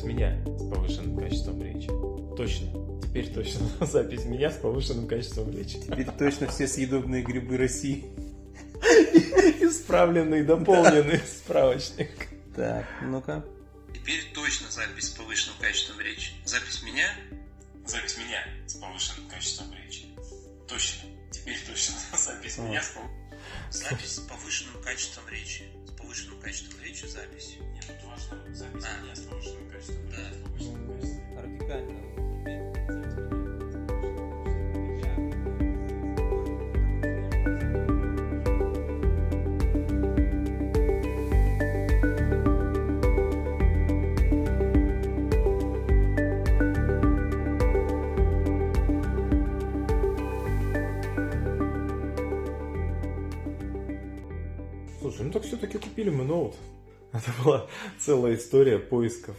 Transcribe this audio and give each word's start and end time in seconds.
запись 0.00 0.02
меня 0.02 0.42
с 0.46 0.68
повышенным 0.70 1.18
качеством 1.18 1.62
речи. 1.62 1.88
Точно. 2.36 3.00
Теперь 3.02 3.32
точно 3.32 3.68
запись 3.86 4.24
меня 4.24 4.50
с 4.50 4.56
повышенным 4.56 5.06
качеством 5.06 5.50
речи. 5.50 5.78
Теперь 5.80 6.06
точно 6.18 6.48
все 6.48 6.66
съедобные 6.66 7.22
грибы 7.22 7.56
России. 7.56 8.04
Исправленный, 9.60 10.42
дополненный 10.42 11.18
справочник. 11.18 12.10
Так, 12.56 12.86
ну-ка. 13.02 13.44
Теперь 13.94 14.22
точно 14.34 14.70
запись 14.70 15.08
с 15.08 15.10
повышенным 15.10 15.58
качеством 15.60 16.00
речи. 16.00 16.32
Запись 16.44 16.82
меня? 16.82 17.06
Запись 17.86 18.16
меня 18.18 18.42
с 18.66 18.74
повышенным 18.74 19.28
качеством 19.28 19.66
речи. 19.74 20.06
Точно. 20.68 21.08
Теперь 21.30 21.58
точно 21.66 21.94
запись 22.16 22.58
меня 22.58 22.82
с 22.82 22.96
пов- 22.96 23.70
Запись 23.70 24.16
с 24.16 24.18
повышенным 24.20 24.82
качеством 24.82 25.24
речи. 25.28 25.64
С 26.10 26.12
повышенным 26.12 26.40
качеством 26.40 26.80
речи 26.82 27.06
запись. 27.06 27.56
Нет, 27.72 27.84
важно 28.04 28.52
запись 28.52 28.84
А. 28.84 29.04
меня 29.04 29.14
с 29.14 29.20
повышенным 29.20 29.70
качеством 29.70 30.10
речи. 30.10 30.16
Да. 30.16 30.32
с 30.32 30.42
повышенным 30.42 30.96
качеством. 30.96 31.38
Радикально. 31.38 32.29
Мы 56.08 56.24
ноут. 56.24 56.54
Это 57.12 57.30
была 57.44 57.66
целая 57.98 58.36
история 58.36 58.78
поисков, 58.78 59.36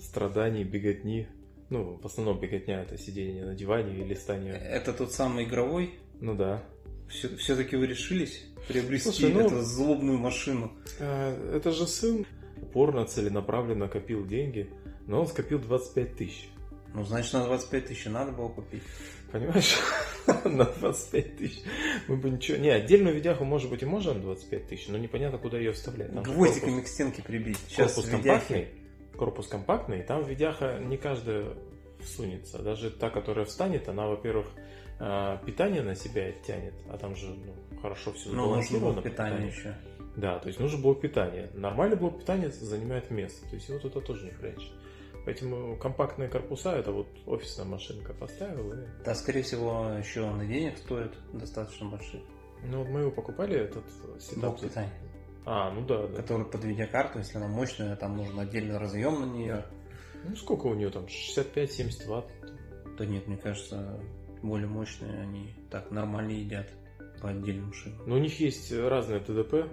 страданий, 0.00 0.64
беготни. 0.64 1.26
Ну, 1.68 1.98
в 2.02 2.06
основном 2.06 2.40
беготня 2.40 2.80
это 2.82 2.96
сидение 2.96 3.44
на 3.44 3.54
диване 3.54 3.98
и 3.98 4.02
листание. 4.02 4.54
Это 4.54 4.94
тот 4.94 5.12
самый 5.12 5.44
игровой. 5.44 5.98
Ну 6.18 6.34
да. 6.34 6.62
Все-таки 7.08 7.76
вы 7.76 7.86
решились 7.86 8.46
приобрести 8.68 9.10
Слушай, 9.10 9.34
ну- 9.34 9.40
эту 9.40 9.60
злобную 9.60 10.16
машину. 10.16 10.72
А, 10.98 11.54
Это 11.54 11.72
же 11.72 11.86
сын 11.86 12.24
упорно, 12.62 13.04
целенаправленно 13.04 13.88
копил 13.88 14.26
деньги, 14.26 14.70
но 15.06 15.20
он 15.20 15.26
скопил 15.26 15.58
25 15.58 16.16
тысяч. 16.16 16.48
Ну, 16.94 17.04
значит, 17.04 17.32
на 17.34 17.44
25 17.44 17.86
тысяч 17.86 18.06
надо 18.06 18.32
было 18.32 18.48
купить. 18.48 18.82
Понимаешь? 19.30 19.76
на 20.44 20.64
25 20.64 21.36
тысяч. 21.36 21.62
Мы 22.08 22.16
бы 22.16 22.30
ничего... 22.30 22.56
Не, 22.58 22.70
отдельную 22.70 23.14
видяху, 23.14 23.44
может 23.44 23.70
быть, 23.70 23.82
и 23.82 23.86
можно 23.86 24.14
на 24.14 24.20
25 24.20 24.68
тысяч, 24.68 24.88
но 24.88 24.96
непонятно, 24.98 25.38
куда 25.38 25.58
ее 25.58 25.72
вставлять. 25.72 26.12
Там 26.14 26.22
Гвоздиками 26.22 26.80
корпус- 26.80 26.84
к 26.84 26.88
стенке 26.88 27.22
прибить. 27.22 27.58
Сейчас 27.68 27.94
корпус 27.94 28.10
видяхи- 28.10 28.22
компактный, 28.24 28.68
корпус 29.16 29.46
компактный, 29.48 30.02
там 30.02 30.24
видяха 30.24 30.78
не 30.78 30.96
каждая 30.96 31.54
всунется. 32.00 32.58
Даже 32.62 32.90
та, 32.90 33.10
которая 33.10 33.44
встанет, 33.44 33.88
она, 33.88 34.06
во-первых, 34.06 34.46
а, 34.98 35.36
питание 35.44 35.82
на 35.82 35.94
себя 35.94 36.32
тянет, 36.46 36.74
а 36.90 36.96
там 36.96 37.14
же 37.14 37.28
ну, 37.28 37.80
хорошо 37.80 38.12
все 38.14 38.30
Ну, 38.30 38.54
нужно 38.54 38.78
было 38.78 38.92
сбалансировано. 38.92 39.02
по 39.02 39.08
питание 39.08 39.50
питанию. 39.50 39.52
еще. 39.58 39.74
Да, 40.16 40.38
то 40.38 40.48
есть 40.48 40.58
нужно 40.58 40.80
блок 40.80 41.00
питания. 41.00 41.50
Нормальный 41.54 41.96
блок 41.96 42.20
питания 42.20 42.48
занимает 42.50 43.10
место, 43.10 43.48
то 43.48 43.54
есть 43.54 43.68
его 43.68 43.78
туда 43.78 44.00
тоже 44.00 44.24
не 44.24 44.32
прячешь. 44.32 44.72
Поэтому 45.28 45.76
компактные 45.76 46.30
корпуса 46.30 46.74
это 46.74 46.90
вот 46.90 47.06
офисная 47.26 47.66
машинка 47.66 48.14
поставил 48.14 48.72
и... 48.72 48.86
Да, 49.04 49.14
скорее 49.14 49.42
всего, 49.42 49.90
еще 49.98 50.22
он 50.22 50.40
и 50.40 50.46
денег 50.46 50.78
стоит 50.78 51.12
достаточно 51.34 51.86
больших. 51.86 52.22
Ну 52.64 52.78
вот 52.78 52.88
мы 52.88 53.00
его 53.00 53.10
покупали, 53.10 53.60
этот 53.60 53.84
сетап. 54.20 54.58
Питания. 54.58 54.90
А, 55.44 55.70
ну 55.70 55.84
да, 55.84 56.06
да. 56.06 56.16
Который 56.16 56.46
под 56.46 56.64
видеокарту, 56.64 57.18
если 57.18 57.36
она 57.36 57.46
мощная, 57.46 57.94
там 57.96 58.16
нужен 58.16 58.40
отдельный 58.40 58.78
разъем 58.78 59.20
на 59.20 59.26
нее. 59.26 59.66
Ну 60.24 60.34
сколько 60.34 60.66
у 60.68 60.72
нее 60.72 60.88
там? 60.88 61.04
65-70 61.04 62.06
ватт. 62.06 62.32
Да 62.96 63.04
нет, 63.04 63.26
мне 63.26 63.36
кажется, 63.36 64.00
более 64.40 64.66
мощные 64.66 65.20
они 65.20 65.54
так 65.70 65.90
нормально 65.90 66.30
едят 66.30 66.70
по 67.20 67.28
отдельным 67.28 67.74
шинам. 67.74 68.00
Но 68.06 68.14
у 68.14 68.18
них 68.18 68.40
есть 68.40 68.72
разные 68.72 69.20
TDP, 69.20 69.70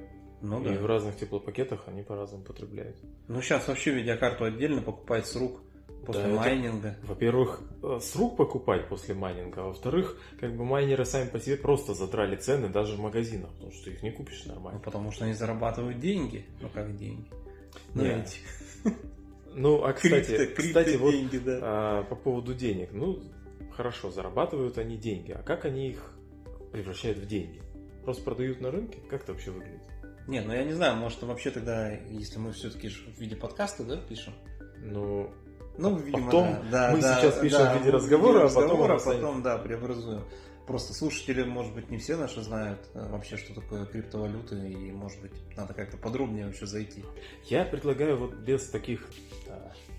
Ну 0.49 0.61
и 0.63 0.75
да. 0.75 0.81
в 0.81 0.85
разных 0.85 1.17
теплопакетах 1.17 1.83
они 1.87 2.03
по-разному 2.03 2.43
потребляют. 2.43 2.95
Ну 3.27 3.41
сейчас 3.41 3.67
вообще 3.67 3.91
видеокарту 3.91 4.45
отдельно 4.45 4.81
покупать 4.81 5.25
с 5.27 5.35
рук 5.35 5.59
после 6.05 6.23
Да, 6.23 6.27
это- 6.29 6.35
майнинга. 6.37 6.95
Во-первых, 7.03 7.61
э, 7.83 7.99
с 8.01 8.15
рук 8.15 8.37
покупать 8.37 8.87
после 8.87 9.15
майнинга, 9.15 9.61
а 9.63 9.65
во-вторых, 9.67 10.17
как 10.39 10.55
бы 10.55 10.63
майнеры 10.65 11.03
сами 11.05 11.27
по 11.29 11.39
себе 11.39 11.57
просто 11.57 11.93
задрали 11.93 12.35
цены 12.35 12.69
даже 12.69 12.95
в 12.95 12.99
магазинах, 12.99 13.49
потому 13.53 13.71
что 13.71 13.89
их 13.89 14.03
не 14.03 14.11
купишь 14.11 14.43
Ну, 14.45 14.53
нормально. 14.53 14.79
потому 14.83 15.11
что 15.11 15.25
они 15.25 15.33
зарабатывают 15.33 15.99
деньги. 15.99 16.45
Ну 16.61 16.69
как 16.69 16.95
деньги? 16.95 17.25
Ну, 17.93 18.03
Не. 18.03 18.21
эти 18.21 18.37
Ну, 19.57 19.83
а 19.83 19.93
кстати, 19.93 20.31
крипто- 20.31 20.53
кстати, 20.53 20.95
вот 20.97 21.11
крипто-деньги, 21.13 21.37
да. 21.37 21.59
а, 21.61 22.03
по 22.03 22.15
поводу 22.15 22.53
денег. 22.53 22.89
Ну, 22.91 23.19
хорошо, 23.71 24.11
зарабатывают 24.11 24.77
они 24.77 24.97
деньги, 24.97 25.31
а 25.31 25.41
как 25.43 25.63
они 25.65 25.89
их 25.89 26.11
превращают 26.73 27.17
в 27.19 27.25
деньги? 27.25 27.61
Просто 28.03 28.21
продают 28.23 28.59
на 28.61 28.69
рынке? 28.69 28.99
Как 29.09 29.23
это 29.23 29.31
вообще 29.31 29.51
выглядит? 29.51 29.79
Не, 30.27 30.41
ну 30.41 30.53
я 30.53 30.63
не 30.63 30.73
знаю, 30.73 30.95
может 30.95 31.21
вообще 31.21 31.51
тогда, 31.51 31.91
если 31.91 32.39
мы 32.39 32.51
все-таки 32.51 32.89
в 32.89 33.19
виде 33.19 33.35
подкаста, 33.35 33.83
да, 33.83 33.97
пишем? 33.97 34.33
Ну, 34.77 35.31
Ну, 35.77 35.95
А 35.95 35.99
видимо, 35.99 36.25
потом 36.25 36.47
да, 36.71 36.87
да, 36.87 36.91
мы 36.91 37.01
да, 37.01 37.19
сейчас 37.19 37.37
пишем 37.39 37.59
да, 37.59 37.73
в 37.73 37.79
виде 37.79 37.89
разговора, 37.91 38.45
а 38.45 38.47
потом 38.47 38.63
разговора, 38.63 38.93
оно 38.93 39.01
а 39.01 39.13
потом, 39.13 39.43
да, 39.43 39.57
преобразуем. 39.57 40.23
Просто 40.67 40.93
слушатели, 40.93 41.43
может 41.43 41.75
быть, 41.75 41.91
не 41.91 41.97
все 41.97 42.17
наши 42.17 42.41
знают 42.41 42.79
э, 42.95 43.07
вообще, 43.11 43.37
что 43.37 43.53
такое 43.53 43.85
криптовалюта, 43.85 44.55
и, 44.55 44.91
может 44.91 45.21
быть, 45.21 45.33
надо 45.55 45.75
как-то 45.75 45.97
подробнее 45.97 46.47
вообще 46.47 46.65
зайти. 46.65 47.03
я 47.43 47.65
предлагаю 47.65 48.17
вот 48.17 48.33
без 48.33 48.67
таких 48.69 49.07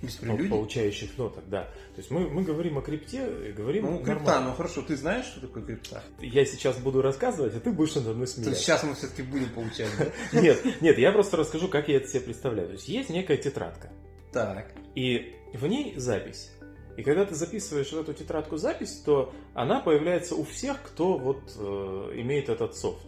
а, 0.03 0.07
прелюдий. 0.23 0.49
получающих 0.51 1.17
ноток, 1.19 1.49
да. 1.49 1.65
То 1.65 1.99
есть 1.99 2.11
мы, 2.11 2.29
мы 2.29 2.43
говорим 2.43 2.79
о 2.79 2.83
крипте, 2.83 3.49
и 3.49 3.53
говорим 3.53 3.85
Ну, 3.87 3.97
крипта, 3.99 4.15
нормально. 4.25 4.49
ну 4.51 4.55
хорошо, 4.55 4.83
ты 4.83 4.97
знаешь, 4.97 5.27
что 5.27 5.41
такое 5.41 5.63
крипта? 5.65 6.03
Я 6.21 6.45
сейчас 6.45 6.79
буду 6.79 7.03
рассказывать, 7.03 7.55
а 7.55 7.61
ты 7.61 7.71
будешь 7.71 7.95
надо 7.95 8.15
мной 8.15 8.27
То 8.27 8.33
есть 8.33 8.35
смеяться. 8.35 8.63
сейчас 8.63 8.83
мы 8.85 8.95
все-таки 8.95 9.23
будем 9.23 9.49
получать, 9.51 9.91
да? 9.99 10.07
Нет, 10.41 10.81
нет, 10.81 10.99
я 10.99 11.13
просто 11.13 11.37
расскажу, 11.37 11.69
как 11.69 11.89
я 11.89 11.97
это 11.97 12.09
себе 12.09 12.21
представляю. 12.21 12.69
То 12.69 12.75
есть 12.75 12.89
есть 12.89 13.11
некая 13.11 13.37
тетрадка, 13.37 13.91
Так. 14.33 14.73
и 14.95 15.35
в 15.55 15.67
ней 15.67 15.95
запись. 15.97 16.53
И 16.97 17.03
когда 17.03 17.25
ты 17.27 17.35
записываешь 17.35 17.93
в 17.93 17.99
эту 17.99 18.15
тетрадку 18.15 18.57
запись, 18.57 19.03
то 19.05 19.33
она 19.55 19.81
появляется 19.81 20.35
у 20.35 20.45
всех, 20.45 20.83
кто 20.83 21.19
вот 21.19 21.53
э, 21.59 22.13
имеет 22.17 22.49
этот 22.49 22.75
софт. 22.75 23.07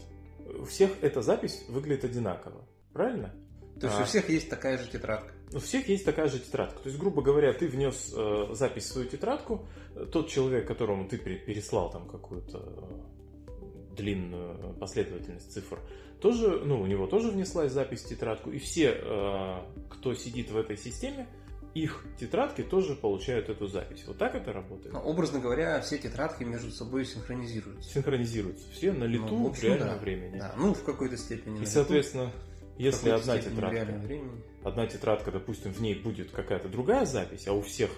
У 0.59 0.65
всех 0.65 0.91
эта 1.01 1.23
запись 1.23 1.65
выглядит 1.69 2.05
одинаково. 2.05 2.67
Правильно? 2.93 3.35
То 3.81 3.87
есть 3.87 3.99
А. 3.99 4.03
у 4.03 4.05
всех 4.05 4.29
есть 4.29 4.51
такая 4.51 4.77
же 4.77 4.91
тетрадка. 4.91 5.33
У 5.53 5.59
всех 5.61 5.89
есть 5.89 6.05
такая 6.05 6.29
же 6.29 6.39
тетрадка. 6.39 6.79
То 6.81 6.89
есть, 6.89 6.99
грубо 7.01 7.23
говоря, 7.23 7.53
ты 7.53 7.69
внес 7.69 8.13
э, 8.17 8.49
запись 8.53 8.85
в 8.85 8.93
свою 8.93 9.09
тетрадку, 9.09 9.67
э, 9.95 10.07
тот 10.11 10.29
человек, 10.29 10.67
которому 10.67 11.09
ты 11.09 11.17
пере- 11.19 11.39
переслал 11.39 11.91
там 11.91 12.07
какую-то 12.09 12.59
э, 12.59 13.97
длинную 13.97 14.75
последовательность 14.75 15.53
цифр, 15.53 15.81
тоже, 16.21 16.61
ну, 16.65 16.81
у 16.81 16.87
него 16.87 17.07
тоже 17.07 17.31
внеслась 17.31 17.73
запись 17.73 18.03
в 18.03 18.09
тетрадку, 18.09 18.51
и 18.51 18.59
все, 18.59 18.95
э, 19.01 19.57
кто 19.89 20.15
сидит 20.15 20.51
в 20.51 20.57
этой 20.57 20.77
системе, 20.77 21.27
их 21.75 22.05
тетрадки 22.19 22.63
тоже 22.63 22.95
получают 22.95 23.49
эту 23.49 23.69
запись. 23.69 24.05
Вот 24.07 24.19
так 24.19 24.35
это 24.35 24.53
работает. 24.53 24.93
Ну, 24.93 25.01
образно 25.01 25.39
говоря, 25.39 25.81
все 25.81 25.99
тетрадки 25.99 26.43
между 26.43 26.71
собой 26.71 27.05
синхронизируются. 27.05 27.91
Синхронизируются 27.91 28.67
все 28.73 28.93
на 28.93 29.05
лету 29.05 29.29
Ну, 29.29 29.37
в 29.37 29.43
в, 29.45 29.47
общем, 29.49 29.69
реальном 29.69 29.89
да. 29.89 29.97
времени. 29.99 30.39
Да, 30.39 30.55
ну, 30.57 30.75
в 30.75 30.83
какой-то 30.83 31.17
степени. 31.17 31.57
И, 31.57 31.61
лету, 31.61 31.71
соответственно, 31.71 32.33
в 32.77 32.81
если 32.81 33.11
одна 33.11 33.37
степени 33.37 33.53
в 33.53 33.55
тетрадка 33.55 33.77
реальном 33.77 34.01
времени. 34.03 34.43
Одна 34.63 34.87
тетрадка, 34.87 35.31
допустим, 35.31 35.73
в 35.73 35.81
ней 35.81 35.95
будет 35.95 36.31
какая-то 36.31 36.69
другая 36.69 37.05
запись, 37.05 37.47
а 37.49 37.53
у 37.53 37.63
всех 37.63 37.91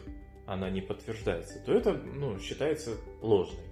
она 0.46 0.68
не 0.70 0.80
подтверждается, 0.80 1.60
то 1.64 1.72
это 1.72 1.92
ну, 1.92 2.38
считается 2.38 2.96
ложной. 3.22 3.64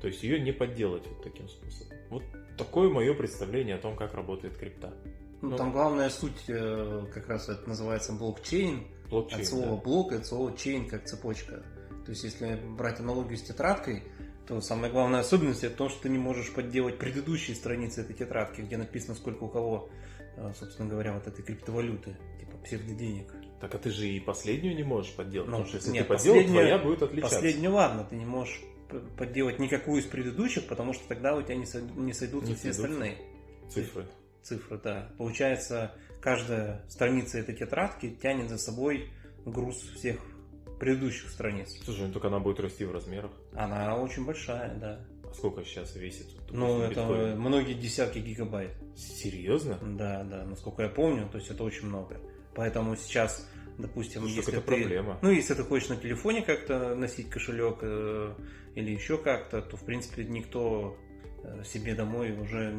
То 0.00 0.08
есть 0.08 0.22
ее 0.22 0.40
не 0.40 0.52
подделать 0.52 1.06
вот 1.06 1.22
таким 1.22 1.48
способом. 1.48 1.96
Вот 2.10 2.24
такое 2.58 2.90
мое 2.90 3.14
представление 3.14 3.76
о 3.76 3.78
том, 3.78 3.96
как 3.96 4.14
работает 4.14 4.56
крипта. 4.56 4.92
Ну, 5.40 5.50
Ну, 5.50 5.56
там 5.56 5.72
главная 5.72 6.10
суть 6.10 6.44
э, 6.48 7.06
как 7.12 7.28
раз 7.28 7.48
это 7.48 7.68
называется 7.68 8.12
блокчейн. 8.12 8.86
Блокчейн. 9.10 9.42
От 9.42 9.46
слова 9.46 9.76
да. 9.76 9.76
блок 9.76 10.12
от 10.12 10.26
слова 10.26 10.56
чейн 10.56 10.88
как 10.88 11.04
цепочка. 11.04 11.62
То 12.04 12.10
есть, 12.10 12.24
если 12.24 12.56
брать 12.76 13.00
аналогию 13.00 13.38
с 13.38 13.42
тетрадкой, 13.42 14.02
то 14.46 14.60
самая 14.60 14.90
главная 14.90 15.20
особенность 15.20 15.64
это 15.64 15.76
то, 15.76 15.88
что 15.88 16.02
ты 16.02 16.08
не 16.10 16.18
можешь 16.18 16.52
подделать 16.52 16.98
предыдущие 16.98 17.56
страницы 17.56 18.02
этой 18.02 18.14
тетрадки, 18.14 18.60
где 18.60 18.76
написано, 18.76 19.14
сколько 19.14 19.44
у 19.44 19.48
кого, 19.48 19.88
собственно 20.58 20.88
говоря, 20.88 21.12
вот 21.14 21.26
этой 21.26 21.42
криптовалюты, 21.42 22.16
типа 22.38 22.56
псевдоденег. 22.64 23.32
Так 23.60 23.74
а 23.74 23.78
ты 23.78 23.90
же 23.90 24.06
и 24.08 24.20
последнюю 24.20 24.76
не 24.76 24.82
можешь 24.82 25.12
подделать, 25.14 25.48
Ну, 25.48 25.52
потому 25.58 25.68
что 25.68 25.76
если 25.78 25.90
нет, 25.90 26.08
ты 26.08 26.14
подделал, 26.14 26.44
твоя 26.44 26.78
будет 26.78 27.02
отличаться. 27.02 27.36
Последнюю, 27.36 27.72
ладно, 27.74 28.04
ты 28.08 28.16
не 28.16 28.26
можешь 28.26 28.60
подделать 29.16 29.58
никакую 29.58 30.00
из 30.02 30.06
предыдущих, 30.06 30.66
потому 30.66 30.92
что 30.92 31.06
тогда 31.08 31.34
у 31.34 31.42
тебя 31.42 31.56
не, 31.56 31.66
со- 31.66 31.80
не 31.80 32.12
сойдутся 32.12 32.50
Не 32.50 32.54
все 32.56 32.72
сойдутся. 32.72 32.82
остальные 32.84 33.18
Цифры. 33.70 34.06
цифры, 34.42 34.80
да. 34.84 35.08
Получается, 35.18 35.92
каждая 36.20 36.84
страница 36.88 37.38
этой 37.38 37.54
тетрадки 37.54 38.10
тянет 38.22 38.50
за 38.50 38.58
собой 38.58 39.08
груз 39.46 39.76
всех 39.96 40.18
предыдущих 40.78 41.30
страниц. 41.30 41.74
Слушай, 41.84 42.06
ну 42.08 42.12
только 42.12 42.28
она 42.28 42.40
будет 42.40 42.60
расти 42.60 42.84
в 42.84 42.92
размерах. 42.92 43.30
Она 43.54 43.96
очень 43.96 44.24
большая, 44.26 44.74
да. 44.76 45.00
Сколько 45.36 45.64
сейчас 45.64 45.96
весит? 45.96 46.26
допустим, 46.34 46.58
Ну, 46.58 46.80
это 46.82 47.00
биткоин? 47.00 47.40
многие 47.40 47.74
десятки 47.74 48.18
гигабайт. 48.18 48.70
Серьезно? 48.96 49.78
Да, 49.82 50.24
да, 50.24 50.44
насколько 50.44 50.82
я 50.82 50.88
помню, 50.88 51.28
то 51.28 51.38
есть 51.38 51.50
это 51.50 51.64
очень 51.64 51.86
много. 51.88 52.20
Поэтому 52.54 52.96
сейчас 52.96 53.46
допустим, 53.78 54.20
Слушай, 54.22 54.36
если 54.36 54.52
это 54.54 54.62
ты, 54.62 54.66
проблема. 54.66 55.18
ну, 55.22 55.30
если 55.30 55.54
ты 55.54 55.64
хочешь 55.64 55.88
на 55.88 55.96
телефоне 55.96 56.42
как-то 56.42 56.94
носить 56.94 57.28
кошелек 57.28 57.78
э, 57.82 58.34
или 58.76 58.90
еще 58.92 59.18
как-то, 59.18 59.62
то, 59.62 59.76
в 59.76 59.84
принципе, 59.84 60.24
никто 60.24 60.96
э, 61.42 61.64
себе 61.64 61.94
домой 61.94 62.32
уже, 62.38 62.72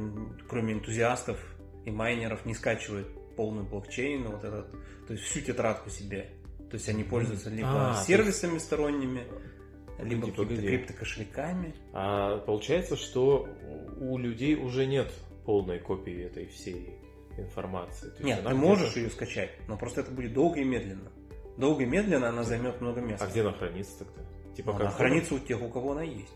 кроме 0.47 0.73
энтузиастов 0.73 1.37
и 1.85 1.91
майнеров, 1.91 2.45
не 2.45 2.53
скачивает 2.53 3.07
полный 3.35 3.63
блокчейн, 3.63 4.23
вот 4.23 4.43
этот, 4.43 4.71
то 5.07 5.13
есть 5.13 5.25
всю 5.25 5.41
тетрадку 5.41 5.89
себе. 5.89 6.29
То 6.69 6.75
есть 6.77 6.87
они 6.89 7.03
пользуются 7.03 7.49
либо 7.49 7.91
А, 7.91 8.03
сервисами 8.03 8.57
сторонними, 8.57 9.23
либо 9.99 10.27
какими-то 10.27 10.61
криптокошельками. 10.61 11.75
А 11.93 12.39
получается, 12.39 12.95
что 12.95 13.47
у 13.99 14.17
людей 14.17 14.55
уже 14.55 14.85
нет 14.85 15.11
полной 15.45 15.79
копии 15.79 16.23
этой 16.23 16.47
всей 16.47 16.97
информации. 17.37 18.09
То 18.09 18.23
Нет, 18.23 18.43
ты 18.43 18.53
можешь 18.53 18.95
ее 18.95 19.09
скачать, 19.09 19.51
но 19.67 19.77
просто 19.77 20.01
это 20.01 20.11
будет 20.11 20.33
долго 20.33 20.59
и 20.59 20.63
медленно. 20.63 21.11
Долго 21.57 21.83
и 21.83 21.85
медленно 21.85 22.29
она 22.29 22.43
займет 22.43 22.81
много 22.81 23.01
места. 23.01 23.25
А 23.25 23.29
где 23.29 23.41
она 23.41 23.53
хранится 23.53 23.99
тогда? 23.99 24.21
Типа 24.55 24.71
Ну, 24.71 24.77
как 24.77 24.81
она 24.87 24.91
хранится 24.91 25.35
у 25.35 25.39
тех, 25.39 25.61
у 25.61 25.69
кого 25.69 25.91
она 25.91 26.03
есть. 26.03 26.35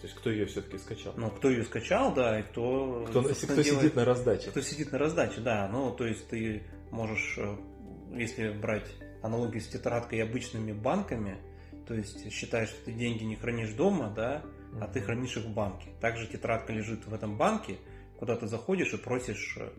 То 0.00 0.06
есть 0.06 0.14
кто 0.14 0.30
ее 0.30 0.46
все-таки 0.46 0.78
скачал? 0.78 1.12
Но 1.16 1.30
кто 1.30 1.50
ее 1.50 1.64
скачал, 1.64 2.14
да, 2.14 2.38
и 2.38 2.42
кто... 2.44 3.04
кто 3.08 3.22
кто 3.22 3.32
делает- 3.32 3.66
сидит 3.66 3.96
на 3.96 4.04
раздаче? 4.04 4.50
Кто 4.50 4.60
сидит 4.60 4.92
на 4.92 4.98
раздаче, 4.98 5.40
да. 5.40 5.68
Ну, 5.68 5.90
то 5.90 6.06
есть 6.06 6.28
ты 6.28 6.62
можешь, 6.90 7.36
э, 7.38 7.56
если 8.14 8.50
брать 8.50 8.86
аналогию 9.22 9.60
с 9.60 9.66
тетрадкой 9.66 10.20
и 10.20 10.22
обычными 10.22 10.72
банками, 10.72 11.38
то 11.88 11.94
есть 11.94 12.30
считаешь, 12.30 12.68
что 12.68 12.84
ты 12.84 12.92
деньги 12.92 13.24
не 13.24 13.34
хранишь 13.36 13.72
дома, 13.72 14.12
да, 14.14 14.42
а 14.80 14.86
ты 14.86 15.00
хранишь 15.00 15.36
их 15.38 15.44
в 15.46 15.54
банке. 15.54 15.88
Также 16.00 16.26
тетрадка 16.26 16.72
лежит 16.72 17.06
в 17.06 17.14
этом 17.14 17.38
банке, 17.38 17.78
куда 18.18 18.36
ты 18.36 18.46
заходишь 18.46 18.92
и 18.92 18.98
просишь 18.98 19.56
э, 19.58 19.70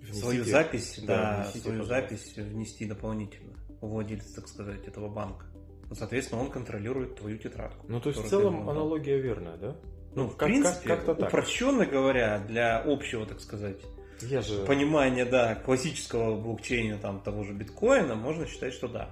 Внесите- 0.00 0.20
свою 0.20 0.44
запись, 0.44 1.00
да, 1.04 1.16
да, 1.16 1.42
внесите, 1.42 1.58
свою 1.60 1.80
пожалуйста. 1.80 2.08
запись 2.16 2.36
внести 2.36 2.86
дополнительно 2.86 3.52
у 3.80 3.88
владельца, 3.88 4.36
так 4.36 4.46
сказать, 4.48 4.86
этого 4.86 5.08
банка. 5.08 5.44
Ну, 5.88 5.94
Соответственно, 5.96 6.40
он 6.40 6.50
контролирует 6.50 7.16
твою 7.16 7.36
тетрадку. 7.38 7.84
Ну, 7.88 8.00
то 8.00 8.10
есть 8.10 8.22
в 8.22 8.28
целом 8.28 8.68
аналогия 8.70 9.18
верная, 9.20 9.56
да? 9.56 9.76
Ну, 10.14 10.26
в 10.28 10.36
как- 10.36 10.38
как- 10.38 10.48
принципе, 10.48 10.88
как-то 10.88 11.14
так. 11.16 11.28
упрощенно 11.28 11.84
говоря, 11.84 12.38
для 12.38 12.78
общего, 12.80 13.26
так 13.26 13.40
сказать, 13.40 13.80
Я 14.22 14.40
же... 14.40 14.64
понимания, 14.66 15.24
да, 15.24 15.56
классического 15.56 16.40
блокчейна, 16.40 16.98
там, 16.98 17.20
того 17.20 17.42
же 17.42 17.52
биткоина, 17.52 18.14
можно 18.14 18.46
считать, 18.46 18.72
что 18.72 18.86
да. 18.88 19.10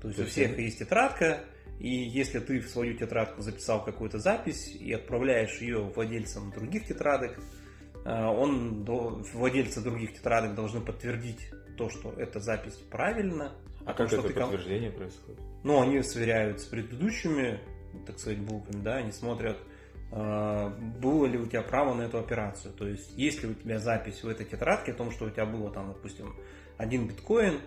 То 0.00 0.08
есть 0.08 0.18
То 0.18 0.24
у 0.24 0.26
всех 0.28 0.56
есть 0.58 0.78
тетрадка, 0.78 1.40
и 1.78 1.88
если 1.88 2.38
ты 2.38 2.60
в 2.60 2.68
свою 2.68 2.96
тетрадку 2.96 3.42
записал 3.42 3.84
какую-то 3.84 4.18
запись 4.18 4.74
и 4.74 4.92
отправляешь 4.92 5.60
ее 5.60 5.80
владельцам 5.80 6.50
других 6.52 6.86
тетрадок, 6.86 7.38
э, 8.04 8.24
он, 8.24 8.84
владельцы 8.84 9.80
других 9.80 10.14
тетрадок 10.14 10.54
должны 10.54 10.80
подтвердить 10.80 11.50
то, 11.76 11.90
что 11.90 12.12
эта 12.12 12.40
запись 12.40 12.74
правильна. 12.90 13.52
А 13.84 13.92
как 13.92 14.08
что 14.08 14.18
это 14.18 14.28
ты 14.28 14.34
ком- 14.34 14.50
подтверждение 14.50 14.90
происходит? 14.90 15.40
ну, 15.66 15.82
они 15.82 16.00
сверяют 16.02 16.60
с 16.60 16.64
предыдущими, 16.64 17.58
так 18.06 18.20
сказать, 18.20 18.38
буквами, 18.38 18.82
да, 18.82 18.96
они 18.98 19.10
смотрят, 19.10 19.56
э, 20.12 20.68
было 21.00 21.26
ли 21.26 21.38
у 21.38 21.46
тебя 21.46 21.62
право 21.62 21.92
на 21.92 22.02
эту 22.02 22.18
операцию. 22.18 22.72
То 22.72 22.86
есть, 22.86 23.18
есть 23.18 23.42
ли 23.42 23.50
у 23.50 23.54
тебя 23.54 23.80
запись 23.80 24.22
в 24.22 24.28
этой 24.28 24.46
тетрадке 24.46 24.92
о 24.92 24.94
том, 24.94 25.10
что 25.10 25.24
у 25.24 25.30
тебя 25.30 25.44
было 25.44 25.72
там, 25.72 25.88
допустим, 25.88 26.36
один 26.76 27.08
биткоин, 27.08 27.60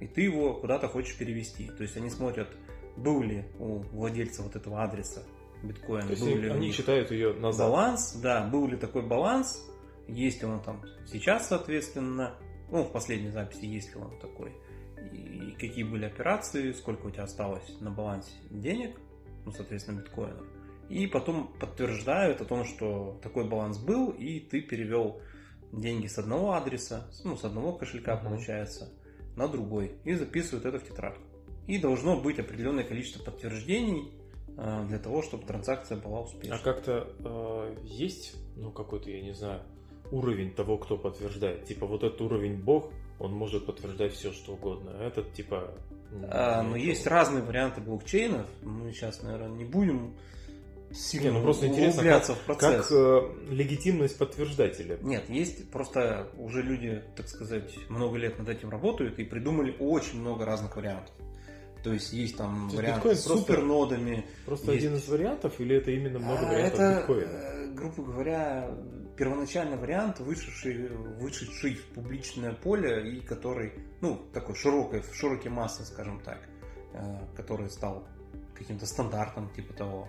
и 0.00 0.08
ты 0.08 0.22
его 0.22 0.54
куда-то 0.54 0.88
хочешь 0.88 1.16
перевести. 1.16 1.68
То 1.68 1.84
есть, 1.84 1.96
они 1.96 2.10
смотрят, 2.10 2.48
был 2.96 3.22
ли 3.22 3.44
у 3.58 3.78
владельца 3.78 4.42
вот 4.42 4.56
этого 4.56 4.82
адреса 4.82 5.22
биткоина, 5.62 6.08
То 6.14 6.20
был 6.20 6.26
они, 6.28 6.36
ли 6.36 6.48
они 6.50 6.66
них 6.66 6.76
читают 6.76 7.10
ее 7.10 7.32
назад. 7.34 7.68
баланс, 7.68 8.14
да, 8.22 8.46
был 8.48 8.66
ли 8.68 8.76
такой 8.76 9.02
баланс, 9.06 9.64
есть 10.08 10.42
ли 10.42 10.46
он 10.48 10.60
там 10.62 10.82
сейчас, 11.06 11.48
соответственно, 11.48 12.34
ну, 12.70 12.82
в 12.84 12.92
последней 12.92 13.30
записи, 13.30 13.64
есть 13.64 13.94
ли 13.94 14.00
он 14.00 14.18
такой, 14.18 14.52
и 15.12 15.52
какие 15.58 15.84
были 15.84 16.04
операции, 16.04 16.72
сколько 16.72 17.06
у 17.06 17.10
тебя 17.10 17.24
осталось 17.24 17.64
на 17.80 17.90
балансе 17.90 18.32
денег, 18.50 18.98
ну, 19.44 19.52
соответственно, 19.52 20.00
биткоинов. 20.00 20.44
И 20.90 21.06
потом 21.06 21.48
подтверждают 21.58 22.40
о 22.42 22.44
том, 22.44 22.64
что 22.64 23.18
такой 23.22 23.48
баланс 23.48 23.78
был, 23.78 24.10
и 24.10 24.38
ты 24.40 24.60
перевел 24.60 25.20
деньги 25.72 26.06
с 26.06 26.18
одного 26.18 26.52
адреса, 26.54 27.10
ну, 27.24 27.36
с 27.36 27.44
одного 27.44 27.72
кошелька, 27.72 28.16
Мгм. 28.16 28.24
получается, 28.28 28.92
на 29.36 29.48
другой, 29.48 29.92
и 30.04 30.14
записывают 30.14 30.66
это 30.66 30.78
в 30.78 30.84
тетрадку. 30.86 31.22
И 31.66 31.78
должно 31.78 32.16
быть 32.20 32.38
определенное 32.38 32.84
количество 32.84 33.22
подтверждений 33.22 34.12
э, 34.56 34.84
для 34.88 34.98
того, 34.98 35.22
чтобы 35.22 35.46
транзакция 35.46 35.96
была 35.98 36.20
успешной. 36.20 36.58
А 36.58 36.62
как-то 36.62 37.08
э, 37.18 37.76
есть, 37.84 38.34
ну, 38.56 38.70
какой-то, 38.70 39.10
я 39.10 39.22
не 39.22 39.32
знаю, 39.32 39.62
уровень 40.10 40.52
того, 40.52 40.76
кто 40.78 40.96
подтверждает? 40.96 41.64
Типа 41.64 41.86
вот 41.86 42.02
этот 42.04 42.20
уровень 42.20 42.56
бог, 42.56 42.90
он 43.18 43.32
может 43.32 43.66
подтверждать 43.66 44.12
все, 44.12 44.32
что 44.32 44.52
угодно. 44.52 44.92
А 44.94 45.06
этот, 45.06 45.32
типа... 45.32 45.74
м, 46.12 46.26
А, 46.30 46.62
ну, 46.62 46.70
но 46.70 46.76
ничего. 46.76 46.90
есть 46.90 47.06
разные 47.06 47.42
варианты 47.42 47.80
блокчейнов. 47.80 48.46
Мы 48.62 48.92
сейчас, 48.92 49.22
наверное, 49.22 49.48
не 49.48 49.64
будем 49.64 50.14
сильно 50.92 51.24
Не, 51.24 51.30
ну 51.32 51.42
просто 51.42 51.66
интересно, 51.66 52.00
углубляться 52.00 52.34
в 52.34 52.38
процесс. 52.40 52.88
Как 52.88 52.92
э, 52.92 53.22
легитимность 53.50 54.16
подтверждателя? 54.18 54.98
Нет, 55.02 55.28
есть 55.28 55.70
просто 55.70 56.28
уже 56.38 56.62
люди, 56.62 57.02
так 57.16 57.28
сказать, 57.28 57.74
много 57.88 58.16
лет 58.16 58.38
над 58.38 58.48
этим 58.48 58.70
работают 58.70 59.18
и 59.18 59.24
придумали 59.24 59.74
очень 59.78 60.20
много 60.20 60.44
разных 60.44 60.76
вариантов. 60.76 61.14
То 61.84 61.92
есть 61.92 62.14
есть 62.14 62.38
там 62.38 62.70
То 62.70 62.78
варианты 62.78 62.96
биткоин 62.96 63.16
с 63.16 63.24
просто 63.26 63.42
супернодами. 63.42 64.26
Просто 64.46 64.72
Есть. 64.72 64.84
один 64.86 64.96
из 64.96 65.06
вариантов 65.06 65.60
или 65.60 65.76
это 65.76 65.90
именно 65.90 66.18
много 66.18 66.46
А, 66.46 66.52
вариантов 66.52 66.80
это, 66.80 66.98
биткоина? 67.00 67.30
э, 67.30 67.72
грубо 67.74 68.02
говоря, 68.04 68.70
первоначальный 69.18 69.76
вариант, 69.76 70.18
вышедший, 70.20 70.88
вышедший 70.88 71.74
в 71.74 71.84
публичное 71.88 72.54
поле 72.54 73.12
и 73.12 73.20
который, 73.20 73.74
ну, 74.00 74.18
такой 74.32 74.54
широкой, 74.54 75.02
в 75.02 75.14
широкой 75.14 75.50
массы, 75.50 75.84
скажем 75.84 76.20
так, 76.22 76.38
э, 76.94 77.18
который 77.36 77.68
стал 77.68 78.08
каким-то 78.54 78.86
стандартом 78.86 79.50
типа 79.50 79.74
того. 79.74 80.08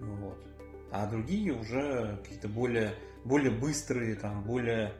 Ну, 0.00 0.14
вот. 0.16 0.46
А 0.92 1.06
другие 1.06 1.54
уже 1.54 2.18
какие-то 2.22 2.48
более, 2.48 2.94
более 3.24 3.50
быстрые, 3.50 4.14
там, 4.16 4.44
более 4.44 4.92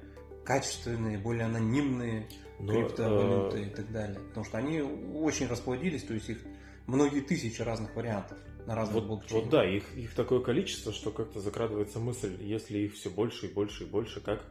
качественные, 0.46 1.18
более 1.18 1.44
анонимные 1.44 2.28
Но, 2.58 2.72
криптовалюты 2.72 3.58
э, 3.58 3.66
и 3.66 3.70
так 3.70 3.90
далее. 3.92 4.20
Потому 4.28 4.44
что 4.46 4.58
они 4.58 4.80
очень 4.80 5.46
расплодились, 5.48 6.04
то 6.04 6.14
есть 6.14 6.28
их 6.30 6.38
многие 6.86 7.20
тысячи 7.20 7.60
разных 7.62 7.94
вариантов 7.96 8.38
на 8.66 8.74
разных 8.74 8.94
Вот, 8.96 9.06
блокчейнах. 9.06 9.44
вот 9.44 9.50
да, 9.50 9.68
их, 9.68 9.94
их 9.96 10.14
такое 10.14 10.40
количество, 10.40 10.92
что 10.92 11.10
как-то 11.10 11.40
закрадывается 11.40 11.98
мысль, 11.98 12.36
если 12.40 12.78
их 12.78 12.94
все 12.94 13.10
больше 13.10 13.46
и 13.46 13.52
больше 13.52 13.84
и 13.84 13.86
больше, 13.86 14.20
как 14.20 14.42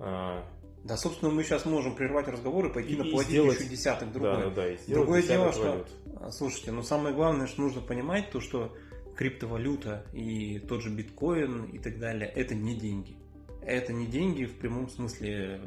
а, 0.00 0.44
Да, 0.84 0.96
собственно, 0.96 1.32
мы 1.32 1.42
сейчас 1.42 1.64
можем 1.64 1.96
прервать 1.96 2.28
разговор 2.28 2.66
и 2.66 2.72
пойти 2.72 2.90
И- 2.90 2.94
и 2.94 2.98
наплодить 2.98 3.30
сделать- 3.30 3.58
еще 3.60 3.68
десяток 3.68 4.12
да, 4.12 4.14
другой. 4.20 4.44
да, 4.44 4.50
да, 4.50 4.72
и 4.72 4.76
сделать 4.76 4.88
Другое 4.94 5.22
десяток 5.22 5.40
дело, 5.40 5.52
что, 5.52 5.70
валют. 5.70 5.88
а, 6.20 6.30
слушайте, 6.30 6.70
но 6.72 6.82
самое 6.82 7.14
главное, 7.14 7.46
что 7.48 7.62
нужно 7.62 7.80
понимать, 7.80 8.30
то, 8.30 8.40
что 8.40 8.76
криптовалюта 9.16 10.06
и 10.12 10.60
тот 10.60 10.82
же 10.82 10.90
биткоин 10.90 11.64
и 11.64 11.78
так 11.80 11.98
далее, 11.98 12.28
это 12.30 12.54
не 12.54 12.76
деньги. 12.76 13.16
Это 13.62 13.92
не 13.92 14.06
деньги 14.06 14.44
в 14.44 14.54
прямом 14.54 14.88
смысле 14.88 15.60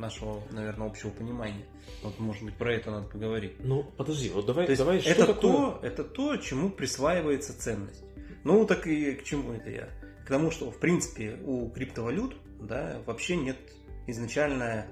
нашего, 0.00 0.42
наверное, 0.50 0.88
общего 0.88 1.10
понимания. 1.10 1.64
Вот, 2.02 2.18
может 2.18 2.42
быть, 2.42 2.54
про 2.54 2.74
это 2.74 2.90
надо 2.90 3.08
поговорить. 3.08 3.54
Ну, 3.60 3.84
подожди, 3.96 4.30
вот 4.30 4.46
давай, 4.46 4.66
То 4.66 4.76
давай, 4.76 5.00
что 5.00 5.10
это, 5.10 5.26
такое? 5.26 5.40
то, 5.40 5.80
это 5.82 6.04
то, 6.04 6.36
чему 6.36 6.70
присваивается 6.70 7.58
ценность. 7.58 8.02
Ну, 8.42 8.66
так 8.66 8.86
и 8.86 9.12
к 9.12 9.24
чему 9.24 9.52
это 9.52 9.70
я? 9.70 9.88
К 10.24 10.28
тому, 10.28 10.50
что, 10.50 10.70
в 10.70 10.78
принципе, 10.78 11.38
у 11.44 11.68
криптовалют 11.70 12.36
да, 12.60 13.00
вообще 13.06 13.36
нет 13.36 13.58
изначально... 14.06 14.86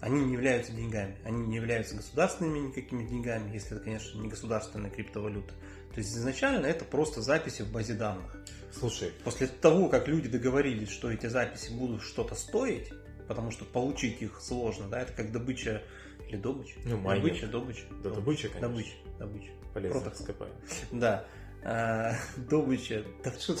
Они 0.00 0.24
не 0.24 0.32
являются 0.32 0.72
деньгами. 0.72 1.18
Они 1.24 1.46
не 1.46 1.56
являются 1.56 1.94
государственными 1.94 2.68
никакими 2.68 3.06
деньгами, 3.06 3.52
если 3.52 3.76
это, 3.76 3.84
конечно, 3.84 4.18
не 4.18 4.28
государственная 4.28 4.88
криптовалюта. 4.88 5.52
То 5.92 5.98
есть 5.98 6.16
изначально 6.16 6.64
это 6.64 6.86
просто 6.86 7.20
записи 7.20 7.62
в 7.62 7.70
базе 7.70 7.92
данных. 7.92 8.34
Слушай, 8.72 9.12
После 9.24 9.46
того, 9.46 9.88
как 9.88 10.08
люди 10.08 10.28
договорились, 10.28 10.88
что 10.88 11.10
эти 11.10 11.26
записи 11.26 11.70
будут 11.72 12.02
что-то 12.02 12.34
стоить, 12.34 12.90
потому 13.30 13.52
что 13.52 13.64
получить 13.64 14.20
их 14.22 14.40
сложно, 14.40 14.88
да, 14.88 15.02
это 15.02 15.12
как 15.12 15.30
добыча 15.30 15.82
или 16.28 16.36
добыча? 16.36 16.74
Ну, 16.84 16.96
майнинг. 16.96 17.26
добыча, 17.28 17.46
добыча. 17.46 17.82
да 18.02 18.10
добыча, 18.10 18.48
конечно, 18.48 18.68
Добыча, 18.68 18.92
добыча. 19.20 19.50
полезно 19.72 20.00
Протокол. 20.00 20.20
ископаемый. 20.20 20.56
Да. 20.90 21.24
А, 21.62 22.12
добыча. 22.36 23.04
Да 23.22 23.30
что. 23.38 23.54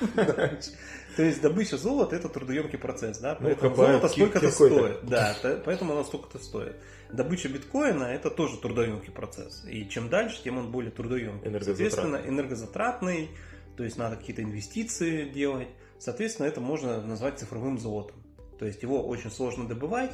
То 1.16 1.22
есть 1.22 1.42
добыча 1.42 1.76
золота 1.76 2.16
это 2.16 2.30
трудоемкий 2.30 2.78
процесс, 2.78 3.18
да? 3.18 3.36
Ну, 3.38 3.48
Поэтому 3.48 3.70
копают 3.74 4.00
золото 4.00 4.14
киркой-то. 4.14 4.50
стоит. 4.50 5.04
Да, 5.04 5.36
поэтому 5.66 5.92
оно 5.92 6.04
столько-то 6.04 6.38
стоит. 6.42 6.76
Добыча 7.12 7.50
биткоина 7.50 8.04
это 8.04 8.30
тоже 8.30 8.56
трудоемкий 8.56 9.12
процесс. 9.12 9.66
И 9.68 9.86
чем 9.86 10.08
дальше, 10.08 10.42
тем 10.42 10.56
он 10.56 10.70
более 10.70 10.92
трудоемкий. 10.92 11.60
Соответственно, 11.62 12.16
энергозатратный, 12.24 13.28
то 13.76 13.84
есть 13.84 13.98
надо 13.98 14.16
какие-то 14.16 14.42
инвестиции 14.42 15.28
делать. 15.28 15.68
Соответственно, 15.98 16.46
это 16.46 16.62
можно 16.62 17.02
назвать 17.02 17.38
цифровым 17.38 17.78
золотом. 17.78 18.16
То 18.60 18.66
есть 18.66 18.82
его 18.82 19.02
очень 19.02 19.30
сложно 19.30 19.66
добывать, 19.66 20.12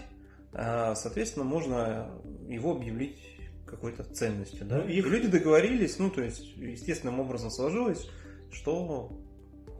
а, 0.52 0.94
соответственно, 0.94 1.44
можно 1.44 2.08
его 2.48 2.76
объявить 2.76 3.18
какой-то 3.66 4.04
ценностью. 4.04 4.64
Да? 4.64 4.76
Ну, 4.76 4.88
И 4.88 5.00
люди 5.00 5.26
договорились, 5.26 5.98
ну, 5.98 6.10
то 6.10 6.22
есть, 6.22 6.56
естественным 6.56 7.18
образом 7.18 7.50
сложилось, 7.50 8.08
что 8.52 9.10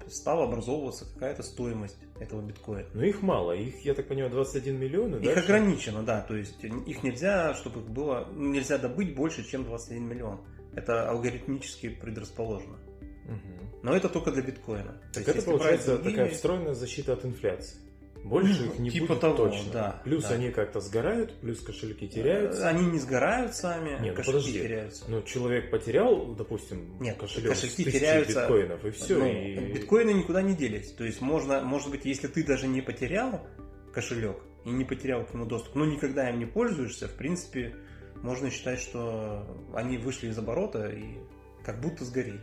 стала 0.09 0.49
образовываться 0.49 1.05
какая-то 1.15 1.45
стоимость 1.45 1.97
этого 2.19 2.43
биткоина. 2.43 2.89
Но 2.93 3.05
их 3.05 3.23
мало, 3.23 3.53
их, 3.53 3.85
я 3.85 3.95
так 3.95 4.09
понимаю, 4.09 4.33
21 4.33 4.77
миллион. 4.77 5.21
Их 5.21 5.37
ограничено, 5.37 6.03
да, 6.03 6.21
то 6.23 6.35
есть 6.35 6.57
их 6.65 7.05
нельзя, 7.05 7.55
чтобы 7.55 7.83
их 7.83 7.89
было, 7.89 8.27
нельзя 8.35 8.79
добыть 8.79 9.15
больше, 9.15 9.49
чем 9.49 9.63
21 9.63 10.09
миллион. 10.09 10.41
Это 10.75 11.09
алгоритмически 11.09 11.91
предрасположено. 11.91 12.79
Угу. 13.27 13.83
Но 13.85 13.95
это 13.95 14.09
только 14.09 14.33
для 14.33 14.43
биткоина. 14.43 15.01
То 15.13 15.21
так 15.21 15.27
есть, 15.29 15.39
это 15.39 15.43
получается 15.47 15.95
другими... 15.95 16.11
такая 16.17 16.31
встроенная 16.31 16.75
защита 16.75 17.13
от 17.13 17.25
инфляции. 17.25 17.86
Больше 18.27 18.65
ну, 18.65 18.73
их 18.73 18.79
не 18.81 18.91
типа 18.91 19.07
будет 19.07 19.21
того, 19.21 19.37
точно. 19.37 19.73
Да, 19.73 20.01
плюс 20.03 20.25
да. 20.25 20.35
они 20.35 20.51
как-то 20.51 20.81
сгорают, 20.81 21.33
плюс 21.41 21.61
кошельки 21.61 22.09
теряются. 22.09 22.69
Они 22.69 22.85
не 22.87 22.99
сгорают 22.99 23.55
сами, 23.55 23.91
Нет, 23.91 24.01
ну 24.01 24.15
кошельки 24.15 24.27
подожди. 24.27 24.53
теряются. 24.61 25.05
Ну, 25.09 25.23
человек 25.23 25.71
потерял, 25.71 26.35
допустим, 26.35 26.99
Нет, 27.01 27.17
кошелек 27.19 27.51
кошельки 27.51 27.89
с 27.89 27.93
теряются. 27.93 28.41
биткоинов, 28.41 28.85
и 28.85 28.91
все. 28.91 29.19
Ну, 29.19 29.27
и... 29.27 29.73
Биткоины 29.75 30.11
никуда 30.11 30.43
не 30.43 30.57
делись. 30.57 30.91
То 30.93 31.05
есть 31.05 31.21
можно, 31.21 31.61
может 31.61 31.91
быть, 31.91 32.05
если 32.05 32.27
ты 32.27 32.45
даже 32.45 32.67
не 32.67 32.81
потерял 32.81 33.47
кошелек 33.93 34.43
и 34.65 34.71
не 34.71 34.85
потерял 34.85 35.25
к 35.25 35.33
нему 35.33 35.47
доступ, 35.47 35.77
но 35.77 35.85
никогда 35.85 36.29
им 36.29 36.41
не 36.41 36.47
пользуешься, 36.47 37.07
в 37.07 37.13
принципе, 37.13 37.77
можно 38.23 38.51
считать, 38.51 38.81
что 38.81 39.47
они 39.73 39.99
вышли 39.99 40.29
из 40.29 40.39
оборота 40.39 40.89
и 40.89 41.19
как 41.65 41.81
будто 41.81 42.05
сгорели. 42.05 42.41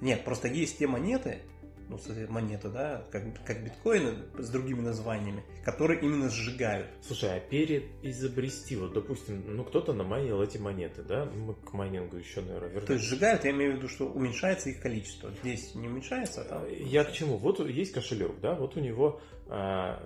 Нет, 0.00 0.24
просто 0.24 0.48
есть 0.48 0.78
те 0.78 0.88
монеты, 0.88 1.42
ну, 1.90 1.98
монеты, 2.28 2.68
да, 2.68 3.04
как, 3.10 3.22
как 3.44 3.64
биткоины 3.64 4.14
с 4.38 4.48
другими 4.50 4.80
названиями, 4.80 5.42
которые 5.64 6.00
именно 6.00 6.30
сжигают. 6.30 6.88
Слушай, 7.06 7.36
а 7.36 7.40
перед 7.40 7.84
изобрести, 8.02 8.76
вот, 8.76 8.92
допустим, 8.92 9.42
ну, 9.46 9.64
кто-то 9.64 9.92
намайнил 9.92 10.40
эти 10.42 10.58
монеты, 10.58 11.02
да, 11.02 11.24
мы 11.26 11.54
к 11.54 11.72
майнингу 11.72 12.16
еще, 12.16 12.40
наверное, 12.40 12.68
вернемся. 12.68 12.86
То 12.86 12.92
есть 12.94 13.04
сжигают, 13.04 13.44
я 13.44 13.50
имею 13.50 13.74
в 13.74 13.76
виду, 13.76 13.88
что 13.88 14.06
уменьшается 14.06 14.70
их 14.70 14.80
количество. 14.80 15.30
Здесь 15.42 15.74
не 15.74 15.88
уменьшается, 15.88 16.42
а 16.42 16.44
там... 16.44 16.64
Я 16.68 17.04
к 17.04 17.12
чему? 17.12 17.36
Вот 17.36 17.60
есть 17.60 17.92
кошелек, 17.92 18.40
да, 18.40 18.54
вот 18.54 18.76
у 18.76 18.80
него 18.80 19.20
а, 19.48 20.00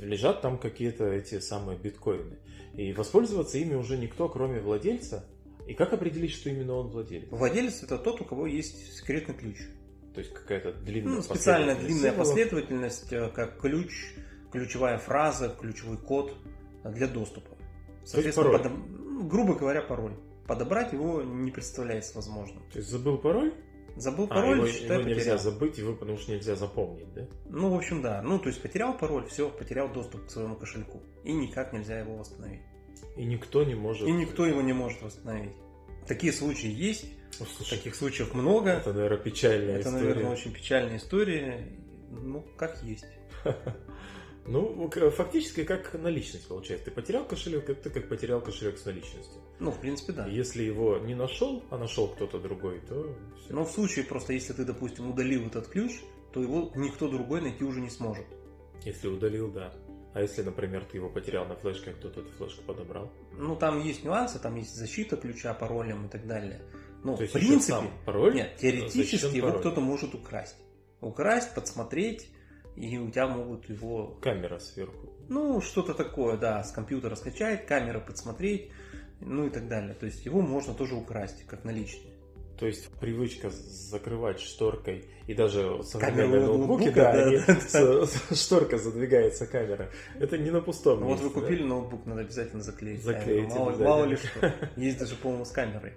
лежат 0.00 0.42
там 0.42 0.58
какие-то 0.58 1.06
эти 1.06 1.40
самые 1.40 1.78
биткоины. 1.78 2.38
И 2.74 2.92
воспользоваться 2.92 3.58
ими 3.58 3.74
уже 3.74 3.96
никто, 3.96 4.28
кроме 4.28 4.60
владельца. 4.60 5.24
И 5.66 5.74
как 5.74 5.92
определить, 5.92 6.32
что 6.32 6.50
именно 6.50 6.74
он 6.74 6.88
владелец? 6.88 7.28
Владелец 7.30 7.82
это 7.82 7.98
тот, 7.98 8.20
у 8.20 8.24
кого 8.24 8.46
есть 8.46 8.96
секретный 8.98 9.34
ключ. 9.34 9.58
То 10.14 10.20
есть 10.20 10.32
какая-то 10.34 10.72
длинная 10.72 11.16
ну, 11.16 11.22
специальная 11.22 11.74
длинная 11.74 12.10
символов. 12.10 12.18
последовательность, 12.18 13.12
э, 13.12 13.30
как 13.30 13.60
ключ, 13.60 14.14
ключевая 14.50 14.98
фраза, 14.98 15.48
ключевой 15.58 15.96
код 15.96 16.36
для 16.84 17.08
доступа. 17.08 17.56
Соответственно, 18.04 18.58
пароль. 18.58 18.62
Подоб... 18.62 19.28
грубо 19.28 19.54
говоря, 19.54 19.82
пароль. 19.82 20.14
Подобрать 20.46 20.92
его 20.92 21.22
не 21.22 21.50
представляется 21.50 22.14
возможным. 22.14 22.62
То 22.72 22.78
есть 22.78 22.90
забыл 22.90 23.16
пароль? 23.16 23.54
Забыл 23.96 24.26
пароль, 24.26 24.54
а, 24.54 24.56
его, 24.56 24.68
считай, 24.68 24.98
его 24.98 25.08
нельзя 25.08 25.36
потерял. 25.36 25.38
забыть, 25.38 25.78
его, 25.78 25.94
потому 25.94 26.18
что 26.18 26.32
нельзя 26.32 26.56
запомнить, 26.56 27.12
да? 27.14 27.26
Ну, 27.48 27.70
в 27.70 27.76
общем, 27.76 28.00
да. 28.00 28.22
Ну, 28.22 28.38
то 28.38 28.48
есть 28.48 28.60
потерял 28.60 28.96
пароль, 28.96 29.26
все, 29.28 29.50
потерял 29.50 29.92
доступ 29.92 30.26
к 30.26 30.30
своему 30.30 30.56
кошельку. 30.56 31.02
И 31.24 31.32
никак 31.32 31.72
нельзя 31.72 32.00
его 32.00 32.16
восстановить. 32.16 32.62
И 33.16 33.24
никто 33.24 33.64
не 33.64 33.74
может... 33.74 34.08
И 34.08 34.12
никто 34.12 34.46
его 34.46 34.62
не 34.62 34.72
может 34.72 35.02
восстановить. 35.02 35.52
Такие 36.06 36.32
случаи 36.32 36.70
есть. 36.70 37.06
Ну, 37.40 37.46
слушай, 37.56 37.76
Таких 37.76 37.94
случаев 37.94 38.34
много. 38.34 38.70
Это, 38.70 38.92
наверное, 38.92 39.18
печальная 39.18 39.78
Это, 39.78 39.88
история. 39.88 40.04
наверное, 40.04 40.32
очень 40.32 40.52
печальная 40.52 40.96
история. 40.96 41.68
Ну, 42.10 42.46
как 42.56 42.82
есть. 42.82 43.06
Ну, 44.44 44.90
фактически 45.10 45.62
как 45.62 45.94
наличность 45.94 46.48
получается. 46.48 46.86
Ты 46.86 46.90
потерял 46.90 47.24
кошелек, 47.24 47.70
это 47.70 47.90
как 47.90 48.08
потерял 48.08 48.40
кошелек 48.40 48.76
с 48.76 48.84
наличностью. 48.84 49.40
Ну, 49.60 49.70
в 49.70 49.78
принципе, 49.80 50.12
да. 50.12 50.26
Если 50.26 50.64
его 50.64 50.98
не 50.98 51.14
нашел, 51.14 51.62
а 51.70 51.78
нашел 51.78 52.08
кто-то 52.08 52.40
другой, 52.40 52.80
то 52.80 53.16
все. 53.38 53.54
Но 53.54 53.64
в 53.64 53.70
случае 53.70 54.04
просто, 54.04 54.32
если 54.32 54.52
ты, 54.52 54.64
допустим, 54.64 55.10
удалил 55.10 55.46
этот 55.46 55.68
ключ, 55.68 55.92
то 56.32 56.42
его 56.42 56.72
никто 56.74 57.08
другой 57.08 57.40
найти 57.40 57.62
уже 57.62 57.80
не 57.80 57.90
сможет. 57.90 58.26
Если 58.84 59.06
удалил, 59.06 59.48
да. 59.52 59.72
А 60.12 60.20
если, 60.20 60.42
например, 60.42 60.84
ты 60.84 60.96
его 60.98 61.08
потерял 61.08 61.46
на 61.46 61.54
флешке, 61.54 61.90
а 61.90 61.94
кто-то 61.94 62.20
эту 62.20 62.30
флешку 62.32 62.62
подобрал? 62.64 63.12
Ну, 63.38 63.54
там 63.56 63.80
есть 63.80 64.04
нюансы, 64.04 64.38
там 64.40 64.56
есть 64.56 64.74
защита 64.74 65.16
ключа 65.16 65.54
паролем 65.54 66.06
и 66.06 66.08
так 66.08 66.26
далее. 66.26 66.60
Ну, 67.04 67.16
То 67.16 67.26
в 67.26 67.32
принципе, 67.32 67.60
сам 67.72 67.90
пароль 68.06 68.34
нет, 68.34 68.56
теоретически 68.56 69.36
его 69.36 69.48
пароль. 69.48 69.60
кто-то 69.60 69.80
может 69.80 70.14
украсть. 70.14 70.56
Украсть, 71.00 71.54
подсмотреть, 71.54 72.28
и 72.76 72.96
у 72.98 73.10
тебя 73.10 73.26
могут 73.26 73.68
его, 73.68 74.18
Камера 74.22 74.58
сверху. 74.60 75.12
ну, 75.28 75.60
что-то 75.60 75.94
такое, 75.94 76.36
да, 76.36 76.62
с 76.62 76.70
компьютера 76.70 77.14
скачать, 77.16 77.66
камера 77.66 77.98
подсмотреть, 78.00 78.70
ну 79.20 79.46
и 79.46 79.50
так 79.50 79.68
далее. 79.68 79.94
То 79.94 80.06
есть 80.06 80.24
его 80.24 80.40
можно 80.40 80.74
тоже 80.74 80.94
украсть, 80.94 81.44
как 81.46 81.64
наличные. 81.64 82.12
То 82.58 82.66
есть 82.66 82.88
привычка 83.00 83.50
закрывать 83.50 84.38
шторкой 84.38 85.06
и 85.26 85.34
даже 85.34 85.82
современные 85.82 86.42
ноутбуки, 86.42 86.84
ноутбука, 86.84 86.94
да, 86.94 87.12
да, 87.12 87.22
они 87.24 87.38
да, 87.46 88.06
с- 88.06 88.40
шторка 88.46 88.78
задвигается 88.78 89.46
камера. 89.48 89.90
Это 90.20 90.38
не 90.38 90.50
на 90.52 90.60
пустом 90.60 91.00
Ну, 91.00 91.06
вот 91.06 91.12
месте, 91.20 91.26
вы 91.26 91.40
купили 91.40 91.64
ноутбук, 91.64 92.06
надо 92.06 92.20
обязательно 92.20 92.62
заклеить. 92.62 93.02
Заклеить. 93.02 93.48
Мало, 93.48 93.72
мало 93.72 94.04
ли 94.04 94.14
что. 94.16 94.54
Есть 94.76 94.98
даже, 94.98 95.16
по-моему, 95.16 95.44
с 95.44 95.50
камерой. 95.50 95.94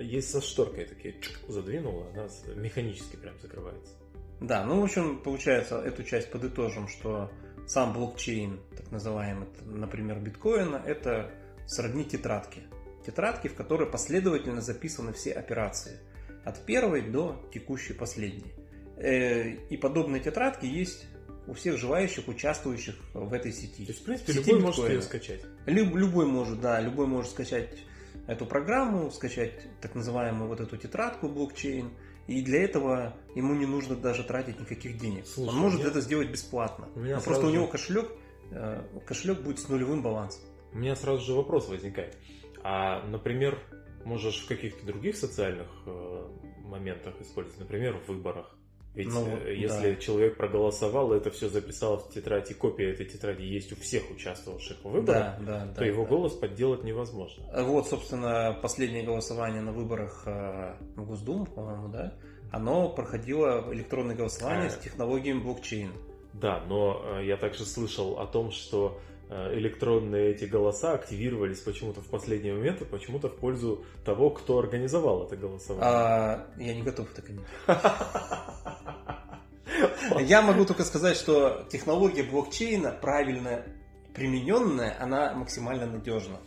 Есть 0.00 0.30
со 0.30 0.40
шторкой 0.40 0.84
такие, 0.86 1.14
чик, 1.20 1.38
задвинула, 1.48 2.06
она 2.14 2.28
механически 2.54 3.16
прям 3.16 3.34
закрывается. 3.40 3.92
Да, 4.40 4.64
ну, 4.64 4.80
в 4.80 4.84
общем, 4.84 5.18
получается, 5.22 5.78
эту 5.80 6.02
часть 6.02 6.30
подытожим, 6.30 6.88
что 6.88 7.30
сам 7.66 7.92
блокчейн, 7.92 8.58
так 8.76 8.90
называемый, 8.90 9.46
например, 9.64 10.18
биткоина, 10.18 10.82
это 10.84 11.30
сродни 11.66 12.04
тетрадки. 12.04 12.62
Тетрадки, 13.06 13.48
в 13.48 13.54
которой 13.54 13.88
последовательно 13.90 14.60
записаны 14.60 15.12
все 15.12 15.32
операции. 15.32 15.98
От 16.44 16.64
первой 16.64 17.02
до 17.02 17.48
текущей 17.52 17.92
последней. 17.92 18.52
Э, 18.96 19.50
И 19.70 19.76
подобные 19.76 20.20
тетрадки 20.22 20.66
есть 20.66 21.06
у 21.46 21.54
всех 21.54 21.76
желающих, 21.78 22.26
участвующих 22.28 22.96
в 23.14 23.32
этой 23.32 23.52
сети. 23.52 23.84
То 23.84 23.92
есть, 23.92 24.00
в 24.02 24.04
принципе, 24.04 24.32
Сети 24.32 24.46
любой 24.50 24.60
может 24.62 24.76
биткоина. 24.80 24.94
ее 24.96 25.02
скачать. 25.02 25.40
Люб- 25.66 25.94
любой 25.96 26.26
может, 26.26 26.60
да, 26.60 26.80
любой 26.80 27.06
может 27.06 27.30
скачать 27.32 27.68
эту 28.26 28.46
программу, 28.46 29.10
скачать 29.10 29.66
так 29.80 29.94
называемую 29.94 30.48
вот 30.48 30.60
эту 30.60 30.76
тетрадку 30.76 31.28
блокчейн. 31.28 31.90
И 32.28 32.42
для 32.42 32.62
этого 32.64 33.16
ему 33.34 33.54
не 33.54 33.66
нужно 33.66 33.96
даже 33.96 34.22
тратить 34.22 34.60
никаких 34.60 34.96
денег. 34.98 35.26
Слушай, 35.26 35.48
Он 35.50 35.56
может 35.56 35.80
я- 35.80 35.88
это 35.88 36.00
сделать 36.00 36.30
бесплатно. 36.30 36.88
У 36.94 37.00
меня 37.00 37.14
просто 37.16 37.30
у 37.30 37.34
сразу 37.34 37.52
него 37.52 37.64
же- 37.66 37.72
кошелек, 37.72 38.10
э, 38.52 38.82
кошелек 39.06 39.40
будет 39.42 39.58
с 39.58 39.68
нулевым 39.68 40.02
балансом. 40.02 40.42
У 40.72 40.78
меня 40.78 40.94
сразу 40.94 41.24
же 41.24 41.34
вопрос 41.34 41.68
возникает. 41.68 42.16
А, 42.62 43.04
например, 43.08 43.58
можешь 44.04 44.44
в 44.44 44.48
каких-то 44.48 44.86
других 44.86 45.16
социальных 45.16 45.66
э, 45.86 46.28
моментах 46.64 47.20
использовать, 47.20 47.58
например, 47.58 47.96
в 47.98 48.08
выборах. 48.08 48.56
Ведь 48.94 49.08
Ну, 49.08 49.26
э, 49.26 49.54
если 49.54 49.94
да. 49.94 49.96
человек 49.96 50.36
проголосовал, 50.36 51.12
это 51.12 51.30
все 51.30 51.48
записал 51.48 51.96
в 51.98 52.10
тетрадь, 52.10 52.50
и 52.50 52.54
копия 52.54 52.90
этой 52.90 53.06
тетради 53.06 53.42
есть 53.42 53.72
у 53.72 53.76
всех 53.76 54.10
участвовавших 54.10 54.78
в 54.84 54.90
выборах, 54.90 55.06
Да, 55.06 55.38
да, 55.40 55.64
да. 55.66 55.74
то 55.74 55.84
его 55.84 56.02
да. 56.02 56.08
голос 56.10 56.34
подделать 56.34 56.84
невозможно. 56.84 57.44
Вот, 57.64 57.88
собственно, 57.88 58.58
последнее 58.60 59.02
голосование 59.02 59.62
на 59.62 59.72
выборах 59.72 60.24
э, 60.26 60.74
в 60.96 61.06
Госдуму, 61.06 61.46
по-моему, 61.46 61.88
да, 61.88 62.12
оно 62.50 62.90
проходило 62.90 63.66
электронное 63.72 64.14
голосование 64.14 64.66
А. 64.66 64.70
с 64.70 64.76
технологиями 64.76 65.40
блокчейн. 65.40 65.92
Да, 66.34 66.62
но 66.66 67.02
э, 67.18 67.26
я 67.26 67.38
также 67.38 67.64
слышал 67.64 68.18
о 68.18 68.26
том, 68.26 68.50
что 68.50 68.98
э, 68.98 69.11
электронные 69.52 70.30
эти 70.30 70.44
голоса 70.44 70.92
активировались 70.92 71.60
почему-то 71.60 72.00
в 72.00 72.06
последний 72.06 72.52
момент, 72.52 72.82
и 72.82 72.84
почему-то 72.84 73.28
в 73.28 73.36
пользу 73.36 73.84
того, 74.04 74.30
кто 74.30 74.58
организовал 74.58 75.26
это 75.26 75.36
голосование. 75.36 75.88
А, 75.88 76.46
я 76.58 76.74
не 76.74 76.82
готов 76.82 77.10
это 77.12 77.22
комментировать. 77.22 77.50
Я 80.20 80.42
могу 80.42 80.64
только 80.64 80.84
сказать, 80.84 81.16
что 81.16 81.66
технология 81.70 82.22
блокчейна, 82.22 82.92
правильно 82.92 83.64
примененная, 84.14 84.96
она 85.00 85.34
максимально 85.34 85.86
надежна. 85.86 86.38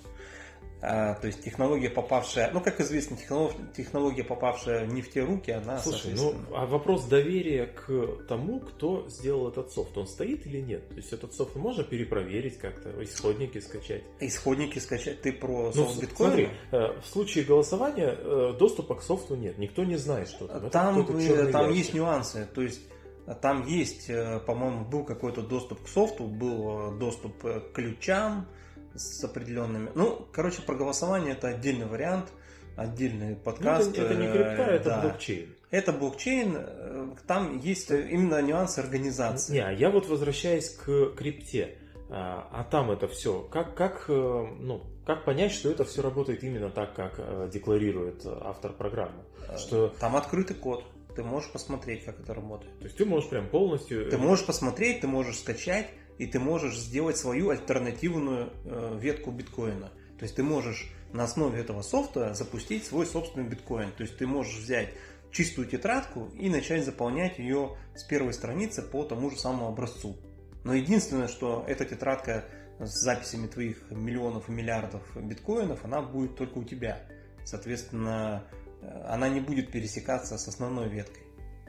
А, 0.88 1.15
то 1.15 1.25
есть 1.27 1.44
технология, 1.44 1.89
попавшая, 1.89 2.51
ну, 2.54 2.62
как 2.62 2.80
известно, 2.80 3.15
технолог- 3.15 3.56
технология, 3.75 4.24
попавшая 4.24 4.86
не 4.86 5.01
в 5.01 5.10
те 5.12 5.24
руки, 5.24 5.50
она, 5.50 5.80
Слушай, 5.80 6.12
ну 6.12 6.18
соответственно... 6.18 6.58
а 6.60 6.65
вопрос 6.68 7.06
доверия 7.06 7.65
к 7.65 8.25
тому, 8.27 8.60
кто 8.60 9.08
сделал 9.10 9.50
этот 9.50 9.72
софт, 9.72 9.98
он 9.98 10.06
стоит 10.06 10.46
или 10.46 10.62
нет? 10.62 10.88
То 10.89 10.96
есть 10.98 11.12
этот 11.12 11.34
софт 11.34 11.56
можно 11.56 11.84
перепроверить 11.84 12.60
как-то, 12.60 12.92
исходники 13.04 13.58
скачать? 13.60 14.04
Исходники 14.20 14.77
скачать. 14.77 15.22
Ты 15.22 15.34
про 15.34 15.68
Ну, 15.68 15.72
софт 15.74 15.96
с- 15.96 16.00
биткоина? 16.01 16.30
смотри, 16.32 16.50
э, 16.72 17.01
в 17.01 17.06
случае 17.08 17.46
голосования 17.46 18.15
э, 18.20 18.54
доступа 18.60 18.94
к 18.96 19.01
софту 19.01 19.36
нет, 19.36 19.58
никто 19.58 19.84
не 19.84 19.96
знает, 19.98 20.27
что 20.27 20.48
там. 20.48 20.70
Там, 20.70 21.06
там 21.06 21.18
ящик. 21.18 21.75
есть 21.77 21.94
нюансы. 21.96 22.48
То 22.54 22.62
есть 22.62 22.82
э, 23.25 23.34
там 23.42 23.65
есть, 23.65 24.12
по-моему, 24.46 24.86
был 24.86 25.04
какой-то 25.04 25.42
доступ 25.42 25.82
к 25.84 25.88
софту, 25.88 26.25
был 26.25 26.92
доступ 27.00 27.42
к 27.42 27.72
ключам 27.74 28.48
с 28.96 29.24
определенными. 29.24 29.90
Ну, 29.96 30.28
короче, 30.32 30.62
про 30.62 30.75
голосование 30.75 31.34
это 31.34 31.50
отдельный 31.50 31.86
вариант, 31.86 32.28
отдельный 32.75 33.32
Ну, 33.32 33.36
подкаст. 33.38 33.92
это, 33.92 34.02
это 34.02 34.16
не 34.16 34.28
э, 34.28 34.32
крипта, 34.32 34.64
это 34.64 34.90
да. 34.90 35.02
блокчейн. 35.02 35.56
Это 35.72 35.92
блокчейн, 35.94 36.56
э, 36.58 37.08
там 37.28 37.58
есть 37.60 37.92
э, 37.92 38.10
именно 38.10 38.42
нюансы 38.42 38.80
организации. 38.80 39.54
Не, 39.54 39.60
а 39.60 39.72
я 39.72 39.90
вот 39.90 40.08
возвращаясь 40.08 40.70
к 40.70 41.16
крипте, 41.16 41.78
а, 42.10 42.48
а 42.52 42.64
там 42.64 42.92
это 42.92 43.08
все, 43.08 43.42
как, 43.52 43.75
как, 43.75 44.06
ну, 44.08 44.84
как 45.06 45.25
понять, 45.25 45.52
что 45.52 45.72
это 45.72 45.86
все 45.86 46.02
работает 46.02 46.44
именно 46.44 46.70
так, 46.70 46.94
как 46.94 47.50
декларирует 47.50 48.25
автор 48.25 48.74
программы? 48.74 49.24
Что 49.58 49.90
Там 50.00 50.16
открытый 50.16 50.56
код. 50.56 50.84
ты 51.16 51.24
можешь 51.24 51.52
посмотреть, 51.52 52.06
как 52.06 52.20
это 52.20 52.34
работает. 52.34 52.78
То 52.78 52.86
есть 52.86 52.98
ты 52.98 53.06
можешь 53.06 53.30
прям 53.30 53.48
полностью... 53.48 54.10
Ты 54.10 54.18
можешь 54.18 54.46
посмотреть, 54.46 55.02
ты 55.02 55.08
можешь 55.08 55.40
скачать, 55.40 55.88
и 56.17 56.25
ты 56.25 56.39
можешь 56.39 56.77
сделать 56.77 57.17
свою 57.17 57.50
альтернативную 57.50 58.53
э, 58.65 58.98
ветку 59.00 59.31
биткоина. 59.31 59.91
То 60.17 60.24
есть 60.24 60.36
ты 60.36 60.43
можешь 60.43 60.91
на 61.12 61.24
основе 61.24 61.60
этого 61.60 61.81
софта 61.81 62.34
запустить 62.34 62.86
свой 62.86 63.05
собственный 63.05 63.48
биткоин. 63.48 63.91
То 63.91 64.03
есть 64.03 64.17
ты 64.17 64.27
можешь 64.27 64.57
взять 64.57 64.89
чистую 65.31 65.67
тетрадку 65.67 66.29
и 66.39 66.50
начать 66.50 66.86
заполнять 66.86 67.39
ее 67.39 67.77
с 67.95 68.03
первой 68.03 68.34
страницы 68.34 68.81
по 68.81 69.03
тому 69.03 69.29
же 69.29 69.38
самому 69.38 69.67
образцу. 69.67 70.17
Но 70.63 70.74
единственное, 70.74 71.27
что 71.27 71.63
эта 71.67 71.86
тетрадка 71.86 72.45
с 72.79 73.03
записями 73.03 73.48
твоих 73.48 73.91
миллионов 73.91 74.50
и 74.50 74.51
миллиардов 74.51 75.01
биткоинов, 75.15 75.84
она 75.86 76.01
будет 76.01 76.38
только 76.38 76.57
у 76.57 76.63
тебя. 76.63 77.01
Соответственно, 77.43 78.43
э, 78.81 78.88
она 79.07 79.29
не 79.29 79.41
будет 79.41 79.72
пересекаться 79.72 80.38
с 80.38 80.48
основной 80.48 80.89
веткой. 80.89 81.24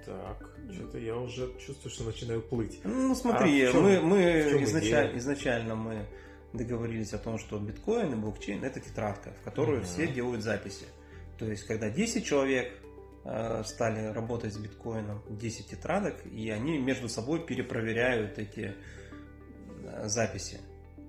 Так, 0.07 0.49
что-то 0.73 0.99
я 0.99 1.17
уже 1.17 1.53
чувствую, 1.59 1.93
что 1.93 2.05
начинаю 2.05 2.41
плыть. 2.41 2.81
Ну 2.85 3.15
смотри, 3.15 3.65
а 3.65 3.73
мы, 3.73 4.01
мы 4.01 4.63
изначально, 4.63 5.19
изначально 5.19 5.75
мы 5.75 6.07
договорились 6.53 7.13
о 7.13 7.19
том, 7.19 7.39
что 7.39 7.59
биткоин 7.59 8.13
и 8.13 8.17
блокчейн 8.17 8.65
это 8.65 8.79
тетрадка, 8.81 9.33
в 9.41 9.45
которую 9.45 9.81
угу. 9.81 9.87
все 9.87 10.07
делают 10.07 10.43
записи. 10.43 10.87
То 11.39 11.47
есть, 11.47 11.65
когда 11.65 11.91
10 11.91 12.25
человек 12.25 12.73
э, 13.25 13.63
стали 13.65 14.07
работать 14.07 14.55
с 14.55 14.59
биткоином, 14.59 15.23
10 15.29 15.69
тетрадок, 15.69 16.25
и 16.25 16.51
они 16.51 16.79
между 16.79 17.09
собой 17.09 17.45
перепроверяют 17.45 18.39
эти 18.39 18.75
э, 19.83 20.09
записи. 20.09 20.61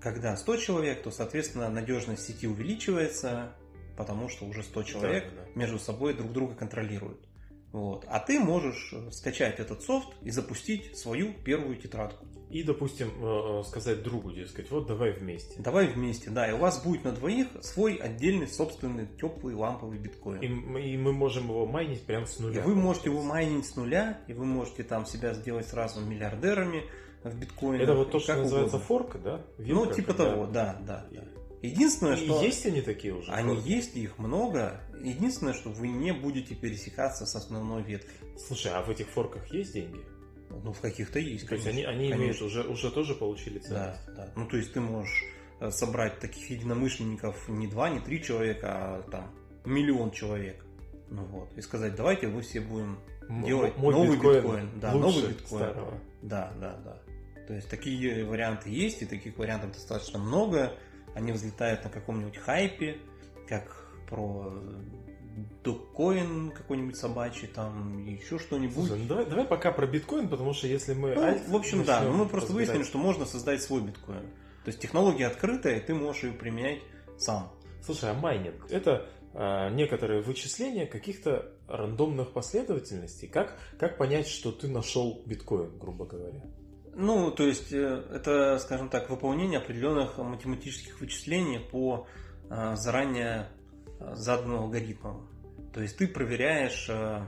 Когда 0.02 0.36
100 0.36 0.58
человек, 0.58 1.04
то, 1.04 1.12
соответственно, 1.12 1.70
надежность 1.70 2.26
сети 2.26 2.48
увеличивается, 2.48 3.54
потому 3.96 4.28
что 4.28 4.46
уже 4.46 4.64
100 4.64 4.84
человек 4.84 5.26
да, 5.30 5.44
да. 5.44 5.50
между 5.56 5.80
собой 5.80 6.14
друг 6.14 6.32
друга 6.32 6.56
контролируют. 6.56 7.27
Вот. 7.72 8.06
А 8.08 8.20
ты 8.20 8.40
можешь 8.40 8.94
э, 8.94 9.12
скачать 9.12 9.60
этот 9.60 9.84
софт 9.84 10.08
и 10.22 10.32
запустить 10.32 10.98
свою 10.98 11.34
первую 11.34 11.76
тетрадку. 11.78 12.26
И, 12.50 12.64
допустим, 12.64 13.10
э, 13.10 13.60
э, 13.60 13.64
сказать 13.68 14.04
другу, 14.04 14.32
дескать, 14.32 14.72
вот 14.72 14.88
давай 14.88 15.12
вместе. 15.12 15.62
Давай 15.62 15.88
вместе, 15.88 16.30
да. 16.30 16.50
И 16.50 16.54
у 16.54 16.58
вас 16.58 16.82
будет 16.82 17.04
на 17.04 17.12
двоих 17.12 17.48
свой 17.62 17.96
отдельный 17.96 18.48
собственный 18.48 19.08
теплый 19.20 19.54
ламповый 19.54 19.98
биткоин. 19.98 20.42
И, 20.42 20.48
мы, 20.48 20.82
и 20.82 20.98
мы 20.98 21.12
можем 21.12 21.50
его 21.50 21.66
майнить 21.66 22.04
прямо 22.04 22.26
с 22.26 22.40
нуля. 22.40 22.62
И 22.62 22.64
вы 22.64 22.74
можете 22.74 23.10
его 23.10 23.22
майнить 23.22 23.66
с 23.66 23.76
нуля, 23.76 24.22
и 24.28 24.34
вы 24.34 24.46
можете 24.46 24.84
там 24.84 25.06
себя 25.06 25.34
сделать 25.34 25.68
сразу 25.68 26.00
миллиардерами 26.00 26.84
в 27.24 27.38
биткоине. 27.38 27.84
Это 27.84 27.96
вот 27.96 28.12
то, 28.12 28.20
что 28.20 28.36
называется 28.38 28.80
форк, 28.80 29.22
да? 29.22 29.42
Вилка, 29.58 29.90
ну, 29.90 29.94
типа 29.94 30.14
когда... 30.14 30.32
того, 30.32 30.46
да, 30.46 30.82
да, 30.86 31.06
да. 31.12 31.24
Единственное, 31.62 32.16
и 32.16 32.26
что... 32.26 32.42
есть 32.42 32.66
они 32.66 32.82
такие 32.82 33.14
уже? 33.14 33.32
Они 33.32 33.56
форки? 33.56 33.70
есть, 33.70 33.96
их 33.96 34.18
много. 34.20 34.80
Единственное, 35.04 35.54
что 35.54 35.70
вы 35.70 35.88
не 35.88 36.12
будете 36.14 36.56
пересекаться 36.56 37.26
с 37.26 37.36
основной 37.36 37.84
веткой. 37.84 38.16
Слушай, 38.38 38.72
а 38.74 38.82
в 38.82 38.90
этих 38.90 39.08
форках 39.08 39.52
есть 39.54 39.74
деньги? 39.74 40.00
Ну, 40.50 40.72
в 40.74 40.80
каких-то 40.80 41.20
есть. 41.20 41.44
То 41.44 41.50
конечно, 41.50 41.70
есть 41.70 41.88
они, 41.88 42.08
они 42.08 42.12
имеют 42.12 42.42
уже, 42.42 42.64
уже 42.64 42.90
тоже 42.92 43.16
получили 43.16 43.60
ценность? 43.60 44.06
Да, 44.08 44.14
да. 44.16 44.34
Ну, 44.36 44.48
то 44.48 44.58
есть 44.58 44.74
ты 44.74 44.80
можешь 44.80 45.24
э, 45.60 45.72
собрать 45.72 46.20
таких 46.20 46.50
единомышленников 46.50 47.50
не 47.50 47.68
два, 47.68 47.90
не 47.90 48.00
три 48.00 48.24
человека, 48.24 48.68
а 48.70 49.02
там 49.12 49.34
миллион 49.66 50.12
человек. 50.12 50.64
Ну 51.10 51.26
вот. 51.26 51.50
И 51.58 51.62
сказать, 51.62 51.96
давайте 51.96 52.28
мы 52.28 52.42
все 52.42 52.62
будем 52.62 52.98
М- 53.30 53.44
делать 53.44 53.78
мой 53.78 53.94
новый 53.94 54.16
биткоин. 54.16 54.42
биткоин. 54.42 54.70
Да, 54.80 54.92
новый 54.94 55.28
биткоин. 55.28 55.62
Старого. 55.62 56.00
Да, 56.22 56.54
да, 56.60 56.78
да. 56.84 57.02
То 57.48 57.54
есть 57.54 57.70
такие 57.70 58.26
варианты 58.26 58.70
есть, 58.70 59.02
и 59.02 59.06
таких 59.06 59.38
вариантов 59.38 59.74
достаточно 59.74 60.20
много. 60.20 60.74
Они 61.14 61.32
взлетают 61.32 61.84
на 61.84 61.90
каком-нибудь 61.90 62.38
хайпе, 62.38 62.98
как 63.48 63.77
про 64.10 64.54
докоин 65.64 66.52
какой-нибудь 66.52 66.98
собачий, 66.98 67.48
там 67.48 68.06
еще 68.06 68.40
что-нибудь. 68.40 68.88
Слушай, 68.88 69.00
ну 69.00 69.08
давай, 69.08 69.26
давай 69.26 69.46
пока 69.46 69.72
про 69.72 69.86
биткоин, 69.86 70.30
потому 70.30 70.54
что 70.54 70.68
если 70.68 70.94
мы... 70.94 71.14
Ну, 71.14 71.22
альт, 71.22 71.48
в 71.48 71.56
общем, 71.56 71.84
да, 71.84 72.02
ну, 72.02 72.14
мы 72.14 72.26
просто 72.26 72.50
разбирать... 72.50 72.70
выяснили, 72.70 72.88
что 72.88 72.98
можно 72.98 73.26
создать 73.26 73.62
свой 73.62 73.82
биткоин. 73.82 74.22
То 74.64 74.70
есть 74.70 74.80
технология 74.80 75.28
открытая, 75.28 75.78
и 75.78 75.80
ты 75.80 75.94
можешь 75.94 76.24
ее 76.24 76.34
применять 76.34 76.82
сам. 77.18 77.52
Слушай, 77.86 78.12
а 78.12 78.14
майнинг 78.14 78.70
это 78.70 79.08
а, 79.34 79.70
некоторые 79.70 80.22
вычисления 80.22 80.86
каких-то 80.88 81.54
рандомных 81.68 82.34
последовательностей. 82.34 83.28
Как, 83.28 83.60
как 83.78 83.98
понять, 83.98 84.28
что 84.28 84.52
ты 84.52 84.68
нашел 84.68 85.22
биткоин, 85.26 85.78
грубо 85.78 86.06
говоря? 86.06 86.42
Ну, 86.96 87.30
то 87.30 87.44
есть 87.44 87.72
э, 87.72 88.04
это, 88.12 88.58
скажем 88.58 88.90
так, 88.90 89.12
выполнение 89.12 89.60
определенных 89.60 90.18
математических 90.18 91.00
вычислений 91.00 91.60
по 91.60 92.08
а, 92.50 92.76
заранее 92.76 93.50
Э, 94.00 94.14
заданным 94.16 94.60
алгоритмом. 94.60 95.28
То 95.74 95.82
есть 95.82 95.98
ты 95.98 96.08
проверяешь, 96.08 96.88
э, 96.90 97.22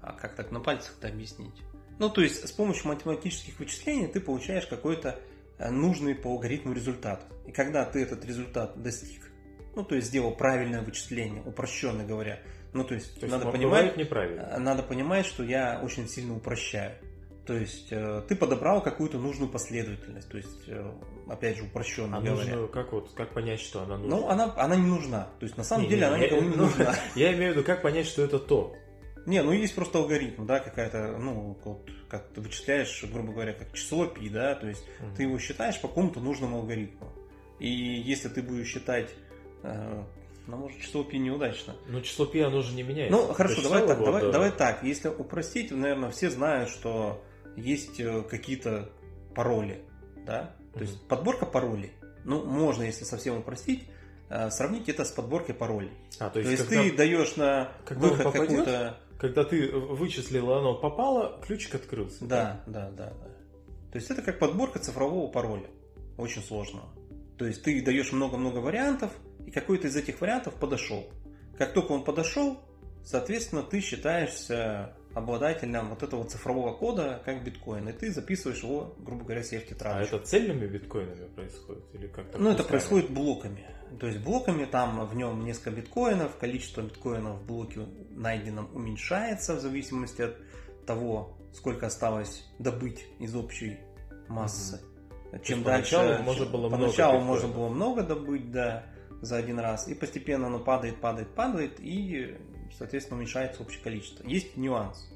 а 0.00 0.12
как 0.12 0.34
так 0.34 0.50
на 0.52 0.60
пальцах 0.60 0.94
это 0.98 1.08
объяснить? 1.08 1.62
Ну, 1.98 2.08
то 2.08 2.20
есть 2.20 2.46
с 2.46 2.52
помощью 2.52 2.88
математических 2.88 3.58
вычислений 3.58 4.06
ты 4.06 4.20
получаешь 4.20 4.66
какой-то 4.66 5.18
э, 5.58 5.70
нужный 5.70 6.14
по 6.14 6.30
алгоритму 6.30 6.72
результат. 6.72 7.24
И 7.46 7.52
когда 7.52 7.84
ты 7.84 8.00
этот 8.00 8.24
результат 8.24 8.80
достиг, 8.80 9.22
ну, 9.74 9.84
то 9.84 9.96
есть 9.96 10.08
сделал 10.08 10.34
правильное 10.34 10.82
вычисление, 10.82 11.42
упрощенно 11.44 12.04
говоря, 12.04 12.40
ну, 12.72 12.84
то 12.84 12.94
есть, 12.94 13.14
то 13.18 13.26
есть 13.26 13.32
надо, 13.32 13.50
понимать, 13.50 13.96
надо 14.58 14.82
понимать, 14.82 15.26
что 15.26 15.42
я 15.42 15.80
очень 15.82 16.06
сильно 16.08 16.36
упрощаю. 16.36 16.92
То 17.48 17.54
есть 17.54 17.88
э, 17.92 18.22
ты 18.28 18.36
подобрал 18.36 18.82
какую-то 18.82 19.16
нужную 19.16 19.50
последовательность, 19.50 20.28
то 20.28 20.36
есть, 20.36 20.68
э, 20.68 20.92
опять 21.28 21.56
же, 21.56 21.62
упрощенно 21.62 22.18
а 22.18 22.20
говоря. 22.20 22.56
Нужно, 22.56 22.68
как, 22.68 22.92
вот, 22.92 23.10
как 23.14 23.32
понять, 23.32 23.60
что 23.60 23.80
она 23.80 23.96
нужна? 23.96 24.16
Ну, 24.16 24.28
она, 24.28 24.54
она 24.54 24.76
не 24.76 24.86
нужна. 24.86 25.30
То 25.40 25.46
есть, 25.46 25.56
на 25.56 25.64
самом 25.64 25.84
не, 25.84 25.88
деле, 25.88 26.02
не, 26.02 26.06
она 26.08 26.18
никому 26.18 26.42
не 26.42 26.48
ну, 26.56 26.64
нужна. 26.64 26.94
Я 27.14 27.32
имею 27.32 27.54
в 27.54 27.56
виду, 27.56 27.64
как 27.64 27.80
понять, 27.80 28.06
что 28.06 28.22
это 28.22 28.38
то. 28.38 28.76
Не, 29.24 29.42
ну 29.42 29.52
есть 29.52 29.74
просто 29.74 29.96
алгоритм, 29.96 30.44
да, 30.44 30.60
какая-то, 30.60 31.16
ну, 31.16 31.56
вот, 31.64 31.90
как 32.10 32.28
ты 32.34 32.42
вычисляешь, 32.42 33.02
грубо 33.10 33.32
говоря, 33.32 33.54
как 33.54 33.72
число 33.72 34.04
пи, 34.04 34.28
да, 34.28 34.54
то 34.54 34.68
есть 34.68 34.84
угу. 35.00 35.16
ты 35.16 35.22
его 35.22 35.38
считаешь 35.38 35.80
по 35.80 35.88
какому-то 35.88 36.20
нужному 36.20 36.58
алгоритму. 36.58 37.10
И 37.60 37.66
если 37.70 38.28
ты 38.28 38.42
будешь 38.42 38.66
считать 38.66 39.08
э, 39.62 40.02
ну, 40.46 40.56
может, 40.58 40.78
число 40.80 41.02
пи 41.02 41.18
неудачно. 41.18 41.76
Ну, 41.86 42.02
число 42.02 42.26
пи, 42.26 42.40
оно 42.40 42.60
же 42.60 42.74
не 42.74 42.82
меняется. 42.82 43.16
Ну, 43.16 43.32
хорошо, 43.32 43.62
давай 43.62 43.86
так, 43.86 43.98
давай, 43.98 44.22
да. 44.22 44.32
давай 44.32 44.50
так. 44.52 44.82
Если 44.82 45.08
упростить, 45.08 45.70
наверное, 45.70 46.10
все 46.10 46.28
знают, 46.28 46.68
что 46.68 47.22
есть 47.58 48.00
э, 48.00 48.22
какие-то 48.22 48.90
пароли, 49.34 49.82
да, 50.26 50.54
то 50.74 50.80
есть 50.80 51.00
подборка 51.08 51.46
паролей. 51.46 51.92
Ну, 52.24 52.44
можно, 52.44 52.82
если 52.82 53.04
совсем 53.04 53.38
упростить, 53.38 53.84
э, 54.28 54.50
сравнить 54.50 54.88
это 54.88 55.04
с 55.04 55.10
подборкой 55.10 55.54
паролей. 55.54 55.92
А, 56.18 56.30
то 56.30 56.40
есть, 56.40 56.50
то 56.50 56.50
есть 56.50 56.68
когда, 56.68 56.82
ты 56.82 56.96
даешь 56.96 57.36
на 57.36 57.72
когда 57.84 58.08
выход 58.08 58.32
какую-то... 58.32 58.98
Когда 59.18 59.42
ты 59.42 59.68
вычислил, 59.72 60.52
оно 60.52 60.74
попало, 60.74 61.40
ключик 61.44 61.74
открылся. 61.74 62.24
Да, 62.24 62.62
да, 62.66 62.90
да, 62.90 63.06
да. 63.06 63.28
То 63.90 63.96
есть 63.96 64.10
это 64.10 64.22
как 64.22 64.38
подборка 64.38 64.78
цифрового 64.78 65.28
пароля. 65.30 65.68
Очень 66.16 66.42
сложного. 66.42 66.88
То 67.36 67.46
есть 67.46 67.62
ты 67.62 67.82
даешь 67.82 68.12
много-много 68.12 68.58
вариантов, 68.58 69.12
и 69.44 69.50
какой-то 69.50 69.88
из 69.88 69.96
этих 69.96 70.20
вариантов 70.20 70.54
подошел. 70.54 71.08
Как 71.56 71.72
только 71.72 71.92
он 71.92 72.04
подошел, 72.04 72.60
соответственно, 73.04 73.62
ты 73.62 73.80
считаешься 73.80 74.94
обладателем 75.18 75.90
вот 75.90 76.02
этого 76.02 76.24
цифрового 76.24 76.74
кода, 76.74 77.20
как 77.24 77.44
биткоин, 77.44 77.88
и 77.88 77.92
ты 77.92 78.10
записываешь 78.10 78.62
его, 78.62 78.94
грубо 78.98 79.24
говоря, 79.24 79.42
себе 79.42 79.60
в 79.60 79.66
тетрадочку. 79.66 80.16
А 80.16 80.18
это 80.18 80.26
цельными 80.26 80.66
биткоинами 80.66 81.28
происходит? 81.28 81.84
Или 81.94 82.06
как 82.06 82.26
ну, 82.38 82.50
это 82.50 82.64
происходит 82.64 83.10
блоками. 83.10 83.66
То 84.00 84.06
есть 84.06 84.18
блоками 84.20 84.64
там 84.64 85.04
в 85.06 85.14
нем 85.16 85.44
несколько 85.44 85.70
биткоинов, 85.70 86.36
количество 86.36 86.82
биткоинов 86.82 87.40
в 87.40 87.46
блоке 87.46 87.80
найденном 88.10 88.70
уменьшается 88.74 89.54
в 89.56 89.60
зависимости 89.60 90.22
от 90.22 90.36
того, 90.86 91.36
сколько 91.52 91.86
осталось 91.86 92.44
добыть 92.58 93.04
из 93.18 93.34
общей 93.34 93.78
массы. 94.28 94.80
Угу. 95.32 95.42
Чем 95.42 95.62
дальше, 95.62 95.96
поначалу, 95.96 96.22
можно 96.22 96.46
было, 96.46 96.70
поначалу 96.70 97.20
много 97.20 97.26
можно 97.26 97.48
было 97.48 97.68
много 97.68 98.02
добыть, 98.02 98.50
да, 98.50 98.86
за 99.20 99.36
один 99.36 99.58
раз, 99.58 99.88
и 99.88 99.94
постепенно 99.94 100.46
оно 100.46 100.58
падает, 100.58 101.00
падает, 101.00 101.34
падает, 101.34 101.80
и 101.80 102.36
соответственно, 102.78 103.18
уменьшается 103.18 103.62
общее 103.62 103.82
количество. 103.82 104.26
Есть 104.26 104.56
нюанс. 104.56 105.08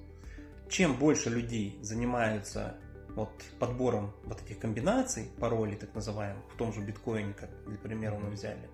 Чем 0.68 0.96
больше 0.96 1.30
людей 1.30 1.78
занимаются 1.80 2.76
вот 3.14 3.30
подбором 3.58 4.12
вот 4.24 4.42
этих 4.42 4.58
комбинаций, 4.58 5.28
паролей 5.38 5.76
так 5.76 5.94
называемых, 5.94 6.42
в 6.52 6.56
том 6.56 6.72
же 6.72 6.80
биткоине, 6.80 7.34
как 7.34 7.50
для 7.66 7.78
примера 7.78 8.16
мы 8.18 8.30
взяли, 8.30 8.68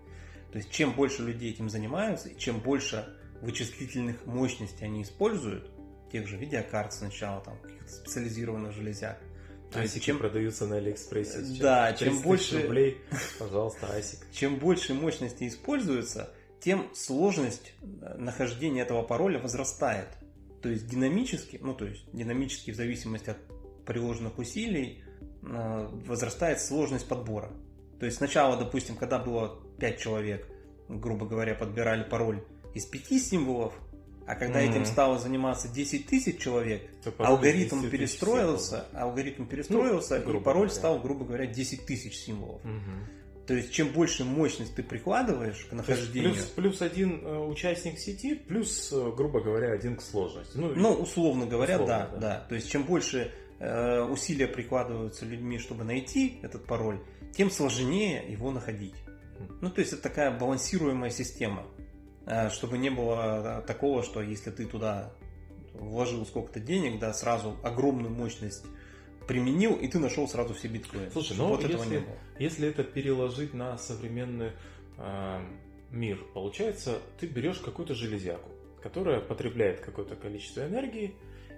то 0.52 0.58
есть 0.58 0.70
чем 0.70 0.92
больше 0.92 1.22
людей 1.22 1.52
этим 1.52 1.68
занимаются, 1.68 2.28
и 2.28 2.38
чем 2.38 2.60
больше 2.60 3.16
вычислительных 3.42 4.24
мощностей 4.26 4.86
они 4.86 5.02
используют, 5.02 5.70
тех 6.10 6.26
же 6.26 6.36
видеокарт 6.36 6.94
сначала, 6.94 7.42
там, 7.42 7.58
каких-то 7.58 7.92
специализированных 7.92 8.72
железяк, 8.72 9.18
то 9.72 9.82
есть 9.82 10.02
чем 10.02 10.18
продаются 10.18 10.66
на 10.66 10.76
Алиэкспрессе 10.76 11.44
сейчас. 11.44 11.58
Да, 11.58 11.92
чем 11.92 12.22
больше 12.22 12.62
рублей, 12.62 12.98
пожалуйста, 13.38 13.92
асик. 13.92 14.20
Чем 14.32 14.56
больше 14.56 14.94
мощности 14.94 15.46
используется, 15.46 16.32
тем 16.60 16.88
сложность 16.94 17.72
э, 18.02 18.16
нахождения 18.18 18.82
этого 18.82 19.02
пароля 19.02 19.38
возрастает. 19.38 20.08
То 20.62 20.68
есть 20.68 20.86
динамически, 20.88 21.58
ну 21.62 21.74
то 21.74 21.84
есть 21.86 22.04
динамически 22.12 22.72
в 22.72 22.76
зависимости 22.76 23.30
от 23.30 23.38
приложенных 23.86 24.38
усилий 24.38 25.02
э, 25.42 25.88
возрастает 26.06 26.60
сложность 26.60 27.06
подбора. 27.08 27.50
То 28.00 28.06
есть 28.06 28.18
сначала, 28.18 28.56
допустим, 28.56 28.96
когда 28.96 29.18
было 29.18 29.60
5 29.78 29.98
человек, 29.98 30.46
грубо 30.88 31.26
говоря, 31.26 31.54
подбирали 31.54 32.02
пароль 32.04 32.42
из 32.74 32.86
5 32.86 33.22
символов, 33.22 33.72
А 34.30 34.34
когда 34.34 34.60
этим 34.60 34.82
Мгм. 34.82 34.84
стало 34.84 35.18
заниматься 35.18 35.68
10 35.68 36.06
тысяч 36.06 36.38
человек, 36.38 36.82
алгоритм 37.16 37.76
10 37.76 37.80
тысяч 37.80 37.90
перестроился, 37.90 38.84
алгоритм 38.92 39.46
перестроился, 39.46 40.18
Ну, 40.22 40.38
и 40.38 40.42
пароль 40.42 40.66
говоря. 40.66 40.74
стал, 40.78 40.98
грубо 41.00 41.24
говоря, 41.24 41.46
10 41.46 41.86
тысяч 41.86 42.14
символов. 42.18 42.62
Мгм. 42.62 43.06
То 43.48 43.54
есть, 43.54 43.72
чем 43.72 43.88
больше 43.88 44.26
мощность 44.26 44.74
ты 44.74 44.82
прикладываешь 44.82 45.64
к 45.64 45.72
нахождению, 45.72 46.34
плюс, 46.34 46.44
плюс 46.54 46.82
один 46.82 47.24
э, 47.24 47.38
участник 47.38 47.98
сети, 47.98 48.34
плюс, 48.34 48.92
э, 48.92 49.12
грубо 49.16 49.40
говоря, 49.40 49.72
один 49.72 49.96
к 49.96 50.02
сложности. 50.02 50.58
Ну, 50.58 50.74
ну, 50.76 50.92
условно 50.92 51.46
говоря, 51.46 51.76
Условно, 51.76 52.10
да, 52.12 52.20
да. 52.20 52.20
да, 52.20 52.46
То 52.46 52.56
есть, 52.56 52.70
чем 52.70 52.82
больше 52.82 53.32
э, 53.58 54.02
усилия 54.02 54.48
прикладываются 54.48 55.24
людьми, 55.24 55.58
чтобы 55.58 55.84
найти 55.84 56.38
этот 56.42 56.66
пароль, 56.66 57.00
тем 57.34 57.50
сложнее 57.50 58.22
его 58.30 58.50
находить. 58.50 58.96
Ну, 59.62 59.70
то 59.70 59.80
есть, 59.80 59.94
это 59.94 60.02
такая 60.02 60.38
балансируемая 60.38 61.08
система, 61.08 61.64
э, 62.26 62.50
чтобы 62.50 62.76
не 62.76 62.90
было 62.90 63.62
э, 63.62 63.66
такого, 63.66 64.02
что 64.02 64.20
если 64.20 64.50
ты 64.50 64.66
туда 64.66 65.14
вложил 65.72 66.26
сколько-то 66.26 66.60
денег, 66.60 66.98
да, 67.00 67.14
сразу 67.14 67.56
огромную 67.62 68.12
мощность 68.12 68.66
применил, 69.28 69.76
и 69.76 69.86
ты 69.86 69.98
нашел 69.98 70.26
сразу 70.26 70.54
все 70.54 70.66
биткоины. 70.68 71.10
Слушай, 71.12 71.36
ну, 71.36 71.48
вот 71.48 71.62
этого 71.64 71.82
если- 71.82 71.94
не 71.96 72.00
было. 72.00 72.16
Если 72.38 72.68
это 72.68 72.82
переложить 72.82 73.54
на 73.54 73.78
современный 73.78 74.52
э, 74.96 75.40
мир, 75.92 76.18
получается, 76.34 76.98
ты 77.20 77.26
берешь 77.26 77.58
какую-то 77.58 77.94
железяку, 77.94 78.48
которая 78.82 79.20
потребляет 79.20 79.80
какое-то 79.80 80.16
количество 80.16 80.62
энергии 80.66 81.14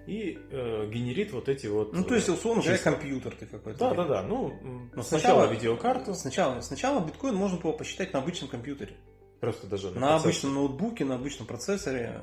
и 0.07 0.37
э, 0.51 0.89
генерит 0.91 1.31
вот 1.31 1.47
эти 1.47 1.67
вот... 1.67 1.93
Ну, 1.93 2.03
то 2.03 2.15
есть, 2.15 2.27
э, 2.27 2.31
условно 2.33 2.61
говоря, 2.61 2.77
компьютер 2.79 3.35
ты 3.35 3.45
какой-то. 3.45 3.79
Да, 3.79 3.93
да, 3.93 4.03
да. 4.05 4.23
Ну, 4.23 4.53
Но 4.93 5.03
сначала, 5.03 5.43
сначала- 5.43 5.51
видеокарту, 5.53 6.13
Сначала, 6.13 6.61
сначала 6.61 7.05
биткоин 7.05 7.35
можно 7.35 7.57
было 7.59 7.71
посчитать 7.71 8.11
на 8.13 8.19
обычном 8.19 8.49
компьютере. 8.49 8.95
просто 9.39 9.65
даже 9.67 9.87
На 9.91 9.93
процессор. 10.19 10.21
обычном 10.29 10.53
ноутбуке, 10.55 11.05
на 11.05 11.15
обычном 11.15 11.47
процессоре. 11.47 12.21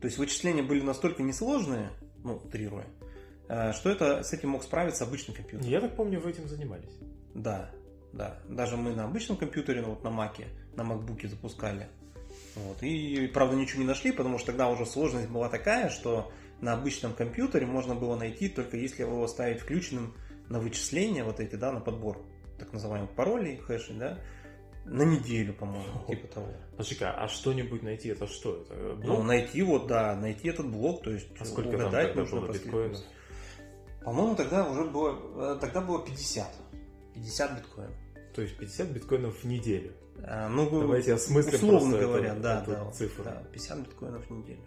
То 0.00 0.06
есть 0.06 0.18
вычисления 0.18 0.62
были 0.62 0.80
настолько 0.82 1.22
несложные, 1.22 1.90
ну, 2.24 2.36
утрируя, 2.36 2.86
что 3.46 3.90
это 3.90 4.22
с 4.22 4.32
этим 4.32 4.50
мог 4.50 4.62
справиться 4.62 5.04
обычный 5.04 5.34
компьютер. 5.34 5.68
Я 5.68 5.80
так 5.80 5.94
помню, 5.96 6.20
вы 6.20 6.30
этим 6.30 6.48
занимались. 6.48 6.98
Да, 7.34 7.70
да. 8.12 8.38
Даже 8.48 8.76
мы 8.76 8.94
на 8.94 9.04
обычном 9.04 9.36
компьютере, 9.36 9.82
ну, 9.82 9.90
вот 9.90 10.02
на 10.02 10.10
Маке, 10.10 10.48
на 10.74 10.84
макбуке 10.84 11.28
запускали. 11.28 11.88
Вот. 12.54 12.82
И, 12.82 13.26
правда, 13.32 13.56
ничего 13.56 13.82
не 13.82 13.88
нашли, 13.88 14.12
потому 14.12 14.38
что 14.38 14.48
тогда 14.48 14.68
уже 14.68 14.86
сложность 14.86 15.28
была 15.28 15.48
такая, 15.48 15.90
что 15.90 16.32
на 16.60 16.72
обычном 16.72 17.12
компьютере 17.12 17.66
можно 17.66 17.94
было 17.94 18.16
найти 18.16 18.48
только 18.48 18.76
если 18.76 19.02
его 19.02 19.22
оставить 19.22 19.60
включенным 19.60 20.14
на 20.48 20.58
вычисления 20.58 21.24
вот 21.24 21.40
эти, 21.40 21.56
да, 21.56 21.72
на 21.72 21.80
подбор 21.80 22.24
так 22.58 22.72
называемых 22.72 23.10
паролей, 23.10 23.58
хэшей, 23.58 23.96
да, 23.96 24.18
на 24.86 25.02
неделю, 25.02 25.52
по-моему, 25.52 26.04
типа 26.08 26.28
того. 26.28 26.48
Подожди-ка, 26.70 27.10
а 27.10 27.28
что-нибудь 27.28 27.82
найти, 27.82 28.08
это 28.08 28.26
что? 28.26 28.62
Это 28.62 28.74
э, 28.74 28.94
Ну, 28.98 29.16
блок? 29.16 29.26
найти 29.26 29.62
вот, 29.62 29.86
да, 29.88 30.14
найти 30.14 30.48
этот 30.48 30.70
блок, 30.70 31.02
то 31.02 31.10
есть 31.10 31.28
а 31.38 31.44
сколько 31.44 31.72
там 31.72 31.88
угадать 31.88 32.08
тогда 32.08 32.20
нужно 32.20 32.40
было 32.40 32.52
биткоинов? 32.52 33.00
По-моему, 34.06 34.36
тогда 34.36 34.64
уже 34.70 34.84
было, 34.84 35.54
э, 35.54 35.58
тогда 35.60 35.80
было 35.82 36.02
50. 36.04 36.48
50 37.14 37.56
биткоинов. 37.58 37.94
То 38.34 38.42
есть 38.42 38.56
50 38.56 38.88
биткоинов 38.90 39.34
в 39.42 39.44
неделю. 39.44 39.92
А, 40.22 40.48
Ну, 40.48 40.70
Давайте 40.70 41.12
осмыслим 41.14 41.54
условно 41.56 41.98
говоря, 41.98 42.32
эту- 42.32 42.40
да, 42.40 42.62
эту 42.62 42.70
да, 42.70 42.90
цифру. 42.92 43.24
да, 43.24 43.42
50 43.52 43.80
биткоинов 43.80 44.24
в 44.26 44.30
неделю. 44.30 44.60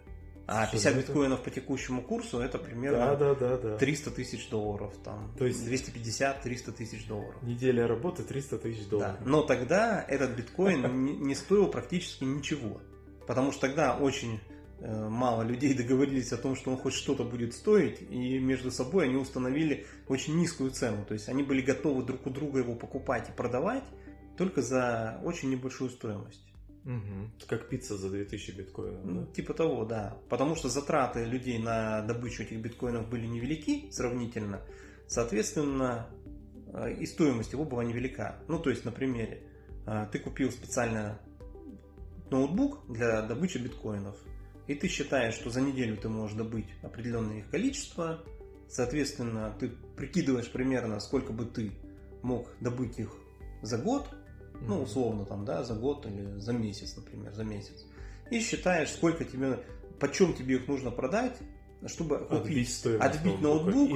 А 0.46 0.66
Слушай, 0.66 0.72
50 0.72 0.94
ну 0.94 1.00
это- 1.00 1.08
биткоинов 1.08 1.40
по 1.42 1.50
текущему 1.50 2.02
курсу 2.02 2.40
это 2.40 2.58
Да, 2.58 2.64
примерно 2.64 3.16
да, 3.16 3.34
да, 3.34 3.56
да. 3.56 3.76
300 3.78 4.10
тысяч 4.10 4.48
долларов, 4.50 4.92
там, 5.04 5.32
То 5.38 5.46
есть- 5.46 5.64
250-300 5.64 6.72
тысяч 6.72 7.06
долларов. 7.06 7.42
Неделя 7.42 7.86
работы 7.86 8.22
300 8.24 8.58
тысяч 8.58 8.84
Да. 8.84 8.90
долларов. 8.90 9.16
Но 9.24 9.42
тогда 9.42 10.04
этот 10.06 10.32
биткоин 10.32 10.82
не, 11.22 11.34
стоил 11.34 11.68
практически 11.68 12.24
ничего. 12.24 12.80
Потому 13.26 13.52
что 13.52 13.62
тогда 13.62 13.96
очень 13.96 14.34
э, 14.36 14.40
мало 14.80 15.42
людей 15.42 15.74
договорились 15.76 16.32
о 16.32 16.36
том, 16.36 16.56
что 16.56 16.70
он 16.70 16.78
хоть 16.78 16.94
что-то 16.94 17.24
будет 17.24 17.54
стоить, 17.54 18.02
и 18.10 18.38
между 18.38 18.70
собой 18.70 19.04
они 19.04 19.16
установили 19.16 19.86
очень 20.08 20.36
низкую 20.38 20.70
цену. 20.70 21.04
То 21.06 21.14
есть 21.14 21.28
они 21.28 21.42
были 21.42 21.62
готовы 21.62 22.02
друг 22.02 22.26
у 22.26 22.30
друга 22.30 22.60
его 22.60 22.74
покупать 22.74 23.28
и 23.28 23.32
продавать 23.32 23.84
только 24.36 24.62
за 24.62 25.20
очень 25.22 25.50
небольшую 25.50 25.90
стоимость. 25.90 26.50
Мгм. 26.84 27.30
Как 27.46 27.68
пицца 27.68 27.96
за 27.96 28.08
2000 28.08 28.52
биткоинов. 28.52 29.04
Ну, 29.04 29.20
да? 29.26 29.32
типа 29.32 29.54
того, 29.54 29.84
да. 29.84 30.16
Потому 30.28 30.56
что 30.56 30.68
затраты 30.68 31.24
людей 31.24 31.58
на 31.58 32.02
добычу 32.02 32.42
этих 32.42 32.58
биткоинов 32.58 33.08
были 33.08 33.26
невелики 33.26 33.90
сравнительно. 33.90 34.62
Соответственно, 35.06 36.08
э, 36.72 36.94
и 36.94 37.06
стоимость 37.06 37.52
его 37.52 37.64
была 37.64 37.84
невелика. 37.84 38.36
Ну, 38.48 38.58
то 38.58 38.70
есть, 38.70 38.84
на 38.84 38.92
примере, 38.92 39.42
э, 39.86 40.06
ты 40.10 40.18
купил 40.18 40.50
специально 40.50 41.20
ноутбук 42.30 42.86
для 42.88 43.22
добычи 43.22 43.58
биткоинов, 43.58 44.16
и 44.70 44.74
ты 44.76 44.86
считаешь, 44.86 45.34
что 45.34 45.50
за 45.50 45.60
неделю 45.60 45.96
ты 45.96 46.08
можешь 46.08 46.36
добыть 46.36 46.68
определенное 46.82 47.38
их 47.38 47.50
количество, 47.50 48.24
соответственно, 48.68 49.52
ты 49.58 49.72
прикидываешь 49.96 50.48
примерно, 50.48 51.00
сколько 51.00 51.32
бы 51.32 51.44
ты 51.44 51.72
мог 52.22 52.48
добыть 52.60 53.00
их 53.00 53.12
за 53.62 53.78
год, 53.78 54.06
ну, 54.60 54.80
условно 54.80 55.24
там, 55.24 55.44
да, 55.44 55.64
за 55.64 55.74
год 55.74 56.06
или 56.06 56.38
за 56.38 56.52
месяц, 56.52 56.94
например, 56.96 57.34
за 57.34 57.42
месяц. 57.42 57.84
И 58.30 58.38
считаешь, 58.38 58.90
сколько 58.90 59.24
тебе, 59.24 59.58
почем 59.98 60.34
тебе 60.34 60.54
их 60.54 60.68
нужно 60.68 60.92
продать, 60.92 61.36
чтобы 61.86 62.18
Отбить 62.18 62.80
купить, 62.80 63.00
отбить 63.00 63.40
ноутбук 63.40 63.90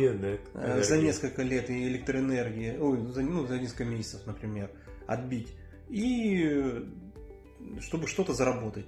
э, 0.55 0.83
за 0.83 0.99
несколько 0.99 1.43
лет 1.43 1.71
и 1.71 1.87
электроэнергии, 1.87 2.79
ой, 2.79 3.07
за, 3.13 3.23
ну, 3.23 3.47
за 3.47 3.61
несколько 3.61 3.85
месяцев, 3.85 4.23
например, 4.27 4.73
отбить. 5.07 5.53
И 5.89 6.43
э, 6.51 6.85
чтобы 7.79 8.09
что-то 8.09 8.35
заработать 8.35 8.87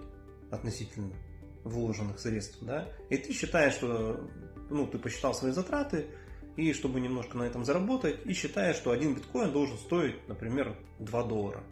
относительно 0.50 1.12
вложенных 1.66 2.18
средств, 2.18 2.58
да. 2.60 2.88
И 3.10 3.16
ты 3.16 3.32
считаешь, 3.32 3.74
что, 3.74 4.20
ну, 4.70 4.86
ты 4.86 4.98
посчитал 4.98 5.34
свои 5.34 5.52
затраты, 5.52 6.06
и 6.56 6.72
чтобы 6.72 7.00
немножко 7.00 7.36
на 7.36 7.42
этом 7.44 7.64
заработать, 7.64 8.24
и 8.24 8.32
считаешь, 8.32 8.76
что 8.76 8.90
один 8.90 9.14
биткоин 9.14 9.52
должен 9.52 9.76
стоить, 9.76 10.16
например, 10.28 10.76
2 11.00 11.22
доллара. 11.24 11.62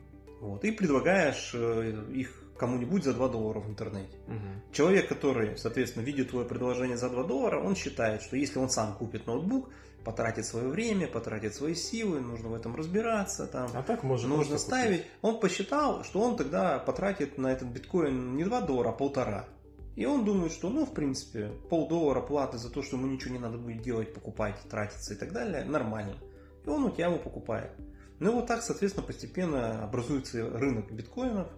Вот. 0.40 0.62
И 0.64 0.70
предлагаешь 0.72 1.52
э, 1.54 2.04
их 2.12 2.44
кому-нибудь 2.58 3.02
за 3.02 3.14
2 3.14 3.28
доллара 3.28 3.60
в 3.60 3.68
интернете. 3.68 4.16
Мгм. 4.26 4.62
Человек, 4.72 5.08
который, 5.08 5.56
соответственно, 5.56 6.04
видит 6.04 6.30
твое 6.30 6.46
предложение 6.46 6.96
за 6.96 7.08
2 7.08 7.24
доллара, 7.24 7.60
он 7.62 7.74
считает, 7.74 8.22
что 8.22 8.36
если 8.36 8.58
он 8.58 8.68
сам 8.68 8.94
купит 8.94 9.26
ноутбук, 9.26 9.70
потратит 10.04 10.44
свое 10.44 10.68
время, 10.68 11.08
потратит 11.08 11.54
свои 11.54 11.74
силы, 11.74 12.20
нужно 12.20 12.50
в 12.50 12.54
этом 12.54 12.76
разбираться, 12.76 13.46
там, 13.46 13.70
А 13.74 13.82
так 13.82 14.02
можно 14.02 14.28
нужно 14.28 14.58
ставить. 14.58 14.98
купить. 14.98 15.12
Он 15.22 15.40
посчитал, 15.40 16.04
что 16.04 16.20
он 16.20 16.36
тогда 16.36 16.78
потратит 16.78 17.38
на 17.38 17.50
этот 17.50 17.68
биткоин 17.68 18.36
не 18.36 18.44
2 18.44 18.60
доллара, 18.60 18.90
а 18.90 18.92
полтора. 18.92 19.46
И 19.96 20.06
он 20.06 20.24
думает, 20.24 20.52
что, 20.52 20.70
ну, 20.70 20.84
в 20.84 20.92
принципе, 20.92 21.52
полдоллара 21.70 22.20
платы 22.20 22.58
за 22.58 22.70
то, 22.70 22.82
что 22.82 22.96
ему 22.96 23.06
ничего 23.06 23.32
не 23.32 23.38
надо 23.38 23.58
будет 23.58 23.82
делать, 23.82 24.12
покупать, 24.12 24.56
тратиться 24.68 25.14
и 25.14 25.16
так 25.16 25.32
далее, 25.32 25.64
нормально. 25.64 26.16
И 26.64 26.68
он 26.68 26.84
у 26.84 26.90
тебя 26.90 27.06
его 27.06 27.18
покупает. 27.18 27.70
Ну 28.18 28.30
и 28.30 28.34
вот 28.34 28.46
так, 28.46 28.62
соответственно, 28.62 29.06
постепенно 29.06 29.84
образуется 29.84 30.48
рынок 30.50 30.90
биткоинов, 30.90 31.48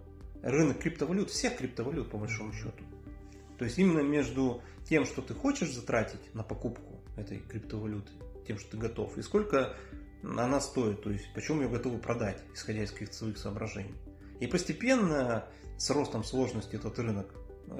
рынок 0.42 0.78
криптовалют, 0.78 1.30
всех 1.30 1.56
криптовалют, 1.56 2.10
по 2.10 2.18
большому 2.18 2.52
счету. 2.52 2.84
То 3.58 3.64
есть 3.64 3.78
именно 3.78 4.00
между 4.00 4.62
тем, 4.88 5.06
что 5.06 5.22
ты 5.22 5.32
хочешь 5.34 5.72
затратить 5.72 6.34
на 6.34 6.42
покупку 6.42 7.00
этой 7.16 7.38
криптовалюты, 7.38 8.12
тем, 8.46 8.58
что 8.58 8.72
ты 8.72 8.76
готов, 8.76 9.16
и 9.16 9.22
сколько 9.22 9.74
она 10.22 10.60
стоит, 10.60 11.02
то 11.02 11.10
есть 11.10 11.32
почему 11.34 11.62
ее 11.62 11.68
готовы 11.68 11.98
продать, 11.98 12.42
исходя 12.54 12.82
из 12.82 12.90
каких-то 12.90 13.16
своих 13.16 13.38
соображений. 13.38 13.94
И 14.40 14.46
постепенно 14.46 15.46
с 15.78 15.90
ростом 15.90 16.24
сложности 16.24 16.76
этот 16.76 16.98
рынок 16.98 17.32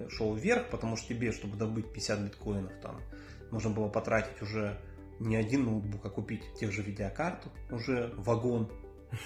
шел 0.08 0.34
вверх, 0.34 0.68
потому 0.70 0.96
что 0.96 1.08
тебе, 1.08 1.32
чтобы 1.32 1.56
добыть 1.56 1.92
50 1.92 2.20
биткоинов, 2.20 2.72
там 2.82 3.00
нужно 3.50 3.70
было 3.70 3.88
потратить 3.88 4.40
уже 4.42 4.78
не 5.18 5.36
один 5.36 5.64
ноутбук, 5.64 6.04
а 6.04 6.10
купить 6.10 6.42
тех 6.58 6.72
же 6.72 6.82
видеокарту, 6.82 7.50
уже 7.70 8.12
вагон, 8.16 8.70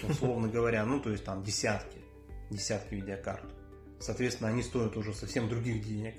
условно 0.09 0.49
говоря, 0.53 0.85
ну 0.85 1.01
то 1.01 1.11
есть 1.11 1.25
там 1.25 1.43
десятки, 1.43 1.99
десятки 2.51 2.95
видеокарт. 2.95 3.45
Соответственно, 3.99 4.51
они 4.51 4.63
стоят 4.63 4.97
уже 4.97 5.13
совсем 5.13 5.49
других 5.49 5.85
денег. 5.85 6.15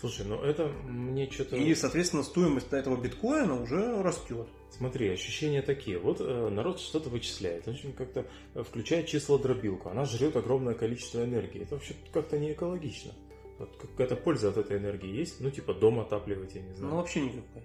Слушай, 0.00 0.24
ну 0.26 0.42
это 0.42 0.68
мне 0.68 1.30
что-то... 1.30 1.56
И, 1.56 1.74
соответственно, 1.74 2.22
стоимость 2.22 2.72
этого 2.72 2.96
биткоина 3.00 3.62
уже 3.62 4.02
растет. 4.02 4.48
Смотри, 4.70 5.10
ощущения 5.10 5.60
такие. 5.60 5.98
Вот 5.98 6.20
э, 6.20 6.48
народ 6.48 6.80
что-то 6.80 7.10
вычисляет, 7.10 7.68
общем, 7.68 7.92
как-то 7.92 8.26
э, 8.54 8.62
включает 8.62 9.08
числодробилку. 9.08 9.90
Она 9.90 10.06
жрет 10.06 10.36
огромное 10.36 10.74
количество 10.74 11.22
энергии. 11.22 11.62
Это 11.62 11.74
вообще 11.74 11.94
как-то 12.12 12.38
не 12.38 12.52
экологично. 12.52 13.12
Вот 13.60 13.76
какая-то 13.76 14.16
польза 14.16 14.48
от 14.48 14.56
этой 14.56 14.78
энергии 14.78 15.14
есть? 15.14 15.38
Ну, 15.38 15.50
типа 15.50 15.74
дом 15.74 16.00
отапливать, 16.00 16.54
я 16.54 16.62
не 16.62 16.72
знаю. 16.72 16.94
Ну, 16.94 16.96
вообще 16.96 17.20
никакой. 17.20 17.62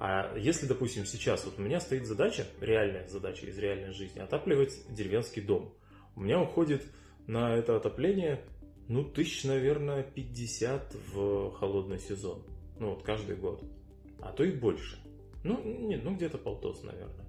А 0.00 0.34
если, 0.38 0.64
допустим, 0.64 1.04
сейчас 1.04 1.44
вот 1.44 1.58
у 1.58 1.62
меня 1.62 1.80
стоит 1.80 2.06
задача, 2.06 2.46
реальная 2.62 3.06
задача 3.08 3.44
из 3.44 3.58
реальной 3.58 3.92
жизни, 3.92 4.20
отапливать 4.20 4.72
деревенский 4.88 5.42
дом. 5.42 5.74
У 6.16 6.22
меня 6.22 6.40
уходит 6.40 6.82
на 7.26 7.54
это 7.54 7.76
отопление, 7.76 8.42
ну, 8.88 9.04
тысяч, 9.04 9.44
наверное, 9.44 10.02
50 10.02 10.96
в 11.12 11.50
холодный 11.52 11.98
сезон. 11.98 12.42
Ну, 12.80 12.94
вот 12.94 13.02
каждый 13.02 13.36
год. 13.36 13.62
А 14.22 14.32
то 14.32 14.44
и 14.44 14.50
больше. 14.50 14.96
Ну, 15.42 15.62
нет, 15.62 16.02
ну 16.04 16.16
где-то 16.16 16.38
полтос, 16.38 16.82
наверное. 16.84 17.23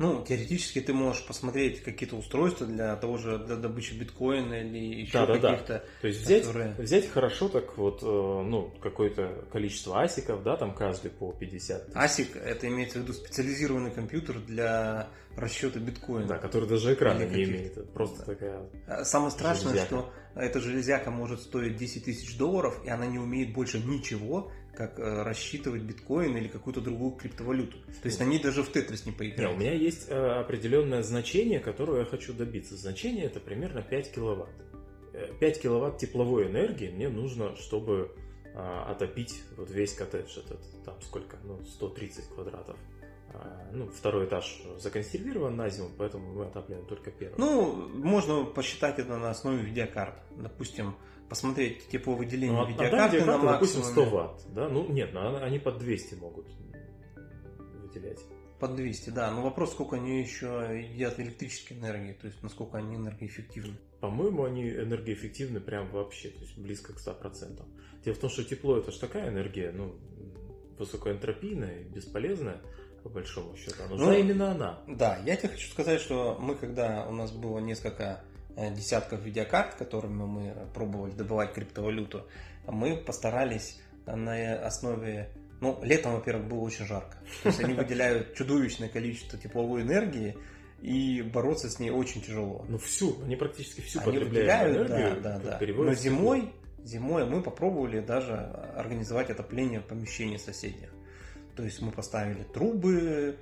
Ну, 0.00 0.24
теоретически 0.26 0.80
ты 0.80 0.94
можешь 0.94 1.22
посмотреть 1.26 1.82
какие-то 1.82 2.16
устройства 2.16 2.66
для 2.66 2.96
того 2.96 3.18
же, 3.18 3.36
для 3.38 3.56
добычи 3.56 3.92
биткоина 3.92 4.54
или 4.62 5.02
еще 5.02 5.12
Да, 5.12 5.26
да, 5.26 5.34
да. 5.38 5.50
каких-то. 5.50 5.84
То 6.00 6.06
есть 6.06 6.22
взять, 6.22 6.46
которые- 6.46 6.74
взять 6.78 7.10
хорошо 7.10 7.50
так 7.50 7.76
вот, 7.76 8.02
э, 8.02 8.06
ну, 8.06 8.72
какое-то 8.80 9.44
количество 9.52 10.00
асиков, 10.00 10.42
да, 10.42 10.56
там 10.56 10.74
каждый 10.74 11.10
по 11.10 11.32
50. 11.32 11.90
ASIC 11.94 12.38
это 12.38 12.66
имеется 12.68 12.98
в 12.98 13.02
виду 13.02 13.12
специализированный 13.12 13.90
компьютер 13.90 14.38
для 14.40 15.10
расчета 15.36 15.78
биткоина. 15.80 16.26
Да, 16.28 16.38
который 16.38 16.66
даже 16.66 16.94
экрана 16.94 17.18
не 17.18 17.26
каких-то. 17.28 17.52
имеет. 17.52 17.76
Это 17.76 17.82
просто 17.92 18.24
такая... 18.24 18.62
А 18.86 19.04
Самое 19.04 19.30
страшное, 19.30 19.72
Железяка. 19.74 19.86
что 19.86 20.12
эта 20.34 20.60
железяка 20.60 21.10
может 21.10 21.42
стоить 21.42 21.76
10 21.76 22.06
тысяч 22.06 22.38
долларов, 22.38 22.80
и 22.86 22.88
она 22.88 23.04
не 23.04 23.18
умеет 23.18 23.52
больше 23.52 23.78
ничего, 23.78 24.50
как 24.74 24.98
э, 24.98 25.22
рассчитывать 25.22 25.82
биткоин 25.82 26.36
или 26.36 26.48
какую-то 26.48 26.80
другую 26.80 27.12
криптовалюту. 27.12 27.78
То 28.02 28.06
есть 28.06 28.20
на 28.20 28.24
ней 28.24 28.40
даже 28.40 28.62
в 28.62 28.72
Тетрис 28.72 29.04
не 29.04 29.12
Не, 29.12 29.18
поиграть. 29.18 29.52
у 29.52 29.56
меня 29.56 29.72
есть 29.72 30.06
э, 30.08 30.14
определенное 30.14 31.02
значение, 31.02 31.60
которое 31.60 32.00
я 32.00 32.04
хочу 32.04 32.32
добиться. 32.32 32.76
Значение 32.76 33.24
это 33.24 33.40
примерно 33.40 33.82
5 33.82 34.12
киловатт. 34.12 34.50
Э, 35.12 35.28
5 35.38 35.62
киловатт 35.62 35.98
тепловой 35.98 36.46
энергии 36.46 36.90
мне 36.90 37.08
нужно, 37.08 37.56
чтобы 37.56 38.14
а, 38.54 38.90
отопить 38.90 39.42
вот 39.56 39.70
весь 39.70 39.94
коттедж 39.94 40.38
этот. 40.38 40.60
Там 40.84 41.00
сколько? 41.02 41.36
Ну, 41.44 41.62
130 41.64 42.28
квадратов. 42.34 42.76
А, 43.32 43.68
ну, 43.72 43.88
второй 43.88 44.26
этаж 44.26 44.62
законсервирован 44.78 45.54
на 45.56 45.68
зиму, 45.70 45.90
поэтому 45.96 46.32
мы 46.32 46.46
отапливаем 46.46 46.86
только 46.86 47.10
первый. 47.10 47.36
Ну, 47.38 47.88
можно 47.88 48.44
посчитать 48.44 48.98
это 48.98 49.16
на 49.18 49.30
основе 49.30 49.58
видеокарт. 49.62 50.16
Допустим, 50.36 50.96
посмотреть 51.30 51.88
тепловыделение 51.88 52.58
Ну, 52.58 52.62
а- 52.64 52.66
а 52.66 52.68
видеокарты 52.68 53.18
там 53.20 53.26
на 53.28 53.32
видеокарта, 53.32 53.52
допустим, 53.52 53.80
максимуме. 53.80 54.06
100 54.06 54.16
ватт, 54.16 54.42
да? 54.52 54.68
Ну, 54.68 54.88
нет, 54.92 55.10
ну, 55.14 55.36
они 55.36 55.58
под 55.58 55.78
200 55.78 56.14
могут 56.16 56.46
выделять. 57.82 58.20
Под 58.58 58.76
200, 58.76 59.10
да. 59.10 59.30
Но 59.30 59.40
вопрос, 59.42 59.72
сколько 59.72 59.96
они 59.96 60.20
еще 60.20 60.68
едят 60.92 61.18
электрической 61.18 61.78
энергии, 61.78 62.12
то 62.12 62.26
есть 62.26 62.42
насколько 62.42 62.76
они 62.76 62.96
энергоэффективны. 62.96 63.74
По-моему, 64.00 64.44
они 64.44 64.68
энергоэффективны 64.68 65.60
прям 65.60 65.90
вообще, 65.90 66.28
то 66.28 66.40
есть 66.40 66.58
близко 66.58 66.92
к 66.92 66.98
100%. 66.98 67.64
Дело 68.04 68.14
в 68.14 68.18
том, 68.18 68.28
что 68.28 68.44
тепло 68.44 68.76
это 68.76 68.90
же 68.92 68.98
такая 68.98 69.28
энергия, 69.30 69.72
ну, 69.72 69.94
высокоэнтропийная 70.78 71.84
бесполезная, 71.84 72.60
по 73.02 73.08
большому 73.08 73.56
счету. 73.56 73.76
А 73.84 73.88
нужна 73.88 74.06
Ну, 74.06 74.12
именно 74.12 74.50
она. 74.50 74.80
Да, 74.88 75.18
я 75.24 75.36
тебе 75.36 75.50
хочу 75.50 75.70
сказать, 75.70 76.00
что 76.00 76.36
мы, 76.40 76.54
когда 76.54 77.06
у 77.06 77.12
нас 77.12 77.30
было 77.32 77.58
несколько 77.60 78.24
десятков 78.56 79.20
видеокарт, 79.22 79.74
которыми 79.74 80.24
мы 80.24 80.54
пробовали 80.74 81.12
добывать 81.12 81.52
криптовалюту, 81.52 82.26
мы 82.66 82.96
постарались 82.96 83.80
на 84.06 84.54
основе... 84.66 85.30
Ну, 85.60 85.78
летом, 85.82 86.14
во-первых, 86.14 86.48
было 86.48 86.60
очень 86.60 86.86
жарко. 86.86 87.18
То 87.42 87.48
есть 87.48 87.62
они 87.62 87.74
выделяют 87.74 88.34
чудовищное 88.36 88.88
количество 88.88 89.38
тепловой 89.38 89.82
энергии, 89.82 90.36
и 90.80 91.20
бороться 91.20 91.68
с 91.68 91.78
ней 91.78 91.90
очень 91.90 92.22
тяжело. 92.22 92.64
Ну, 92.68 92.78
всю, 92.78 93.22
они 93.22 93.36
практически 93.36 93.82
всю 93.82 94.00
Они 94.00 94.18
потребляемую 94.18 94.78
выделяют, 94.78 94.90
энергию 94.90 95.22
да, 95.22 95.38
да, 95.38 95.58
да. 95.58 95.66
Но 95.84 95.90
в 95.90 95.98
зимой, 95.98 96.52
зимой 96.82 97.26
мы 97.26 97.42
попробовали 97.42 98.00
даже 98.00 98.34
организовать 98.34 99.28
отопление 99.28 99.80
помещений 99.80 100.38
соседних. 100.38 100.88
То 101.54 101.64
есть 101.64 101.82
мы 101.82 101.92
поставили 101.92 102.44
трубы, 102.44 103.36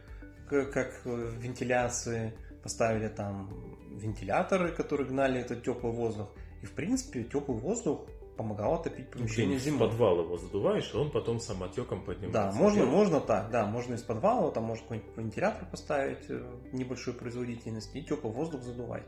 как 0.48 1.00
э, 1.04 1.32
вентиляции, 1.38 2.32
поставили 2.68 3.08
там 3.08 3.48
вентиляторы, 3.96 4.70
которые 4.72 5.08
гнали 5.08 5.40
этот 5.40 5.64
теплый 5.64 5.90
воздух. 5.92 6.28
И 6.62 6.66
в 6.66 6.72
принципе 6.72 7.24
теплый 7.24 7.56
воздух 7.58 8.00
помогал 8.36 8.74
отопить 8.74 9.10
помещение 9.10 9.56
Где-нибудь 9.56 9.62
в 9.62 9.64
зимой. 9.64 9.88
подвал 9.88 10.20
его 10.20 10.36
задуваешь, 10.36 10.90
и 10.92 10.96
он 10.96 11.10
потом 11.10 11.40
самотеком 11.40 12.04
поднимается. 12.04 12.32
Да, 12.32 12.52
можно, 12.52 12.80
вверх. 12.80 12.90
можно 12.90 13.20
так, 13.20 13.50
да, 13.50 13.64
можно 13.66 13.94
из 13.94 14.02
подвала, 14.02 14.50
там 14.50 14.64
можно 14.64 14.82
какой-нибудь 14.84 15.16
вентилятор 15.16 15.64
поставить 15.70 16.26
э, 16.28 16.44
небольшой 16.72 17.14
производительности 17.14 17.96
и 17.96 18.02
теплый 18.02 18.32
воздух 18.32 18.62
задувать. 18.62 19.04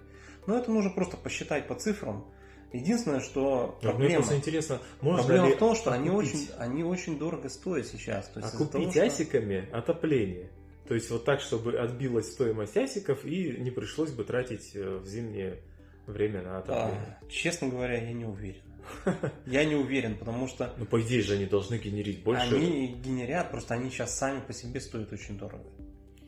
Но 0.47 0.57
это 0.57 0.71
нужно 0.73 0.91
просто 0.91 1.17
посчитать 1.19 1.69
по 1.69 1.75
цифрам. 1.75 2.25
Единственное, 2.73 3.21
что 3.21 3.77
Мне 3.83 3.91
проблема, 3.91 4.15
просто 4.17 4.37
интересно, 4.37 4.79
можно 5.03 5.23
проблема 5.23 5.49
ли 5.49 5.55
в 5.55 5.59
том, 5.59 5.75
что 5.77 5.93
они 5.93 6.09
очень, 6.09 6.49
они 6.59 6.83
очень 6.83 7.19
дорого 7.19 7.49
стоят 7.51 7.87
сейчас. 7.87 8.27
То 8.29 8.41
есть 8.41 8.55
из-за 8.55 8.65
окупить 8.65 8.73
того, 8.73 8.91
что- 8.93 9.03
асиками 9.05 9.69
отопление. 9.73 10.51
То 10.91 10.95
есть 10.95 11.09
вот 11.09 11.25
так, 11.25 11.41
чтобы 11.41 11.79
отбилась 11.79 12.33
стоимость 12.33 12.77
асиков 12.77 13.25
и 13.25 13.55
не 13.61 13.71
пришлось 13.71 14.11
бы 14.11 14.25
тратить 14.25 14.73
э, 14.75 14.97
в 14.97 15.07
зимнее 15.07 15.61
время 16.09 16.43
на 16.43 16.59
отопление. 16.59 17.17
А, 17.23 17.31
честно 17.31 17.69
говоря, 17.69 17.95
я 18.03 18.13
не 18.13 18.25
уверен. 18.25 18.63
Я 19.47 19.65
не 19.65 19.77
уверен, 19.77 20.17
потому 20.19 20.49
что 20.49 20.75
Ну, 20.79 20.87
по 20.87 21.01
идее 21.01 21.23
же 21.23 21.35
они 21.35 21.47
должны 21.47 21.77
генерить 21.79 22.25
больше. 22.25 22.57
они 22.57 22.89
генерят, 22.89 23.53
просто 23.53 23.75
они 23.75 23.89
сейчас 23.89 24.19
сами 24.19 24.41
по 24.41 24.53
себе 24.53 24.81
стоят 24.81 25.13
очень 25.13 25.39
дорого. 25.39 25.63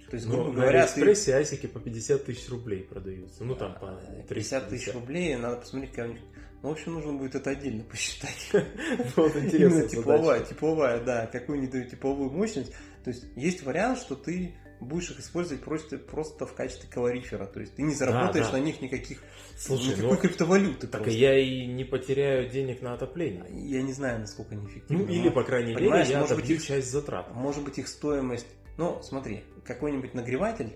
То 0.08 0.14
есть, 0.14 0.28
Ну, 0.28 0.34
грубо 0.34 0.50
на 0.50 0.54
говоря, 0.60 0.70
ты 0.86 0.92
Алиэкспрессе 1.00 1.34
асики 1.34 1.66
по 1.66 1.80
50 1.80 2.24
тысяч 2.24 2.48
рублей 2.48 2.84
продаются. 2.84 3.42
Ну, 3.42 3.56
там 3.56 3.74
по 3.80 3.98
50 4.28 4.68
тысяч 4.68 4.84
350. 4.84 4.94
рублей, 4.94 5.34
надо 5.34 5.56
посмотреть, 5.56 5.92
как 5.92 6.08
у 6.08 6.12
них... 6.12 6.20
Ну, 6.62 6.68
в 6.68 6.72
общем, 6.72 6.92
нужно 6.94 7.14
будет 7.14 7.34
это 7.34 7.50
отдельно 7.50 7.82
посчитать. 7.90 8.52
Вот 9.16 9.34
Именно 9.34 9.46
интересно. 9.46 9.88
тепловая, 9.88 10.44
тепловая, 10.44 11.00
да, 11.02 11.26
какую 11.26 11.58
они 11.58 11.66
дают 11.66 11.90
тепловую 11.90 12.30
мощность. 12.30 12.72
То 13.04 13.10
есть 13.10 13.24
есть 13.36 13.62
вариант, 13.62 13.98
что 13.98 14.14
ты 14.14 14.54
будешь 14.80 15.10
их 15.10 15.20
использовать 15.20 15.62
просто, 15.62 15.96
просто 15.98 16.46
в 16.46 16.54
качестве 16.54 16.88
калорифера. 16.90 17.46
То 17.46 17.60
есть 17.60 17.74
ты 17.76 17.82
не 17.82 17.94
заработаешь 17.94 18.46
да. 18.46 18.52
на 18.58 18.60
них 18.60 18.80
никаких 18.80 19.22
Слушай, 19.56 19.90
никакой 19.90 20.10
ну, 20.10 20.16
криптовалюты. 20.16 20.86
так 20.88 21.02
просто. 21.02 21.18
я 21.18 21.38
и 21.38 21.66
не 21.66 21.84
потеряю 21.84 22.48
денег 22.50 22.82
на 22.82 22.94
отопление. 22.94 23.44
Я 23.50 23.82
не 23.82 23.92
знаю, 23.92 24.20
насколько 24.20 24.52
они 24.54 24.62
Ну, 24.62 24.68
эффективны. 24.68 25.10
или, 25.10 25.28
но, 25.28 25.34
по 25.34 25.44
крайней 25.44 25.74
мере, 25.74 26.04
я 26.08 26.20
может 26.20 26.36
быть, 26.36 26.50
их- 26.50 26.64
часть 26.64 26.90
затрат. 26.90 27.32
Может 27.34 27.64
быть, 27.64 27.78
их 27.78 27.86
стоимость... 27.88 28.46
Ну, 28.76 29.00
смотри, 29.02 29.44
какой-нибудь 29.64 30.14
нагреватель 30.14 30.72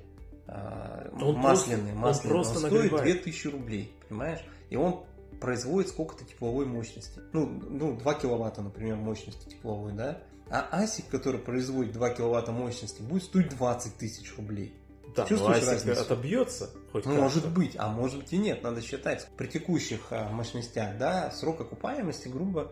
а, 0.46 1.10
Он 1.20 1.36
масляный, 1.36 1.92
просто- 1.92 1.94
он 1.94 1.98
масляный, 1.98 2.30
он, 2.36 2.42
просто 2.42 2.58
стоит 2.58 2.72
нагревает. 2.72 3.04
2000 3.04 3.48
рублей, 3.48 3.92
понимаешь? 4.08 4.40
И 4.70 4.76
он 4.76 5.04
производит 5.40 5.88
сколько-то 5.90 6.24
тепловой 6.24 6.66
мощности. 6.66 7.20
Ну, 7.32 7.46
ну, 7.46 7.96
2 7.96 8.14
киловатта, 8.14 8.62
например, 8.62 8.96
мощности 8.96 9.48
тепловой, 9.48 9.92
да? 9.92 10.22
А 10.48 10.68
асик, 10.70 11.08
который 11.08 11.40
производит 11.40 11.92
2 11.92 12.10
киловатта 12.10 12.52
мощности, 12.52 13.02
будет 13.02 13.24
стоить 13.24 13.48
20 13.50 13.96
тысяч 13.96 14.34
рублей. 14.36 14.72
Да, 15.14 15.22
но 15.22 15.28
Чувствуешь 15.28 15.58
асик 15.58 15.68
разницу? 15.70 16.00
отобьется 16.02 16.70
хоть 16.92 17.04
Ну, 17.06 17.10
как-то. 17.12 17.20
может 17.22 17.48
быть, 17.48 17.74
а 17.78 17.88
может 17.88 18.18
быть 18.20 18.32
и 18.32 18.36
нет, 18.38 18.62
надо 18.62 18.80
считать. 18.82 19.26
При 19.36 19.46
текущих 19.48 20.00
а, 20.10 20.28
мощностях, 20.28 20.98
да, 20.98 21.30
срок 21.30 21.60
окупаемости, 21.62 22.28
грубо, 22.28 22.70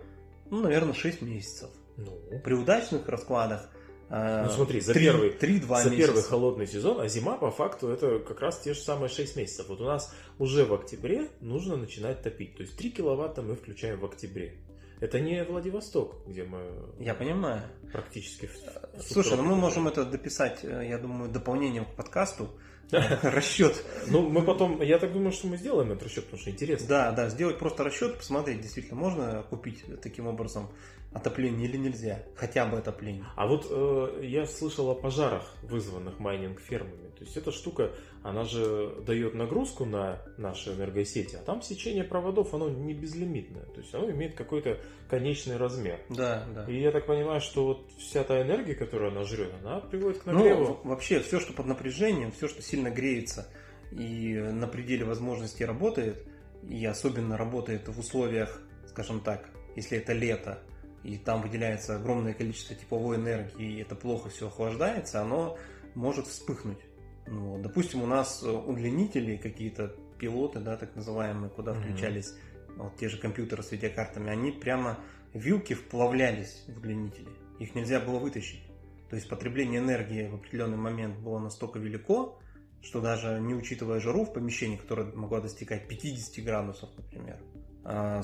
ну, 0.50 0.60
наверное, 0.60 0.92
6 0.94 1.22
месяцев. 1.22 1.70
Ну, 1.96 2.12
При 2.44 2.54
удачных 2.54 3.08
раскладах 3.08 3.68
а, 4.10 4.44
Ну, 4.44 4.50
смотри, 4.52 4.80
за 4.80 4.92
первый- 4.92 5.30
3-2 5.30 5.82
за 5.82 5.90
месяца. 5.90 6.06
первый 6.08 6.22
холодный 6.22 6.66
сезон, 6.66 7.00
а 7.00 7.08
зима 7.08 7.38
по 7.38 7.50
факту 7.50 7.88
это 7.88 8.18
как 8.18 8.40
раз 8.40 8.60
те 8.60 8.74
же 8.74 8.80
самые 8.80 9.08
6 9.08 9.34
месяцев. 9.37 9.66
Вот 9.68 9.80
у 9.80 9.84
нас 9.84 10.12
уже 10.38 10.64
в 10.66 10.74
октябре 10.74 11.28
нужно 11.40 11.76
начинать 11.76 12.22
топить. 12.22 12.56
То 12.56 12.62
есть 12.62 12.76
3 12.76 12.90
киловатта 12.90 13.40
мы 13.42 13.54
включаем 13.56 13.98
в 14.00 14.04
октябре. 14.04 14.58
Это 15.05 15.21
не 15.21 15.45
Владивосток, 15.45 16.17
где 16.27 16.45
мы 16.45 16.61
Я 16.99 17.14
понимаю. 17.14 17.61
практически... 17.93 18.47
в- 18.47 18.99
в 18.99 19.03
Слушай, 19.03 19.37
ну 19.37 19.43
мы 19.43 19.55
можем 19.55 19.87
это 19.87 20.07
дописать, 20.07 20.61
э, 20.62 20.87
я 20.88 20.97
думаю, 20.97 21.31
дополнением 21.31 21.85
к 21.85 21.95
подкасту. 21.95 22.49
Расчет. 22.90 23.85
Ну, 24.07 24.29
мы 24.31 24.43
потом, 24.43 24.81
я 24.81 24.99
так 24.99 25.12
думаю, 25.12 25.33
что 25.33 25.47
мы 25.49 25.59
сделаем 25.59 25.93
этот 25.93 26.05
расчет, 26.05 26.25
потому 26.25 26.40
что 26.40 26.51
интересно. 26.51 26.88
Да, 26.88 27.12
да, 27.12 27.29
сделать 27.29 27.59
просто 27.59 27.85
расчет, 27.85 28.17
посмотреть, 28.17 28.62
действительно, 28.62 28.97
можно 28.99 29.43
купить 29.51 29.85
таким 30.01 30.27
образом 30.27 30.71
отопление 31.14 31.68
или 31.68 31.77
нельзя. 31.77 32.22
Хотя 32.35 32.66
бы 32.66 32.79
отопление. 32.79 33.24
А 33.37 33.46
вот 33.46 33.68
э, 33.70 34.20
я 34.24 34.46
слышал 34.46 34.90
о 34.90 34.94
пожарах, 34.94 35.55
вызванных 35.62 36.18
майнинг-фермами. 36.18 37.09
То 37.16 37.24
есть 37.24 37.37
эта 37.37 37.53
штука, 37.53 37.92
она 38.22 38.44
же 38.44 38.96
дает 39.07 39.35
нагрузку 39.35 39.85
на 39.85 40.20
наши 40.37 40.72
энергосети, 40.72 41.37
а 41.37 41.44
там 41.44 41.62
сечение 41.62 42.03
проводов, 42.03 42.53
оно 42.53 42.68
не 42.68 42.92
безлимитное. 42.92 43.64
То 43.66 43.81
есть 43.81 43.94
оно 43.94 44.11
имеет 44.11 44.35
какой-то 44.35 44.81
конечный 45.09 45.57
размер. 45.57 46.00
Да, 46.11 46.46
да. 46.53 46.64
И 46.68 46.81
я 46.81 46.90
так 46.90 47.07
понимаю, 47.07 47.40
что 47.40 47.64
вот 47.64 47.90
вся 47.96 48.24
та 48.24 48.42
энергия, 48.42 48.74
которую 48.74 49.12
она 49.12 49.22
жрет, 49.22 49.53
она 49.62 49.79
приводит 49.81 50.22
к 50.22 50.27
нагреву. 50.27 50.81
Ну, 50.83 50.90
вообще, 50.90 51.20
все, 51.20 51.38
что 51.38 51.53
под 51.53 51.66
напряжением, 51.66 52.33
все, 52.33 52.48
что 52.48 52.61
сильно 52.61 52.90
греется 52.90 53.46
и 53.92 54.35
на 54.35 54.66
пределе 54.66 55.05
возможностей 55.05 55.64
работает, 55.64 56.27
и 56.68 56.85
особенно 56.85 57.37
работает 57.37 57.88
в 57.88 58.00
условиях, 58.00 58.61
скажем 58.88 59.20
так, 59.20 59.48
если 59.77 59.98
это 59.98 60.12
лето, 60.12 60.59
и 61.05 61.19
там 61.19 61.43
выделяется 61.43 61.97
огромное 61.97 62.33
количество 62.33 62.75
тепловой 62.75 63.17
энергии, 63.17 63.77
и 63.77 63.81
это 63.83 63.95
плохо 63.95 64.31
все 64.31 64.49
охлаждается, 64.49 65.21
оно 65.21 65.57
может 65.95 66.27
вспыхнуть. 66.27 66.81
Ну, 67.27 67.53
вот, 67.53 67.62
допустим, 67.62 68.03
у 68.03 68.07
нас 68.07 68.43
удлинители, 68.43 69.37
какие-то 69.37 69.95
пилоты, 70.19 70.61
да, 70.61 70.77
так 70.77 70.97
называемые, 70.97 71.51
куда 71.51 71.73
Мгм. 71.73 71.83
включались 71.83 72.35
вот 72.77 72.97
те 72.97 73.09
же 73.09 73.19
компьютеры 73.19 73.62
с 73.62 73.71
видеокартами, 73.73 74.31
они 74.31 74.51
прямо 74.51 74.99
вилки 75.33 75.75
вплавлялись 75.75 76.64
в 76.67 76.79
удлинители. 76.79 77.29
Их 77.59 77.75
нельзя 77.75 78.01
было 78.01 78.19
вытащить. 78.19 78.62
То 79.11 79.17
есть 79.17 79.29
потребление 79.29 79.81
энергии 79.81 80.29
в 80.29 80.37
определенный 80.37 80.77
момент 80.77 81.19
было 81.19 81.38
настолько 81.38 81.79
велико, 81.79 82.38
что 82.83 83.01
даже 83.01 83.40
не 83.40 83.55
учитывая 83.55 84.01
жару 84.01 84.25
в 84.25 84.33
помещении, 84.33 84.77
которое 84.77 85.12
могло 85.12 85.40
достигать 85.40 85.87
50 85.88 86.45
градусов, 86.45 86.90
например, 86.97 87.38
а, 87.85 88.23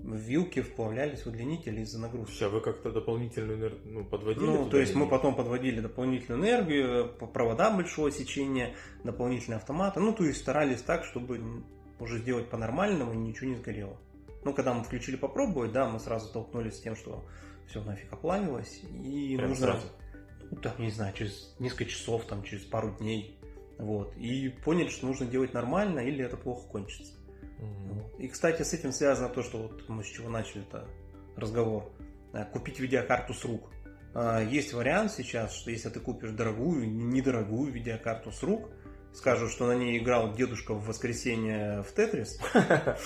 соответственно, 0.00 0.14
вилки 0.14 0.60
вплавлялись 0.62 1.22
в 1.24 1.26
удлинитель 1.28 1.80
из-за 1.80 1.98
нагрузки. 2.00 2.32
Сейчас 2.34 2.50
вы 2.52 2.60
как-то 2.60 2.90
дополнительную 2.90 3.58
энер- 3.58 3.80
ну, 3.84 4.04
подводили? 4.04 4.44
Ну, 4.44 4.68
то 4.68 4.78
есть 4.78 4.94
мы 4.94 5.08
потом 5.08 5.34
подводили 5.34 5.80
дополнительную 5.80 6.42
энергию, 6.42 7.12
по- 7.18 7.26
провода 7.26 7.70
большого 7.70 8.10
сечения, 8.10 8.74
дополнительные 9.04 9.56
автоматы. 9.58 10.00
Ну, 10.00 10.12
то 10.12 10.24
есть 10.24 10.40
старались 10.40 10.82
так, 10.82 11.04
чтобы 11.04 11.40
уже 11.98 12.18
сделать 12.18 12.48
по-нормальному 12.48 13.12
и 13.12 13.16
ничего 13.16 13.50
не 13.50 13.56
сгорело. 13.56 13.96
Ну, 14.44 14.54
когда 14.54 14.72
мы 14.72 14.84
включили 14.84 15.16
попробовать, 15.16 15.72
да, 15.72 15.88
мы 15.88 15.98
сразу 16.00 16.26
столкнулись 16.28 16.76
с 16.76 16.80
тем, 16.80 16.96
что 16.96 17.24
все 17.66 17.82
нафиг 17.82 18.12
оплавилось. 18.12 18.80
И 19.04 19.34
Прям 19.36 19.50
нужно, 19.50 19.66
сразу? 19.66 19.86
ну, 20.50 20.56
там, 20.58 20.72
не 20.78 20.90
знаю, 20.90 21.12
через 21.14 21.54
несколько 21.58 21.84
часов, 21.84 22.24
там, 22.24 22.42
через 22.42 22.64
пару 22.64 22.90
дней. 22.98 23.36
Вот. 23.78 24.14
И 24.16 24.48
поняли, 24.64 24.88
что 24.88 25.06
нужно 25.06 25.26
делать 25.26 25.54
нормально, 25.54 26.00
или 26.00 26.24
это 26.24 26.36
плохо 26.36 26.66
кончится. 26.68 27.12
И, 28.18 28.28
кстати, 28.28 28.62
с 28.62 28.72
этим 28.72 28.92
связано 28.92 29.28
то, 29.28 29.42
что 29.42 29.58
вот 29.58 29.88
мы 29.88 30.04
с 30.04 30.06
чего 30.06 30.28
начали 30.28 30.62
это 30.62 30.86
разговор. 31.36 31.90
Э, 32.32 32.44
Купить 32.44 32.78
видеокарту 32.78 33.34
с 33.34 33.44
рук. 33.44 33.70
А, 34.14 34.42
Есть 34.42 34.72
вариант 34.72 35.12
сейчас, 35.12 35.54
что 35.54 35.70
если 35.70 35.88
ты 35.88 36.00
купишь 36.00 36.32
дорогую, 36.32 36.90
недорогую 36.90 37.72
видеокарту 37.72 38.30
с 38.30 38.42
рук, 38.42 38.70
скажут, 39.12 39.50
что 39.50 39.66
на 39.66 39.72
ней 39.72 39.98
играл 39.98 40.34
дедушка 40.34 40.74
в 40.74 40.86
воскресенье 40.86 41.82
в 41.82 41.92
Тетрис. 41.92 42.38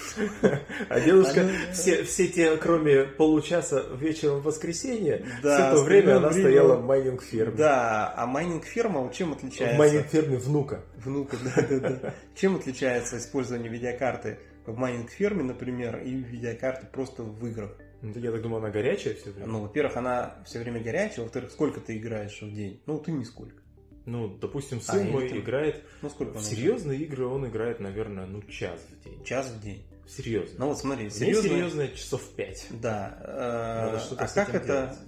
А 0.88 1.00
дедушка, 1.00 1.48
все, 1.72 2.28
те, 2.28 2.56
кроме 2.56 3.04
получаса 3.04 3.84
вечером 3.94 4.40
в 4.40 4.44
воскресенье, 4.44 5.24
все 5.40 5.70
то 5.70 5.82
время 5.82 6.16
она 6.16 6.32
стояла 6.32 6.76
в 6.76 6.84
майнинг-ферме. 6.84 7.56
Да, 7.56 8.12
а 8.16 8.26
майнинг-ферма 8.26 9.00
вот 9.00 9.12
чем 9.12 9.32
отличается? 9.32 9.76
В 9.76 9.78
майнинг-ферме 9.78 10.36
внука. 10.36 10.84
Внука, 10.96 11.36
да, 11.44 11.62
да, 11.68 11.78
да. 11.78 12.14
Чем 12.34 12.56
отличается 12.56 13.18
использование 13.18 13.70
видеокарты 13.70 14.38
в 14.66 14.76
майнинг-ферме, 14.76 15.42
например, 15.42 15.98
и 15.98 16.10
видеокарты 16.10 16.86
просто 16.86 17.22
в 17.22 17.46
играх? 17.46 17.70
Ну, 18.02 18.12
Я 18.16 18.32
так 18.32 18.42
думаю, 18.42 18.58
она 18.58 18.70
горячая 18.70 19.14
все 19.14 19.30
время. 19.30 19.46
Ну, 19.46 19.62
во-первых, 19.62 19.96
она 19.96 20.36
все 20.44 20.58
время 20.58 20.80
горячая, 20.80 21.22
во-вторых, 21.24 21.50
сколько 21.50 21.80
ты 21.80 21.96
играешь 21.96 22.42
в 22.42 22.52
день? 22.52 22.82
Ну, 22.86 22.98
ты 22.98 23.12
нисколько. 23.12 23.63
Ну, 24.06 24.28
допустим, 24.36 24.78
А, 24.86 24.92
сын 24.92 25.04
или 25.06 25.10
мой 25.10 25.28
ты- 25.28 25.38
играет... 25.38 25.82
Ну, 26.02 26.10
сколько 26.10 26.38
В 26.38 26.42
серьезные 26.44 27.00
игры 27.00 27.26
он 27.26 27.46
играет, 27.48 27.80
наверное, 27.80 28.26
ну, 28.26 28.42
час 28.42 28.78
в 28.80 29.02
день. 29.02 29.12
играет? 29.14 29.26
Час 29.26 29.48
в 29.48 29.60
день. 29.62 29.86
Серьезно. 30.06 30.54
Ну, 30.58 30.66
вот 30.68 30.78
смотри, 30.78 31.08
Серьезно? 31.08 31.42
серьезно. 31.48 31.70
серьезно, 31.82 31.96
часов 31.96 32.22
пять. 32.36 32.66
Да. 32.70 33.18
э, 33.22 33.92
Надо 33.92 34.22
а 34.22 34.28
как 34.28 34.54
это... 34.54 34.66
делать. 34.66 34.98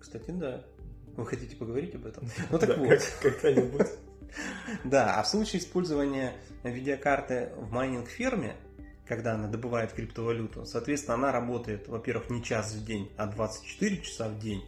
Кстати, 0.00 0.30
да. 0.32 0.64
Вы 1.16 1.26
хотите 1.26 1.54
поговорить 1.56 1.94
об 1.94 2.06
этом? 2.06 2.28
Ну, 2.50 2.58
так 2.58 2.76
вот. 2.78 3.00
Когда-нибудь. 3.22 3.86
Да, 4.84 5.20
а 5.20 5.22
в 5.22 5.28
случае 5.28 5.62
использования 5.62 6.32
видеокарты 6.64 7.50
в 7.56 7.70
майнинг-ферме, 7.70 8.56
когда 9.06 9.34
она 9.34 9.46
добывает 9.46 9.92
криптовалюту, 9.92 10.64
соответственно, 10.66 11.14
она 11.14 11.30
работает, 11.30 11.86
во-первых, 11.86 12.30
не 12.30 12.42
час 12.42 12.72
в 12.74 12.84
день, 12.84 13.12
а 13.16 13.26
24 13.26 13.98
часа 14.02 14.28
в 14.28 14.40
день. 14.40 14.64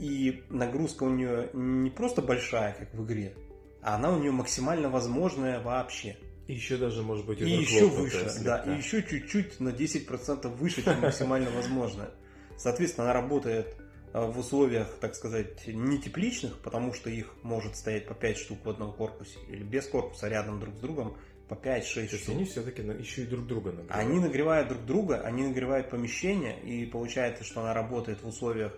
И 0.00 0.42
нагрузка 0.48 1.04
у 1.04 1.10
нее 1.10 1.50
не 1.52 1.90
просто 1.90 2.22
большая, 2.22 2.72
как 2.72 2.94
в 2.94 3.04
игре, 3.04 3.34
а 3.82 3.96
она 3.96 4.10
у 4.12 4.18
нее 4.18 4.30
максимально 4.32 4.88
возможная 4.88 5.60
вообще. 5.60 6.16
И 6.46 6.54
еще 6.54 6.78
даже, 6.78 7.02
может 7.02 7.26
быть, 7.26 7.40
И 7.42 7.44
еще 7.50 7.86
выше, 7.86 8.24
да, 8.24 8.30
слегка. 8.30 8.62
и 8.64 8.78
еще 8.78 9.02
чуть-чуть 9.02 9.60
на 9.60 9.68
10% 9.68 10.48
выше, 10.56 10.82
чем 10.82 11.00
максимально 11.02 11.50
возможно. 11.50 12.08
Соответственно, 12.56 13.10
она 13.10 13.20
работает 13.20 13.76
э, 14.14 14.24
в 14.26 14.38
условиях, 14.38 14.88
так 15.00 15.14
сказать, 15.14 15.66
не 15.66 15.98
тепличных, 15.98 16.56
потому 16.60 16.94
что 16.94 17.10
их 17.10 17.34
может 17.42 17.76
стоять 17.76 18.06
по 18.06 18.14
5 18.14 18.38
штук 18.38 18.58
в 18.64 18.70
одном 18.70 18.94
корпусе, 18.94 19.38
или 19.48 19.62
без 19.62 19.86
корпуса 19.86 20.28
рядом 20.28 20.60
друг 20.60 20.74
с 20.76 20.78
другом 20.80 21.14
по 21.46 21.54
5-6 21.54 21.60
То 21.60 22.00
есть 22.00 22.22
штук. 22.22 22.34
они 22.36 22.44
все-таки 22.46 22.80
еще 22.80 23.22
и 23.22 23.26
друг 23.26 23.46
друга 23.46 23.72
нагревают. 23.72 23.90
Они 24.08 24.18
нагревают 24.18 24.68
друг 24.70 24.84
друга, 24.86 25.20
они 25.20 25.42
нагревают 25.42 25.90
помещение, 25.90 26.58
и 26.62 26.86
получается, 26.86 27.44
что 27.44 27.60
она 27.60 27.74
работает 27.74 28.22
в 28.22 28.26
условиях 28.26 28.72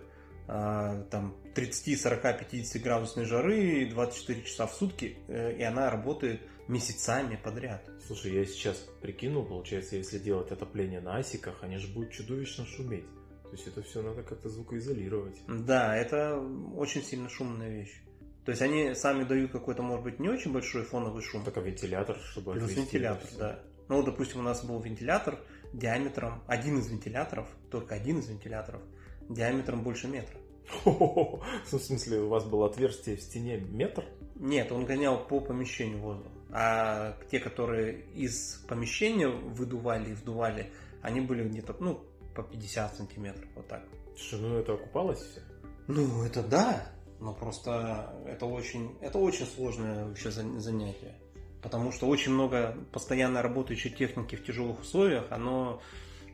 там 0.45 1.35
30, 1.55 2.01
40, 2.01 2.39
50 2.39 2.81
градусной 2.81 3.25
жары, 3.25 3.87
24 3.89 4.41
часа 4.43 4.67
в 4.67 4.73
сутки, 4.73 5.17
э, 5.27 5.57
и 5.57 5.63
она 5.63 5.89
работает 5.89 6.41
месяцами 6.67 7.39
подряд. 7.41 7.89
Слушай, 8.05 8.33
я 8.33 8.45
сейчас 8.45 8.77
прикинул, 9.01 9.45
получается, 9.45 9.95
если 9.95 10.19
делать 10.19 10.51
отопление 10.51 11.01
на 11.01 11.17
асиках, 11.17 11.63
они 11.63 11.77
же 11.77 11.87
будут 11.93 12.11
чудовищно 12.11 12.65
шуметь. 12.65 13.05
То 13.43 13.51
есть 13.51 13.67
это 13.67 13.83
все 13.83 14.01
надо 14.01 14.23
как-то 14.23 14.49
звукоизолировать. 14.49 15.37
Да, 15.47 15.95
это 15.95 16.39
очень 16.75 17.03
сильно 17.03 17.29
шумная 17.29 17.69
вещь. 17.69 18.01
То 18.45 18.51
есть 18.51 18.61
они 18.61 18.93
сами 18.95 19.23
дают 19.23 19.51
какой-то, 19.51 19.83
может 19.83 20.03
быть, 20.03 20.19
не 20.19 20.27
очень 20.27 20.51
большой 20.51 20.83
фоновый 20.83 21.21
шум. 21.21 21.43
Так 21.45 21.57
а 21.57 21.61
вентилятор, 21.61 22.17
чтобы 22.17 22.53
Плюс 22.53 22.71
вентилятор, 22.71 23.29
да. 23.37 23.59
Ну, 23.87 24.03
допустим, 24.03 24.39
у 24.39 24.43
нас 24.43 24.65
был 24.65 24.79
вентилятор 24.81 25.39
диаметром, 25.71 26.43
один 26.47 26.79
из 26.79 26.89
вентиляторов, 26.89 27.47
только 27.71 27.95
один 27.95 28.19
из 28.19 28.29
вентиляторов, 28.29 28.81
диаметром 29.29 29.83
больше 29.83 30.07
метра. 30.07 30.37
Хо-хо-хо. 30.83 31.43
В 31.65 31.77
смысле, 31.79 32.21
у 32.21 32.29
вас 32.29 32.45
было 32.45 32.67
отверстие 32.67 33.15
в 33.17 33.21
стене 33.21 33.57
метр? 33.57 34.05
Нет, 34.35 34.71
он 34.71 34.85
гонял 34.85 35.17
по 35.25 35.39
помещению 35.39 35.99
воздух. 35.99 36.31
А 36.51 37.17
те, 37.31 37.39
которые 37.39 38.01
из 38.13 38.63
помещения 38.67 39.27
выдували 39.27 40.11
и 40.11 40.13
вдували, 40.13 40.71
они 41.01 41.21
были 41.21 41.47
где-то, 41.47 41.75
ну, 41.79 41.99
по 42.35 42.43
50 42.43 42.95
сантиметров, 42.95 43.47
вот 43.55 43.67
так. 43.67 43.83
Слушай, 44.15 44.41
ну 44.41 44.57
это 44.57 44.73
окупалось 44.73 45.19
все? 45.19 45.41
Ну, 45.87 46.23
это 46.23 46.41
да, 46.43 46.87
но 47.19 47.33
просто 47.33 48.13
это 48.25 48.45
очень, 48.45 48.95
это 49.01 49.17
очень 49.17 49.45
сложное 49.45 50.05
вообще 50.05 50.29
зан- 50.29 50.59
занятие. 50.59 51.15
Потому 51.61 51.91
что 51.91 52.07
очень 52.07 52.33
много 52.33 52.75
постоянно 52.91 53.41
работающей 53.41 53.89
техники 53.89 54.35
в 54.35 54.43
тяжелых 54.43 54.81
условиях, 54.81 55.25
оно 55.31 55.81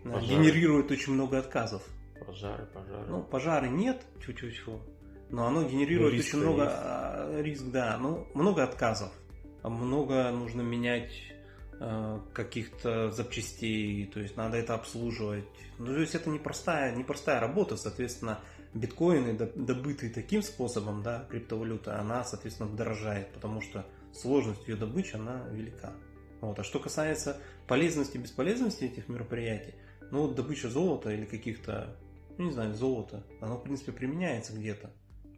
э, 0.04 0.12
Пожары. 0.12 0.26
генерирует 0.26 0.92
очень 0.92 1.14
много 1.14 1.38
отказов. 1.40 1.84
Пожары, 2.26 2.66
пожары. 2.68 3.06
Ну, 3.08 3.24
пожары 3.24 3.70
нет, 3.70 4.02
чуть-чуть, 4.26 4.62
но 5.30 5.48
оно 5.48 5.64
генерирует 5.68 6.12
Ну, 6.14 6.18
риск-то 6.18 6.38
очень 6.38 6.46
много 6.48 6.64
есть. 6.64 6.76
а, 6.78 7.42
риск, 7.42 7.64
да, 7.72 7.98
ну, 7.98 8.28
много 8.34 8.64
отказов. 8.64 9.12
Много 9.64 10.32
нужно 10.32 10.62
менять 10.62 11.12
э, 11.82 12.20
каких-то 12.34 13.12
запчастей, 13.12 14.06
то 14.08 14.20
есть 14.20 14.36
надо 14.38 14.58
это 14.58 14.74
обслуживать. 14.76 15.46
Ну, 15.78 15.86
то 15.88 16.00
есть 16.00 16.16
это 16.16 16.30
непростая, 16.30 16.96
непростая 16.96 17.40
работа, 17.40 17.78
соответственно, 17.78 18.40
биткоины, 18.74 19.34
до- 19.34 19.52
добытые 19.56 20.12
таким 20.14 20.42
способом, 20.42 21.04
да, 21.04 21.26
криптовалюта, 21.30 22.00
она, 22.00 22.24
соответственно, 22.24 22.70
дорожает, 22.76 23.32
потому 23.34 23.62
что 23.62 23.86
сложность 24.14 24.68
ее 24.68 24.76
добычи, 24.76 25.16
она 25.16 25.44
велика. 25.52 25.94
Вот. 26.42 26.58
А 26.60 26.64
что 26.64 26.80
касается 26.80 27.38
полезности 27.68 28.18
и 28.18 28.20
бесполезности 28.20 28.86
этих 28.86 29.08
мероприятий, 29.10 29.74
ну, 30.12 30.22
вот 30.28 30.36
добыча 30.36 30.70
золота 30.70 31.12
или 31.12 31.26
каких-то, 31.26 31.96
ну, 32.40 32.46
не 32.46 32.52
знаю, 32.52 32.74
золота, 32.74 33.24
оно, 33.42 33.58
в 33.58 33.64
принципе, 33.64 33.92
применяется 33.92 34.54
где-то. 34.54 34.92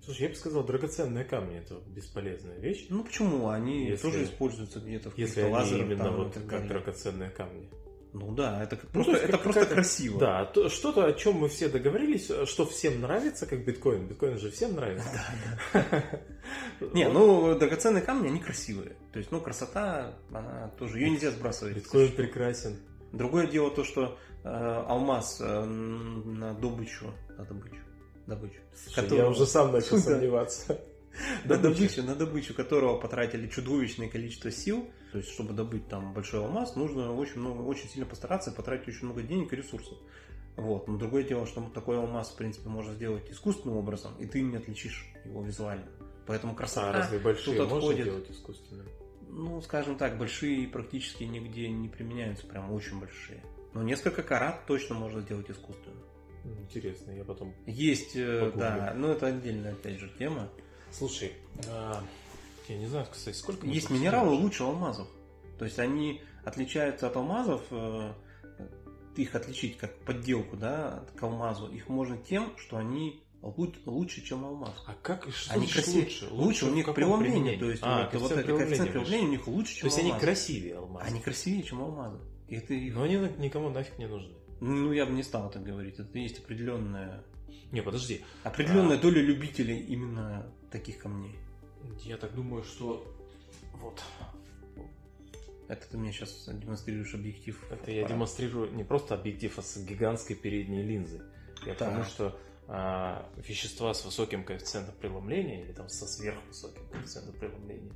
Слушай, 0.06 0.24
я 0.24 0.30
бы 0.30 0.36
сказал, 0.36 0.64
драгоценные 0.64 1.26
камни 1.26 1.58
это 1.58 1.76
бесполезная 1.88 2.58
вещь. 2.60 2.88
Ну, 2.90 3.04
почему? 3.04 3.50
Они 3.50 3.88
Если- 3.90 4.02
тоже 4.04 4.24
используются 4.24 4.80
где-то 4.80 5.12
в 5.12 5.18
Если 5.18 5.42
они 5.42 5.50
криптолазерах 5.52 5.86
именно 5.86 6.04
там 6.06 6.16
вот 6.16 6.34
как 6.34 6.48
далее. 6.48 6.70
драгоценные 6.70 7.30
камни. 7.30 7.70
Ну 8.14 8.32
да, 8.34 8.62
это 8.64 8.76
как- 8.76 8.86
Ну, 8.86 8.92
просто, 8.92 9.12
то 9.14 9.18
есть 9.18 9.24
это 9.30 9.32
как- 9.38 9.44
просто 9.44 9.60
какая-то- 9.62 9.76
красиво. 9.76 10.20
Да, 10.20 10.46
то- 10.46 10.70
что-то, 10.70 11.06
о 11.06 11.14
чем 11.14 11.36
мы 11.36 11.48
все 11.50 11.70
договорились, 11.70 12.30
что 12.46 12.66
всем 12.66 13.00
нравится, 13.00 13.46
как 13.46 13.64
биткоин. 13.64 14.08
Биткоин 14.08 14.38
же 14.38 14.52
всем 14.52 14.76
нравится. 14.76 15.08
Не, 16.94 17.08
ну 17.10 17.58
драгоценные 17.58 18.02
камни, 18.04 18.28
они 18.28 18.40
красивые. 18.40 18.96
То 19.14 19.20
есть, 19.20 19.32
ну, 19.32 19.40
красота, 19.40 20.18
она 20.32 20.70
тоже, 20.80 21.00
ее 21.00 21.10
нельзя 21.12 21.32
сбрасывать. 21.32 21.76
Биткоин 21.76 22.12
прекрасен. 22.14 22.78
Другое 23.14 23.48
дело 23.48 23.70
то, 23.72 23.84
что 23.84 24.18
алмаз 24.50 25.40
э, 25.42 25.64
на 25.66 26.54
добычу, 26.54 27.12
на 27.38 27.46
добычу, 27.46 27.76
добычу, 28.28 28.60
Слушай, 28.76 28.96
Которого- 28.96 29.18
Я 29.24 29.30
уже 29.30 29.46
сам 29.46 29.72
начал 29.72 29.98
сомневаться. 30.00 30.80
на 31.46 31.58
добычу, 31.58 32.04
на 32.04 32.16
добычу 32.16 32.54
которого 32.54 32.98
потратили 32.98 33.48
чудовищное 33.48 34.08
количество 34.10 34.50
сил. 34.52 34.90
То 35.12 35.18
есть, 35.18 35.30
чтобы 35.32 35.54
добыть 35.54 35.88
там 35.90 36.14
большой 36.14 36.40
алмаз, 36.40 36.76
нужно 36.76 37.14
очень 37.14 37.40
много, 37.42 37.62
очень 37.62 37.90
сильно 37.90 38.06
постараться 38.06 38.52
потратить 38.52 38.88
очень 38.88 39.06
много 39.06 39.22
денег 39.22 39.52
и 39.52 39.58
ресурсов. 39.58 39.98
Вот. 40.56 40.88
Но 40.88 40.98
другое 40.98 41.24
дело, 41.24 41.46
что 41.46 41.62
такой 41.74 41.98
алмаз, 41.98 42.30
в 42.32 42.38
принципе, 42.38 42.70
можно 42.70 42.94
сделать 42.94 43.30
искусственным 43.30 43.78
образом, 43.78 44.14
и 44.20 44.26
ты 44.26 44.42
не 44.42 44.56
отличишь 44.58 45.06
его 45.26 45.44
визуально. 45.44 45.88
Поэтому 46.28 46.56
красота 46.56 46.90
А 46.90 46.94
разве 46.94 47.20
большие 47.20 47.58
тут 47.58 47.70
можно 47.70 47.90
отходит. 47.90 48.06
делать 48.06 48.32
искусственно? 48.32 48.84
Ну, 49.30 49.62
скажем 49.62 49.98
так, 49.98 50.18
большие 50.18 50.68
практически 50.68 51.24
нигде 51.24 51.70
не 51.70 51.88
применяются, 51.90 52.46
прям 52.48 52.72
очень 52.72 53.00
большие. 53.00 53.44
Но 53.74 53.84
несколько 53.84 54.24
карат 54.24 54.66
точно 54.66 54.96
можно 54.96 55.22
сделать 55.22 55.50
искусственно. 55.50 56.02
Интересно, 56.44 57.12
я 57.12 57.24
потом... 57.24 57.54
Есть, 57.68 58.16
э, 58.16 58.40
Погуглю. 58.40 58.60
да, 58.60 58.94
но 58.96 59.12
это 59.12 59.28
отдельная, 59.28 59.74
опять 59.74 60.00
же, 60.00 60.12
тема. 60.18 60.50
Слушай, 60.92 61.34
а, 61.68 62.04
я 62.68 62.78
не 62.78 62.88
знаю, 62.88 63.06
кстати, 63.12 63.36
сколько... 63.36 63.66
Есть 63.68 63.90
минералы 63.90 64.32
сидим? 64.32 64.44
лучше 64.44 64.64
алмазов. 64.64 65.08
То 65.60 65.66
есть 65.66 65.78
они 65.80 66.22
отличаются 66.44 67.08
от 67.08 67.16
алмазов, 67.16 67.62
э, 67.70 68.14
их 69.16 69.36
отличить 69.36 69.78
как 69.78 69.96
подделку, 70.00 70.58
да, 70.58 71.06
к 71.16 71.22
алмазу, 71.24 71.68
их 71.68 71.88
можно 71.90 72.18
тем, 72.18 72.58
что 72.58 72.78
они 72.78 73.24
лу- 73.42 73.74
лучше, 73.86 74.22
чем 74.24 74.44
алмаз. 74.46 74.84
А 74.88 74.96
как 75.02 75.28
и 75.28 75.32
что 75.32 75.54
Они 75.54 75.68
красивее. 75.68 76.04
лучше? 76.06 76.28
Лучше, 76.32 76.66
у 76.66 76.74
них 76.74 76.94
преломление, 76.94 77.58
то 77.58 77.70
есть 77.70 77.84
а, 77.84 78.10
вот, 78.12 78.22
вот 78.22 78.32
это 78.32 78.44
коэффициент 78.44 78.92
преломления, 78.92 79.28
у 79.28 79.32
них 79.32 79.48
лучше, 79.48 79.74
То 79.74 79.80
чем 79.82 79.86
есть 79.88 80.00
они 80.00 80.10
алмазы. 80.10 80.26
красивее 80.26 80.78
алмаза. 80.78 81.06
Они 81.06 81.20
красивее, 81.22 81.64
чем 81.64 81.82
алмазы. 81.82 82.20
И 82.52 82.56
это 82.58 82.74
их- 82.74 82.94
Но 82.94 83.04
они 83.04 83.16
никому 83.40 83.70
нафиг 83.70 83.98
не 83.98 84.08
нужны. 84.08 84.34
Ну, 84.60 84.92
я 84.94 85.06
бы 85.06 85.14
не 85.14 85.24
стал 85.24 85.50
так 85.50 85.64
говорить. 85.64 85.98
Это 85.98 86.20
есть 86.20 86.38
определенная, 86.40 87.24
Не, 87.72 87.82
подожди. 87.82 88.22
определенная 88.44 88.98
доля 89.00 89.22
любителей 89.22 89.80
именно 89.80 90.46
таких 90.70 91.00
камней. 91.00 91.40
Я 92.04 92.18
так 92.18 92.36
думаю, 92.36 92.64
что 92.64 93.04
вот 93.82 94.04
Это 95.68 95.90
ты 95.90 95.98
мне 95.98 96.12
сейчас 96.12 96.50
демонстрируешь 96.52 97.14
объектив. 97.16 97.58
это 97.72 97.90
я 97.92 98.02
аппарата. 98.02 98.14
демонстрирую 98.14 98.74
не 98.76 98.84
просто 98.84 99.16
объектив, 99.16 99.58
а 99.58 99.62
с 99.62 99.78
гигантской 99.84 100.36
передней 100.36 100.84
линзой. 100.84 101.22
Я 101.66 101.74
к 101.74 101.78
Так. 101.78 101.90
тому, 101.92 102.04
что 102.04 102.38
а, 102.74 103.30
вещества 103.38 103.94
с 103.94 104.06
высоким 104.06 104.44
коэффициентом 104.46 104.94
преломления 104.96 105.64
или 105.64 105.72
там 105.74 105.90
со 105.90 106.06
сверхвысоким 106.06 106.82
коэффициентом 106.92 107.34
преломления, 107.36 107.92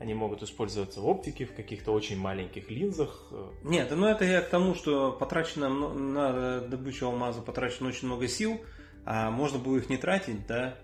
они 0.00 0.14
могут 0.14 0.42
использоваться 0.42 1.00
в 1.00 1.06
оптике, 1.06 1.44
в 1.46 1.54
каких-то 1.54 1.92
очень 1.92 2.18
маленьких 2.18 2.70
линзах. 2.70 3.30
Нет, 3.62 3.92
ну 3.94 4.06
это 4.06 4.24
я 4.24 4.40
к 4.40 4.48
тому, 4.48 4.74
что 4.74 5.12
потрачено 5.12 5.68
на 5.68 6.60
добычу 6.62 7.06
алмаза 7.06 7.42
потрачено 7.42 7.90
очень 7.90 8.06
много 8.08 8.26
сил, 8.26 8.60
а 9.04 9.30
можно 9.30 9.58
было 9.58 9.76
их 9.76 9.88
не 9.90 9.98
тратить, 9.98 10.46
да, 10.46 10.76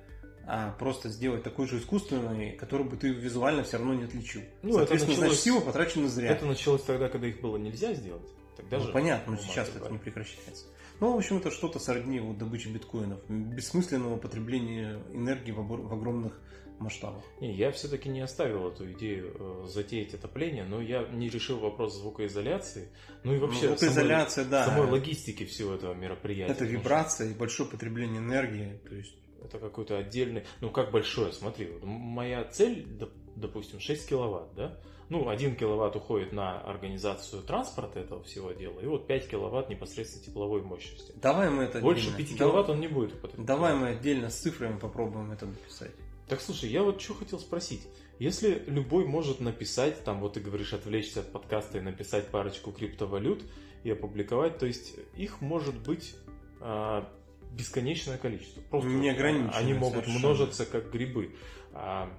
а 0.46 0.70
просто 0.78 1.08
сделать 1.08 1.42
такой 1.42 1.66
же 1.66 1.78
искусственный, 1.78 2.52
который 2.52 2.86
бы 2.86 2.96
ты 2.96 3.08
визуально 3.08 3.64
все 3.64 3.78
равно 3.78 3.94
не 3.94 4.04
отличил. 4.04 4.42
Ну, 4.62 4.68
это 4.68 4.78
Соответственно, 4.80 5.10
началось- 5.14 5.28
значит, 5.30 5.44
силы 5.44 5.60
потрачены 5.62 6.08
зря. 6.08 6.30
Это 6.30 6.46
началось 6.46 6.82
тогда, 6.82 7.08
когда 7.08 7.26
их 7.26 7.40
было 7.40 7.56
нельзя 7.56 7.94
сделать. 7.94 8.30
Тогда 8.56 8.78
Ну, 8.78 8.84
же 8.84 8.92
понятно, 8.92 9.32
но 9.32 9.38
сейчас 9.38 9.68
это 9.74 9.90
не 9.90 9.98
прекращается. 9.98 10.66
Ну, 11.00 11.12
в 11.12 11.16
общем, 11.16 11.38
это 11.38 11.50
что-то 11.50 11.78
сродни 11.78 12.20
вот 12.20 12.38
добыче 12.38 12.68
биткоинов, 12.70 13.18
бессмысленного 13.28 14.16
потребления 14.18 14.98
энергии 15.12 15.50
в, 15.52 15.58
обор- 15.60 15.82
в 15.86 15.92
огромных 15.92 16.40
масштабах. 16.78 17.22
Не, 17.40 17.54
я 17.54 17.70
все-таки 17.72 18.08
не 18.08 18.20
оставил 18.20 18.68
эту 18.68 18.90
идею 18.92 19.34
э, 19.38 19.66
затеять 19.68 20.14
отопление, 20.14 20.64
но 20.64 20.80
я 20.80 21.02
не 21.08 21.28
решил 21.28 21.58
вопрос 21.58 21.96
звукоизоляции. 21.96 22.88
Ну 23.24 23.34
и 23.34 23.38
вообще 23.38 23.68
Ну, 23.70 23.76
звукоизоляция, 23.76 24.44
самой, 24.44 24.50
да. 24.50 24.66
самой 24.66 24.90
логистики 24.90 25.44
всего 25.44 25.74
этого 25.74 25.94
мероприятия. 25.94 26.52
Это 26.52 26.64
вибрация 26.64 27.30
и 27.30 27.34
большое 27.34 27.68
потребление 27.68 28.18
энергии. 28.18 28.80
То 28.88 28.94
есть, 28.94 29.14
Это 29.44 29.58
какой-то 29.58 29.96
отдельный... 29.98 30.44
Ну, 30.60 30.70
как 30.70 30.90
большое, 30.90 31.32
смотри. 31.32 31.66
вот 31.70 31.84
моя 31.84 32.44
цель, 32.44 32.84
доп- 32.84 33.12
допустим, 33.36 33.78
6 33.80 34.08
киловатт, 34.08 34.54
да? 34.56 34.78
Ну, 35.08 35.28
1 35.28 35.54
киловатт 35.54 35.94
уходит 35.94 36.32
на 36.32 36.60
организацию 36.62 37.42
транспорта 37.44 38.00
этого 38.00 38.24
всего 38.24 38.50
дела, 38.50 38.80
и 38.80 38.86
вот 38.86 39.06
5 39.06 39.28
киловатт 39.28 39.68
непосредственно 39.68 40.24
тепловой 40.24 40.62
мощности. 40.62 41.12
давай 41.22 41.48
мы 41.48 41.62
это 41.62 41.78
Больше 41.78 42.08
отдельно- 42.08 42.16
5 42.16 42.26
давай- 42.38 42.38
киловатт 42.52 42.70
он 42.70 42.80
не 42.80 42.88
будет 42.88 43.14
употреблять. 43.14 43.46
Давай 43.46 43.76
мы 43.76 43.88
отдельно 43.90 44.30
с 44.30 44.34
цифрами 44.40 44.78
попробуем 44.80 45.30
это 45.30 45.46
написать. 45.46 45.92
Так 46.28 46.40
слушай, 46.40 46.68
я 46.70 46.82
вот 46.82 47.00
что 47.00 47.14
хотел 47.14 47.38
спросить. 47.38 47.86
Если 48.18 48.62
любой 48.66 49.06
может 49.06 49.40
написать, 49.40 50.02
там 50.04 50.20
вот 50.20 50.34
ты 50.34 50.40
говоришь, 50.40 50.72
отвлечься 50.72 51.20
от 51.20 51.32
подкаста 51.32 51.78
и 51.78 51.80
написать 51.80 52.28
парочку 52.28 52.72
криптовалют 52.72 53.44
и 53.84 53.90
опубликовать, 53.90 54.58
то 54.58 54.66
есть 54.66 54.94
их 55.14 55.40
может 55.40 55.76
быть 55.82 56.16
а, 56.60 57.08
бесконечное 57.52 58.18
количество. 58.18 58.60
Просто 58.62 58.88
Неограниченное 58.88 59.52
Они 59.52 59.74
могут 59.74 60.04
совершенно. 60.04 60.18
множиться 60.18 60.66
как 60.66 60.90
грибы. 60.90 61.36
А 61.72 62.10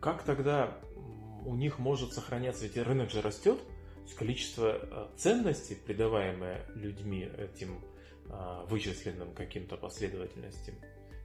как 0.00 0.22
тогда 0.24 0.78
у 1.44 1.54
них 1.54 1.78
может 1.78 2.12
сохраняться, 2.12 2.64
ведь 2.64 2.76
рынок 2.76 3.10
же 3.10 3.20
растет, 3.20 3.60
количество 4.16 4.72
а, 4.72 5.10
ценностей, 5.16 5.74
придаваемое 5.76 6.66
людьми 6.74 7.28
этим 7.38 7.80
а, 8.30 8.64
вычисленным 8.66 9.32
каким-то 9.34 9.76
последовательностям 9.76 10.74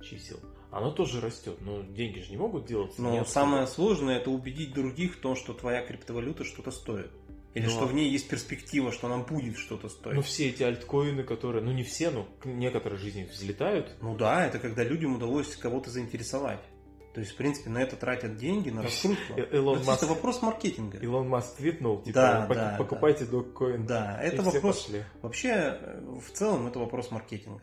чисел, 0.02 0.40
оно 0.74 0.92
тоже 0.92 1.22
растет, 1.22 1.58
но 1.62 1.82
деньги 1.84 2.20
же 2.20 2.32
не 2.32 2.38
могут 2.38 2.66
делаться. 2.66 3.02
Но 3.02 3.12
неоткуда. 3.12 3.32
самое 3.32 3.68
сложное 3.68 4.18
это 4.18 4.30
убедить 4.32 4.74
других 4.74 5.16
в 5.16 5.20
том, 5.20 5.36
что 5.36 5.54
твоя 5.54 5.86
криптовалюта 5.86 6.44
что-то 6.44 6.72
стоит. 6.72 7.12
Или 7.54 7.66
Ну, 7.66 7.70
что 7.72 7.84
а- 7.84 7.86
в 7.86 7.94
ней 7.94 8.10
есть 8.10 8.28
перспектива, 8.28 8.92
что 8.92 9.08
нам 9.08 9.24
будет 9.24 9.58
что-то 9.58 9.88
стоить. 9.88 10.16
Ну, 10.16 10.22
все 10.24 10.50
эти 10.50 10.64
альткоины, 10.64 11.24
которые, 11.24 11.64
ну, 11.64 11.72
не 11.72 11.84
все, 11.84 12.10
но 12.10 12.28
некоторые 12.46 12.98
жизни 13.00 13.26
взлетают. 13.32 13.96
Ну 14.02 14.16
да, 14.16 14.46
это 14.48 14.58
когда 14.58 14.84
людям 14.84 15.16
удалось 15.16 15.56
кого-то 15.56 15.92
заинтересовать. 15.92 16.62
То 17.14 17.20
есть, 17.20 17.34
в 17.34 17.36
принципе, 17.36 17.70
на 17.70 17.78
это 17.78 17.96
тратят 17.96 18.38
деньги, 18.38 18.72
на 18.72 18.82
раскрутку. 18.82 19.34
Э- 19.38 19.48
Элон 19.52 19.78
Ну, 19.80 19.86
Маск- 19.86 19.98
Это 19.98 20.08
вопрос 20.08 20.42
маркетинга. 20.42 20.98
Илон 20.98 21.30
Маск 21.30 21.58
твитнул, 21.58 22.02
типа, 22.02 22.14
Да, 22.20 22.48
«Пок- 22.50 22.56
да, 22.56 22.76
покупайте 22.80 23.26
доккоин. 23.26 23.86
Да, 23.86 24.20
это 24.20 24.42
вопрос... 24.42 24.82
пошли. 24.86 25.04
Вообще, 25.22 25.50
э, 25.80 26.02
в 26.20 26.32
целом, 26.32 26.66
это 26.66 26.80
вопрос 26.80 27.12
маркетинга. 27.12 27.62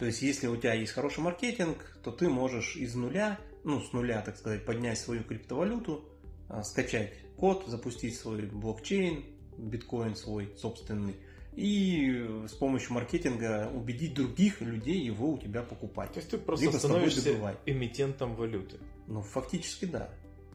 То 0.00 0.06
есть, 0.06 0.22
если 0.22 0.46
у 0.46 0.56
тебя 0.56 0.72
есть 0.72 0.92
хороший 0.92 1.20
маркетинг, 1.20 1.76
то 2.02 2.10
ты 2.10 2.30
можешь 2.30 2.74
из 2.74 2.94
нуля, 2.94 3.38
ну, 3.64 3.82
с 3.82 3.92
нуля, 3.92 4.22
так 4.22 4.38
сказать, 4.38 4.64
поднять 4.64 4.98
свою 4.98 5.22
криптовалюту, 5.22 6.08
а, 6.48 6.62
скачать 6.62 7.12
код, 7.36 7.64
запустить 7.66 8.16
свой 8.16 8.46
блокчейн, 8.46 9.22
биткоин 9.58 10.16
свой 10.16 10.54
собственный, 10.56 11.16
и 11.54 12.46
с 12.48 12.52
помощью 12.52 12.94
маркетинга 12.94 13.70
убедить 13.74 14.14
других 14.14 14.62
людей 14.62 14.98
его 15.02 15.32
у 15.32 15.38
тебя 15.38 15.60
покупать. 15.60 16.14
То 16.14 16.20
есть 16.20 16.30
ты 16.30 16.38
просто 16.38 16.64
Либо 16.64 16.78
становишься 16.78 17.54
эмитентом 17.66 18.36
валюты. 18.36 18.78
Ну, 19.06 19.20
фактически, 19.20 19.84
да. 19.84 20.08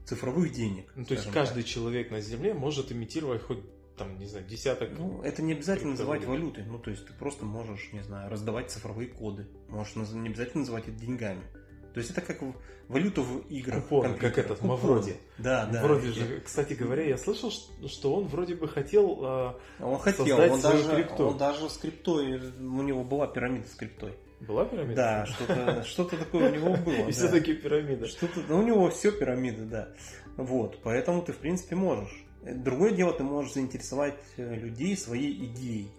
Цифровых 0.06 0.54
денег. 0.54 0.92
Ну, 0.96 1.06
то 1.06 1.14
есть 1.14 1.30
каждый 1.30 1.62
человек 1.62 2.10
на 2.10 2.20
Земле 2.20 2.56
может 2.56 2.92
имитировать 2.92 3.44
хоть, 3.44 3.60
там, 3.98 4.18
не 4.20 4.26
знаю, 4.26 4.46
десяток... 4.46 4.90
Ну, 4.98 5.22
это 5.24 5.42
не 5.42 5.54
обязательно 5.54 5.92
называть 5.92 6.26
валютой. 6.26 6.64
Ну, 6.66 6.80
то 6.80 6.92
есть 6.92 7.06
ты 7.06 7.14
просто 7.14 7.46
можешь, 7.46 7.92
не 7.94 8.02
знаю, 8.02 8.30
раздавать 8.30 8.72
цифровые 8.72 9.08
коды. 9.10 9.48
Можешь 9.70 9.96
не 9.96 10.30
обязательно 10.30 10.62
называть 10.62 10.88
это 10.88 10.98
деньгами. 10.98 11.44
То 11.94 12.00
есть 12.00 12.12
это 12.12 12.20
как 12.20 12.42
валюта 12.90 13.22
в 13.22 13.48
играх. 13.48 13.84
Купоны, 13.84 14.18
как 14.18 14.38
этот, 14.38 14.60
Купоны. 14.60 14.74
Мавроди. 14.74 15.16
Да, 15.38 15.66
да. 15.66 15.82
Вроде 15.82 16.12
же, 16.12 16.42
кстати 16.42 16.74
говоря, 16.74 17.04
я 17.08 17.18
слышал, 17.18 17.50
что 17.88 18.16
он 18.16 18.28
вроде 18.28 18.56
бы 18.56 18.68
хотел... 18.68 19.18
а, 19.24 19.60
Он 19.80 19.98
хотел, 20.00 20.38
он 20.38 20.60
даже, 20.60 20.94
крипту. 20.94 21.28
он 21.28 21.38
даже 21.38 21.70
с 21.70 21.78
криптой, 21.78 22.42
у 22.60 22.82
него 22.82 23.06
была 23.06 23.28
пирамида 23.28 23.66
с 23.70 23.76
криптой. 23.76 24.18
Была 24.42 24.66
пирамида? 24.66 24.96
Да, 24.96 25.26
что-то 25.26 25.84
что 25.84 26.04
такое 26.04 26.52
у 26.52 26.54
него 26.54 26.76
было. 26.76 27.08
И 27.08 27.12
все-таки 27.14 27.54
пирамида. 27.54 28.08
Что-то, 28.08 28.42
ну, 28.50 28.60
у 28.60 28.64
него 28.64 28.90
все 28.90 29.14
пирамиды, 29.14 29.64
да. 29.64 29.88
Вот, 30.36 30.80
поэтому 30.84 31.22
ты, 31.22 31.32
в 31.32 31.38
принципе, 31.38 31.76
можешь. 31.76 32.25
Другое 32.46 32.92
дело, 32.92 33.14
ты 33.14 33.24
можешь 33.24 33.54
заинтересовать 33.54 34.20
э, 34.38 34.56
людей 34.56 34.96
своей 34.96 35.46
идеей. 35.46 35.92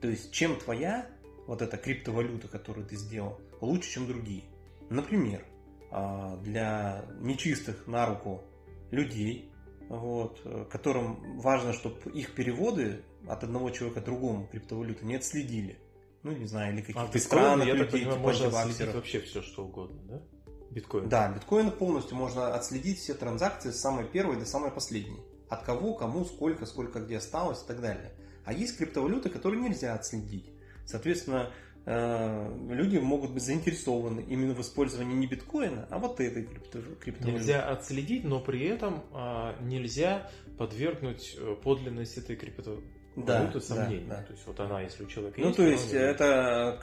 То 0.00 0.08
есть, 0.08 0.32
чем 0.32 0.56
твоя 0.56 1.06
вот 1.46 1.62
эта 1.62 1.76
криптовалюта, 1.76 2.48
которую 2.48 2.86
ты 2.86 2.96
сделал, 2.96 3.38
лучше, 3.60 3.90
чем 3.90 4.06
другие. 4.06 4.44
Например, 4.88 5.44
а, 5.90 6.36
для 6.38 7.04
нечистых 7.18 7.86
на 7.86 8.06
руку 8.06 8.42
людей, 8.90 9.52
вот, 9.88 10.40
э, 10.44 10.64
которым 10.70 11.40
важно, 11.40 11.72
чтобы 11.72 12.10
их 12.12 12.34
переводы 12.34 13.02
от 13.26 13.42
одного 13.44 13.70
человека 13.70 14.00
к 14.00 14.04
другому 14.04 14.46
криптовалюты 14.46 15.04
не 15.04 15.16
отследили. 15.16 15.78
Ну, 16.22 16.32
не 16.32 16.46
знаю, 16.46 16.72
или 16.72 16.80
А 16.80 16.84
каких-то 16.84 17.06
биткоин, 17.06 17.20
странных 17.20 17.66
я 17.66 17.72
так 17.74 17.86
людей, 17.86 18.06
понимаю, 18.06 18.18
типа 18.18 18.28
можно 18.28 18.60
отследить 18.60 18.94
вообще 18.94 19.20
все, 19.20 19.42
что 19.42 19.64
угодно, 19.64 20.00
да? 20.04 20.22
Биткоин. 20.70 21.08
Да, 21.08 21.32
биткоины 21.32 21.72
полностью 21.72 22.16
можно 22.16 22.54
отследить 22.54 22.98
все 23.00 23.14
транзакции 23.14 23.70
с 23.70 23.80
самой 23.80 24.06
первой 24.06 24.38
до 24.38 24.46
самой 24.46 24.70
последней. 24.70 25.18
От 25.50 25.62
кого, 25.64 25.92
кому, 25.94 26.24
сколько, 26.24 26.64
сколько 26.64 27.00
где 27.00 27.18
осталось 27.18 27.62
и 27.62 27.66
так 27.66 27.80
далее. 27.80 28.12
А 28.44 28.52
есть 28.52 28.78
криптовалюты, 28.78 29.28
которые 29.28 29.60
нельзя 29.60 29.94
отследить. 29.94 30.46
Соответственно, 30.86 31.50
э, 31.86 32.56
люди 32.70 32.98
могут 32.98 33.32
быть 33.32 33.42
заинтересованы 33.42 34.24
именно 34.28 34.54
в 34.54 34.60
использовании 34.60 35.14
не 35.14 35.26
биткоина, 35.26 35.86
а 35.90 35.98
вот 35.98 36.20
этой 36.20 36.44
крипто- 36.44 36.96
криптовалюты. 36.98 37.32
Нельзя 37.40 37.68
отследить, 37.68 38.24
но 38.24 38.40
при 38.40 38.64
этом 38.66 39.02
а, 39.12 39.56
нельзя 39.60 40.30
подвергнуть 40.56 41.36
э, 41.38 41.56
подлинность 41.62 42.16
этой 42.16 42.36
криптовалюты 42.36 42.84
Да, 43.16 43.50
да, 43.52 43.60
сомнению. 43.60 44.08
да. 44.08 44.22
То 44.22 44.32
есть 44.32 44.46
вот 44.46 44.60
она, 44.60 44.80
если 44.82 45.04
у 45.04 45.06
человека 45.06 45.40
Ну, 45.40 45.46
есть, 45.48 45.56
то 45.56 45.62
то 45.64 45.70
есть, 45.70 45.92
это 45.92 46.80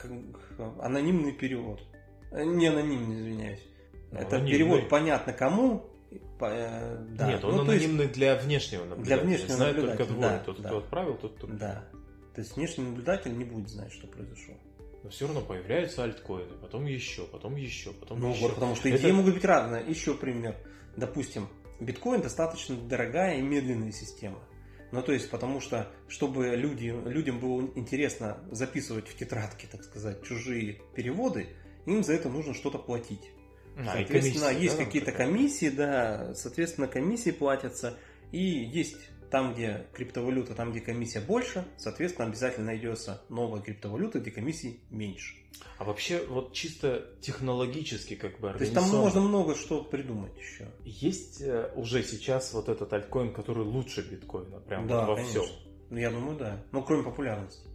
анонимный 0.80 1.32
перевод. 1.32 1.80
Э, 2.30 2.44
Не 2.44 2.66
анонимный, 2.66 3.16
извиняюсь. 3.20 3.62
Ну, 4.10 4.18
это 4.18 4.36
анонимный. 4.36 4.52
перевод 4.52 4.88
понятно 4.88 5.32
кому. 5.32 5.86
Э, 6.46 7.04
да. 7.10 7.26
Нет, 7.28 7.44
он 7.44 7.56
Ну, 7.56 7.64
то 7.64 7.72
есть- 7.72 7.84
анонимный 7.84 8.08
для 8.08 8.36
внешнего 8.36 8.84
наблюдателя. 8.84 9.24
внешнего 9.26 9.52
Знает 9.56 9.76
только 9.76 9.88
наблюдателя, 9.90 10.14
двое. 10.16 10.30
да, 10.30 10.38
тот, 10.44 10.60
да. 10.62 10.68
кто 10.68 10.78
отправил, 10.78 11.14
тот, 11.16 11.36
кто 11.36 11.46
Да. 11.48 11.84
То 12.34 12.40
есть 12.40 12.56
внешний 12.56 12.84
наблюдатель 12.84 13.36
не 13.36 13.44
будет 13.44 13.68
знать, 13.68 13.92
что 13.92 14.06
произошло. 14.06 14.54
Но 15.02 15.10
все 15.10 15.26
равно 15.26 15.40
появляются 15.42 16.04
альткоины, 16.04 16.54
потом 16.60 16.86
еще, 16.86 17.22
потом 17.26 17.56
еще, 17.56 17.92
потом 17.92 18.20
Ну 18.20 18.30
еще. 18.32 18.42
вот, 18.42 18.54
потому 18.54 18.74
что 18.76 18.88
Это- 18.88 18.98
идеи 18.98 19.10
могут 19.12 19.34
быть 19.34 19.44
разные. 19.44 19.84
Еще 19.88 20.14
пример. 20.14 20.56
Допустим, 20.96 21.48
биткоин 21.80 22.20
достаточно 22.20 22.76
дорогая 22.76 23.38
и 23.38 23.42
медленная 23.42 23.92
система. 23.92 24.38
Ну, 24.90 25.02
то 25.02 25.12
есть, 25.12 25.30
потому 25.30 25.60
что, 25.60 25.86
чтобы 26.08 26.46
люди, 26.56 26.86
людям 27.06 27.40
было 27.40 27.60
интересно 27.74 28.38
записывать 28.50 29.06
в 29.06 29.16
тетрадке, 29.16 29.66
так 29.70 29.84
сказать, 29.84 30.22
чужие 30.24 30.80
переводы, 30.94 31.46
им 31.86 32.02
за 32.02 32.14
это 32.14 32.28
нужно 32.30 32.54
что-то 32.54 32.78
платить. 32.78 33.30
А, 33.78 33.84
Соответственно, 33.94 34.46
комиссия, 34.46 34.62
есть 34.62 34.76
да, 34.76 34.84
какие-то 34.84 35.12
такая? 35.12 35.26
комиссии, 35.28 35.68
да, 35.68 36.34
соответственно, 36.34 36.88
комиссии 36.88 37.30
платятся. 37.30 37.96
И 38.32 38.40
есть 38.40 38.96
там, 39.30 39.54
где 39.54 39.86
криптовалюта, 39.92 40.54
там, 40.54 40.72
где 40.72 40.80
комиссия 40.80 41.20
больше, 41.20 41.64
соответственно, 41.76 42.28
обязательно 42.28 42.66
найдется 42.66 43.22
новая 43.28 43.60
криптовалюта, 43.60 44.20
где 44.20 44.30
комиссии 44.30 44.80
меньше. 44.90 45.36
А 45.78 45.84
вообще, 45.84 46.24
вот 46.28 46.52
чисто 46.52 47.06
технологически, 47.20 48.14
как 48.16 48.38
бы 48.40 48.52
То 48.52 48.60
есть 48.60 48.74
там 48.74 48.88
можно 48.90 49.20
много 49.20 49.54
что 49.54 49.82
придумать 49.82 50.36
еще. 50.36 50.68
Есть 50.84 51.40
э, 51.40 51.70
уже 51.76 52.02
сейчас 52.02 52.52
вот 52.52 52.68
этот 52.68 52.92
альткоин, 52.92 53.32
который 53.32 53.64
лучше 53.64 54.02
биткоина, 54.02 54.60
прям 54.60 54.86
Да, 54.88 55.00
вот 55.00 55.08
во 55.08 55.16
конечно. 55.16 55.42
всем. 55.42 55.56
Ну, 55.90 55.98
я 55.98 56.10
думаю, 56.10 56.36
да. 56.36 56.62
Ну, 56.72 56.82
кроме 56.82 57.04
популярности. 57.04 57.67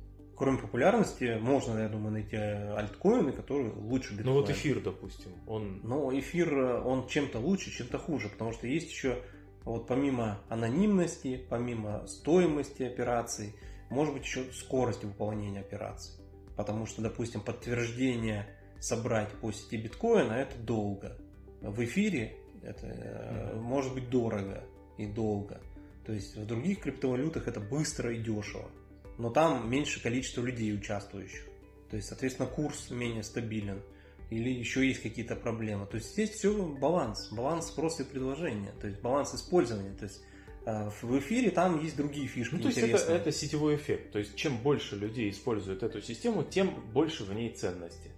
Ну, 0.44 0.50
кроме 0.50 0.58
популярности, 0.58 1.38
можно, 1.40 1.80
я 1.80 1.88
думаю, 1.88 2.12
найти 2.12 2.36
альткоины, 2.36 3.32
которые 3.32 3.72
лучше 3.72 4.14
биткоина. 4.14 4.30
Ну 4.30 4.42
вот 4.42 4.50
эфир, 4.50 4.82
допустим, 4.82 5.32
он... 5.48 5.80
Но 5.84 6.12
эфир, 6.20 6.54
он 6.86 7.08
чем-то 7.08 7.40
лучше, 7.40 7.72
чем-то 7.72 7.98
хуже, 7.98 8.28
потому 8.28 8.52
что 8.52 8.68
есть 8.68 8.92
еще, 8.92 9.24
вот 9.64 9.88
помимо 9.88 10.42
анонимности, 10.50 11.42
помимо 11.50 12.06
стоимости 12.08 12.84
операций, 12.84 13.56
может 13.90 14.14
быть 14.14 14.24
еще 14.24 14.52
скорость 14.52 15.06
выполнения 15.06 15.62
операций. 15.62 16.22
Потому 16.58 16.88
что, 16.88 17.02
допустим, 17.02 17.40
подтверждение 17.40 18.46
собрать 18.82 19.32
по 19.40 19.54
сети 19.54 19.78
биткоина 19.78 20.34
это 20.34 20.58
долго. 20.58 21.18
В 21.62 21.82
эфире 21.86 22.36
это 22.64 22.88
mm-hmm. 22.88 23.60
может 23.62 23.94
быть 23.94 24.10
дорого 24.10 24.62
и 24.98 25.06
долго. 25.06 25.62
То 26.06 26.12
есть 26.12 26.36
в 26.36 26.46
других 26.46 26.82
криптовалютах 26.82 27.48
это 27.48 27.62
быстро 27.62 28.14
и 28.14 28.22
дешево. 28.22 28.70
Но 29.18 29.30
там 29.30 29.70
меньше 29.70 30.02
количество 30.02 30.42
людей 30.42 30.74
участвующих. 30.74 31.46
То 31.90 31.98
есть, 31.98 32.10
соответственно, 32.10 32.48
курс 32.48 32.90
менее 32.90 33.24
стабилен. 33.24 33.82
Или 34.30 34.50
еще 34.50 34.88
есть 34.88 35.04
какие-то 35.04 35.36
проблемы. 35.36 35.86
То 35.86 35.98
есть 35.98 36.14
здесь 36.14 36.32
все 36.32 36.66
баланс. 36.66 37.30
Баланс 37.32 37.68
спроса 37.68 38.04
и 38.04 38.06
предложения. 38.06 38.74
То 38.82 38.88
есть 38.88 39.00
баланс 39.00 39.36
использования. 39.36 39.94
То 39.94 40.06
есть 40.06 40.24
э, 40.66 40.90
в 41.02 41.20
эфире 41.20 41.52
там 41.52 41.80
есть 41.84 41.96
другие 41.96 42.28
фишки. 42.28 42.56
Ну, 42.56 42.62
то 42.62 42.68
есть 42.70 42.80
это, 42.80 42.98
это 42.98 43.32
сетевой 43.32 43.76
эффект. 43.76 44.12
То 44.12 44.20
есть 44.20 44.36
чем 44.36 44.58
больше 44.58 44.96
людей 44.96 45.30
используют 45.30 45.84
эту 45.84 46.02
систему, 46.02 46.44
тем 46.44 46.74
больше 46.92 47.26
в 47.26 47.34
ней 47.34 47.54
ценности. 47.54 48.10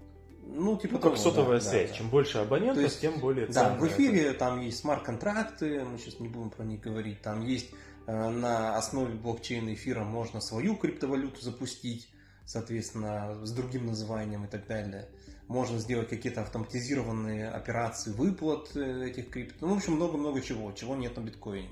Ну, 0.47 0.77
типа 0.77 0.93
ну, 0.93 0.99
как 0.99 1.13
того, 1.15 1.23
сотовая 1.23 1.59
да, 1.59 1.65
связь. 1.65 1.89
Да, 1.89 1.95
Чем 1.97 2.09
больше 2.09 2.37
абонентов, 2.37 2.83
есть, 2.83 3.01
тем 3.01 3.19
более 3.19 3.47
ценно. 3.47 3.71
Да, 3.71 3.75
в 3.75 3.87
эфире 3.87 4.27
это. 4.27 4.39
там 4.39 4.61
есть 4.61 4.77
смарт-контракты, 4.79 5.83
мы 5.83 5.97
сейчас 5.97 6.19
не 6.19 6.27
будем 6.27 6.51
про 6.51 6.63
них 6.63 6.81
говорить. 6.81 7.21
Там 7.21 7.43
есть 7.45 7.71
на 8.07 8.77
основе 8.77 9.15
блокчейна 9.15 9.73
эфира 9.73 10.03
можно 10.03 10.41
свою 10.41 10.75
криптовалюту 10.75 11.41
запустить, 11.41 12.09
соответственно, 12.45 13.45
с 13.45 13.51
другим 13.51 13.87
названием 13.87 14.45
и 14.45 14.47
так 14.47 14.67
далее. 14.67 15.09
Можно 15.47 15.79
сделать 15.79 16.09
какие-то 16.09 16.41
автоматизированные 16.41 17.49
операции 17.49 18.11
выплат 18.11 18.75
э, 18.75 19.09
этих 19.09 19.29
крипто. 19.29 19.67
Ну, 19.67 19.75
в 19.75 19.77
общем, 19.77 19.93
много-много 19.93 20.41
чего, 20.41 20.71
чего 20.71 20.95
нет 20.95 21.15
на 21.15 21.21
биткоине. 21.21 21.69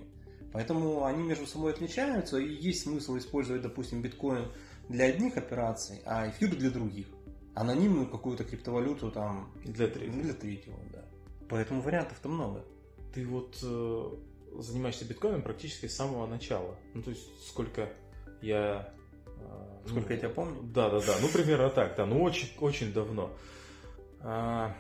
Поэтому 0.52 1.06
они 1.06 1.24
между 1.24 1.48
собой 1.48 1.74
отличаются, 1.74 2.38
и 2.38 2.54
есть 2.54 2.84
смысл 2.84 3.18
использовать, 3.18 3.64
допустим, 3.64 4.04
биткоин 4.04 4.52
для 4.90 5.06
одних 5.06 5.38
операций, 5.38 6.02
а 6.06 6.30
эфир 6.30 6.56
для 6.56 6.70
других 6.70 7.08
анонимную 7.56 8.08
какую-то 8.08 8.44
криптовалюту 8.44 9.12
там 9.12 9.52
для 9.64 9.88
третьего. 9.88 10.22
Для 10.22 10.34
третьего, 10.34 10.78
да. 10.92 11.06
Поэтому 11.50 11.82
вариантов-то 11.82 12.30
много. 12.30 12.66
Ты 13.14 13.26
вот 13.28 13.58
э, 13.62 14.10
занимаешься 14.60 15.06
биткоином 15.06 15.42
практически 15.42 15.88
с 15.88 15.96
самого 15.96 16.28
начала. 16.28 16.76
Ну, 16.94 17.02
то 17.02 17.10
есть, 17.10 17.28
сколько 17.48 17.90
я... 18.42 18.94
Э, 19.26 19.88
сколько 19.88 20.10
ну, 20.10 20.14
я 20.16 20.18
тебя 20.18 20.30
помню? 20.30 20.62
Да, 20.64 20.90
да, 20.90 21.00
да. 21.00 21.16
Ну, 21.22 21.28
примерно 21.30 21.70
так, 21.70 21.96
да. 21.96 22.06
Ну, 22.06 22.22
очень, 22.22 22.50
очень 22.60 22.94
давно. 22.94 23.32
А, 24.22 24.76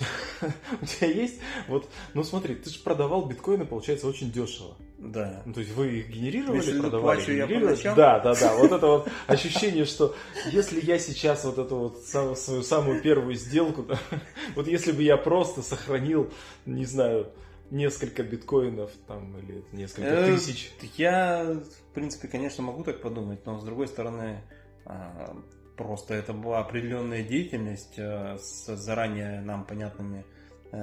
у 0.82 0.86
тебя 0.86 1.08
есть, 1.08 1.40
вот, 1.68 1.88
ну 2.14 2.24
смотри, 2.24 2.54
ты 2.54 2.70
же 2.70 2.78
продавал 2.80 3.26
биткоины, 3.26 3.66
получается, 3.66 4.06
очень 4.06 4.32
дешево. 4.32 4.76
Да. 4.98 5.42
Ну, 5.46 5.54
то 5.54 5.60
есть 5.60 5.72
вы 5.72 5.98
их 5.98 6.10
генерировали, 6.10 6.58
если 6.58 6.78
продавали, 6.78 7.16
плачу 7.16 7.32
генерировали. 7.32 7.78
Я 7.82 7.94
да, 7.94 8.20
да, 8.20 8.34
да. 8.34 8.54
Вот 8.56 8.72
это 8.72 8.86
вот 8.86 9.08
ощущение, 9.26 9.84
что 9.84 10.14
если 10.50 10.80
я 10.84 10.98
сейчас 10.98 11.44
вот 11.44 11.58
эту 11.58 11.76
вот 11.76 12.04
свою 12.04 12.62
самую 12.62 13.00
первую 13.00 13.34
сделку, 13.34 13.86
вот 14.54 14.66
если 14.66 14.92
бы 14.92 15.02
я 15.02 15.16
просто 15.16 15.62
сохранил, 15.62 16.30
не 16.66 16.84
знаю, 16.84 17.30
несколько 17.70 18.22
биткоинов 18.22 18.90
там 19.06 19.36
или 19.38 19.64
несколько 19.72 20.08
э, 20.08 20.34
тысяч. 20.34 20.72
Я, 20.96 21.44
в 21.44 21.94
принципе, 21.94 22.28
конечно, 22.28 22.62
могу 22.62 22.84
так 22.84 23.00
подумать, 23.00 23.44
но 23.46 23.58
с 23.58 23.64
другой 23.64 23.88
стороны, 23.88 24.42
а, 24.84 25.36
Просто 25.80 26.12
это 26.12 26.34
была 26.34 26.58
определенная 26.58 27.22
деятельность 27.22 27.94
э, 27.96 28.36
с 28.36 28.66
заранее 28.76 29.40
нам 29.40 29.64
понятными 29.64 30.26
э, 30.72 30.76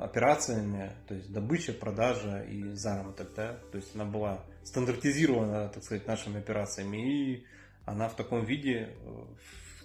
операциями, 0.00 0.90
то 1.06 1.14
есть 1.14 1.32
добыча, 1.32 1.72
продажа 1.72 2.42
и 2.42 2.72
заработок, 2.72 3.32
да, 3.36 3.60
то 3.70 3.78
есть 3.78 3.94
она 3.94 4.06
была 4.06 4.44
стандартизирована, 4.64 5.68
так 5.68 5.84
сказать, 5.84 6.08
нашими 6.08 6.40
операциями, 6.40 6.96
и 6.96 7.46
она 7.84 8.08
в 8.08 8.16
таком 8.16 8.44
виде, 8.44 8.96
э, 9.04 9.24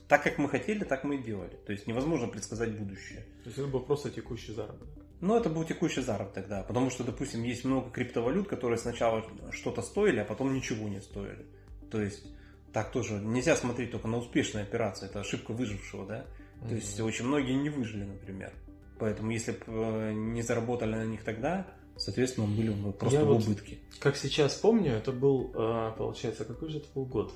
так 0.08 0.24
как 0.24 0.40
мы 0.40 0.50
хотели, 0.50 0.84
так 0.84 1.04
мы 1.04 1.18
и 1.18 1.24
делали. 1.24 1.56
То 1.68 1.72
есть 1.72 1.86
невозможно 1.86 2.28
предсказать 2.28 2.76
будущее. 2.76 3.28
То 3.44 3.50
есть 3.50 3.60
это 3.60 3.68
был 3.68 3.82
просто 3.82 4.10
текущий 4.10 4.54
заработок. 4.54 5.06
Ну, 5.22 5.36
это 5.36 5.50
был 5.50 5.64
текущий 5.66 6.02
заработок, 6.02 6.48
да. 6.48 6.64
Потому 6.64 6.90
что, 6.90 7.04
допустим, 7.04 7.44
есть 7.44 7.66
много 7.66 7.90
криптовалют, 7.90 8.48
которые 8.48 8.78
сначала 8.78 9.26
что-то 9.52 9.82
стоили, 9.82 10.20
а 10.20 10.26
потом 10.26 10.54
ничего 10.54 10.88
не 10.88 11.02
стоили. 11.02 11.46
То 11.92 12.02
есть 12.02 12.26
так 12.72 12.92
тоже 12.92 13.14
нельзя 13.16 13.56
смотреть 13.56 13.92
только 13.92 14.08
на 14.08 14.18
успешные 14.18 14.64
операции, 14.64 15.08
это 15.08 15.20
ошибка 15.20 15.52
выжившего, 15.52 16.06
да. 16.06 16.26
Mm-hmm. 16.62 16.70
То 16.70 16.76
есть 16.76 17.00
очень 17.00 17.26
многие 17.26 17.54
не 17.54 17.70
выжили, 17.70 18.04
например. 18.04 18.54
Поэтому 19.00 19.32
если 19.32 19.52
бы 19.52 19.58
э, 19.68 20.14
не 20.14 20.42
заработали 20.42 20.96
на 20.96 21.06
них 21.06 21.24
тогда, 21.24 21.68
соответственно, 21.96 22.48
были 22.48 22.70
бы 22.70 22.92
просто 22.92 23.20
Я 23.20 23.26
в 23.26 23.32
убытке. 23.32 23.80
Вот, 23.92 24.00
как 24.00 24.18
сейчас 24.18 24.54
помню, 24.56 24.94
это 24.94 25.12
был, 25.12 25.52
э, 25.54 25.94
получается, 25.98 26.46
какой 26.46 26.70
же 26.70 26.78
это 26.80 26.88
был 26.94 27.06
год? 27.06 27.34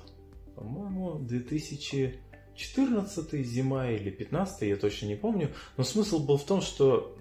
По-моему, 0.54 1.18
2000 1.18 2.20
14 2.56 3.46
зима 3.46 3.90
или 3.90 4.10
15 4.10 4.62
я 4.62 4.76
точно 4.76 5.06
не 5.06 5.16
помню, 5.16 5.50
но 5.76 5.84
смысл 5.84 6.24
был 6.24 6.36
в 6.36 6.44
том, 6.44 6.60
что 6.60 7.16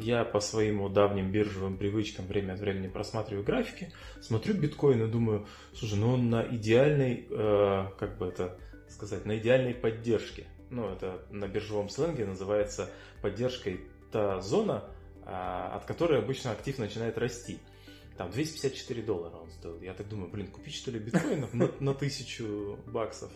я 0.00 0.24
по 0.24 0.40
своим 0.40 0.92
давним 0.92 1.30
биржевым 1.30 1.76
привычкам 1.76 2.26
время 2.26 2.54
от 2.54 2.60
времени 2.60 2.88
просматриваю 2.88 3.44
графики, 3.44 3.92
смотрю 4.20 4.54
биткоин 4.54 5.04
и 5.04 5.10
думаю, 5.10 5.46
слушай, 5.74 5.98
ну 5.98 6.14
он 6.14 6.30
на 6.30 6.42
идеальной, 6.42 7.26
э, 7.30 7.86
как 7.98 8.18
бы 8.18 8.26
это 8.26 8.58
сказать, 8.90 9.24
на 9.24 9.38
идеальной 9.38 9.74
поддержке. 9.74 10.46
Ну, 10.70 10.88
это 10.92 11.22
на 11.30 11.48
биржевом 11.48 11.88
сленге 11.88 12.26
называется 12.26 12.90
поддержкой 13.22 13.80
та 14.12 14.40
зона, 14.40 14.84
а, 15.24 15.76
от 15.76 15.84
которой 15.84 16.18
обычно 16.18 16.52
актив 16.52 16.78
начинает 16.78 17.18
расти. 17.18 17.58
Там 18.16 18.30
254 18.30 19.02
доллара 19.02 19.36
он 19.36 19.50
стоил. 19.50 19.80
Я 19.80 19.94
так 19.94 20.08
думаю, 20.08 20.30
блин, 20.30 20.48
купить 20.48 20.74
что 20.74 20.90
ли 20.90 20.98
биткоинов 20.98 21.54
на, 21.54 21.70
на 21.80 21.94
тысячу 21.94 22.78
баксов? 22.86 23.30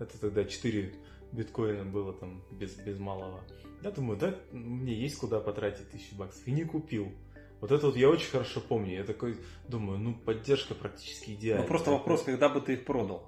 Это 0.00 0.18
тогда 0.18 0.44
4 0.44 0.92
биткоина 1.32 1.84
было 1.84 2.12
там 2.12 2.42
без, 2.50 2.74
без 2.76 2.98
малого. 2.98 3.40
Я 3.82 3.90
думаю, 3.90 4.18
да, 4.18 4.34
мне 4.52 4.94
есть 4.94 5.16
куда 5.16 5.40
потратить 5.40 5.90
тысячу 5.90 6.16
баксов. 6.16 6.46
И 6.46 6.52
не 6.52 6.64
купил. 6.64 7.12
Вот 7.60 7.72
это 7.72 7.86
вот 7.86 7.96
я 7.96 8.08
очень 8.08 8.30
хорошо 8.30 8.60
помню. 8.60 8.94
Я 8.94 9.04
такой 9.04 9.36
думаю, 9.68 9.98
ну 9.98 10.14
поддержка 10.14 10.74
практически 10.74 11.32
идеальна. 11.32 11.62
Ну 11.62 11.68
просто 11.68 11.90
вопрос, 11.90 12.22
когда 12.22 12.48
бы 12.48 12.60
ты 12.60 12.74
их 12.74 12.84
продал? 12.84 13.26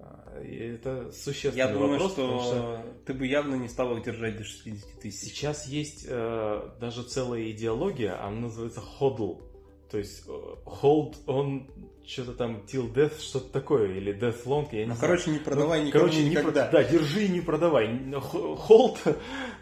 А, 0.00 0.40
это 0.42 1.12
существенный 1.12 1.58
Я 1.58 1.68
думаю, 1.68 1.92
вопрос, 1.92 2.12
что, 2.12 2.40
что 2.40 2.86
ты 3.04 3.12
бы 3.12 3.26
явно 3.26 3.56
не 3.56 3.68
стал 3.68 3.96
их 3.96 4.04
держать 4.04 4.38
до 4.38 4.44
60 4.44 5.00
тысяч. 5.00 5.32
Сейчас 5.32 5.66
есть 5.66 6.06
э, 6.08 6.70
даже 6.80 7.02
целая 7.02 7.50
идеология, 7.50 8.22
она 8.22 8.40
называется 8.40 8.82
hodl. 8.98 9.42
То 9.90 9.98
есть 9.98 10.24
э, 10.26 10.30
hold 10.64 11.22
on 11.26 11.70
что-то 12.06 12.34
там 12.34 12.64
till 12.66 12.92
death, 12.92 13.20
что-то 13.20 13.50
такое, 13.52 13.88
или 13.96 14.14
death 14.14 14.44
long, 14.44 14.68
я 14.72 14.80
не 14.80 14.86
ну, 14.86 14.94
знаю. 14.94 15.00
короче, 15.00 15.30
не 15.30 15.38
продавай 15.38 15.80
ну, 15.80 15.86
никому 15.86 16.04
короче, 16.04 16.24
никогда. 16.24 16.66
Не, 16.66 16.72
да, 16.72 16.84
держи 16.84 17.24
и 17.24 17.28
не 17.28 17.40
продавай. 17.40 17.88
Hold, 17.88 18.98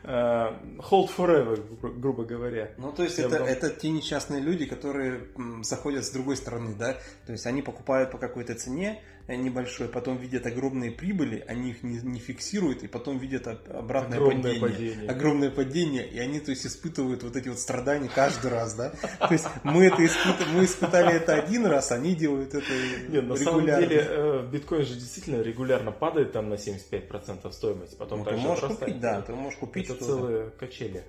uh, 0.05 0.78
hold 0.78 1.11
forever, 1.16 1.61
грубо 1.99 2.24
говоря. 2.24 2.72
Ну, 2.78 2.93
то 2.93 3.05
есть, 3.05 3.18
это, 3.18 3.38
бы... 3.40 3.45
это 3.45 3.70
те 3.70 3.90
несчастные 3.90 4.40
люди, 4.40 4.66
которые 4.66 5.28
заходят 5.62 6.05
с 6.05 6.11
другой 6.11 6.36
стороны, 6.36 6.74
да? 6.74 6.99
То 7.26 7.32
есть, 7.32 7.47
они 7.47 7.62
покупают 7.62 8.11
по 8.11 8.18
какой-то 8.18 8.55
цене, 8.55 9.03
небольшой, 9.37 9.89
потом 9.89 10.16
видят 10.16 10.47
огромные 10.47 10.91
прибыли, 10.91 11.45
они 11.47 11.70
их 11.70 11.83
не, 11.83 11.99
не 11.99 12.18
фиксируют, 12.18 12.83
и 12.83 12.89
потом 12.89 13.18
видят 13.18 13.47
обратное 13.47 14.18
огромное 14.18 14.61
падение, 14.61 14.61
падение. 14.61 15.11
Огромное 15.11 15.51
падение, 15.51 16.09
и 16.09 16.18
они, 16.18 16.41
то 16.41 16.51
есть, 16.51 16.66
испытывают 16.66 17.22
вот 17.22 17.37
эти 17.37 17.49
вот 17.49 17.59
страдания 17.59 18.11
каждый 18.14 18.51
раз, 18.51 18.74
да? 18.74 18.91
То 19.18 19.33
есть, 19.33 19.47
мы 19.64 19.87
это 19.87 20.05
испытали, 20.05 20.49
мы 20.55 20.64
испытали 20.64 21.14
это 21.14 21.35
один 21.35 21.66
раз, 21.66 21.93
они 21.93 22.14
делают 22.14 22.55
это 22.55 22.72
Нет, 23.09 23.26
на 23.26 23.37
самом 23.37 23.66
деле, 23.66 24.07
э, 24.09 24.49
биткоин 24.51 24.85
же 24.85 24.95
действительно 24.95 25.43
регулярно 25.43 25.93
падает 25.93 26.33
там 26.33 26.49
на 26.49 26.55
75% 26.55 27.51
стоимости, 27.53 27.97
потом 27.97 28.20
ну, 28.20 28.24
ты 28.24 28.37
можешь 28.37 28.64
купить, 28.64 29.01
да, 29.01 29.22
ты 29.22 29.35
можешь 29.35 29.59
купить 29.59 29.91
Это 29.91 30.05
целые 30.05 30.51
качели. 30.51 31.05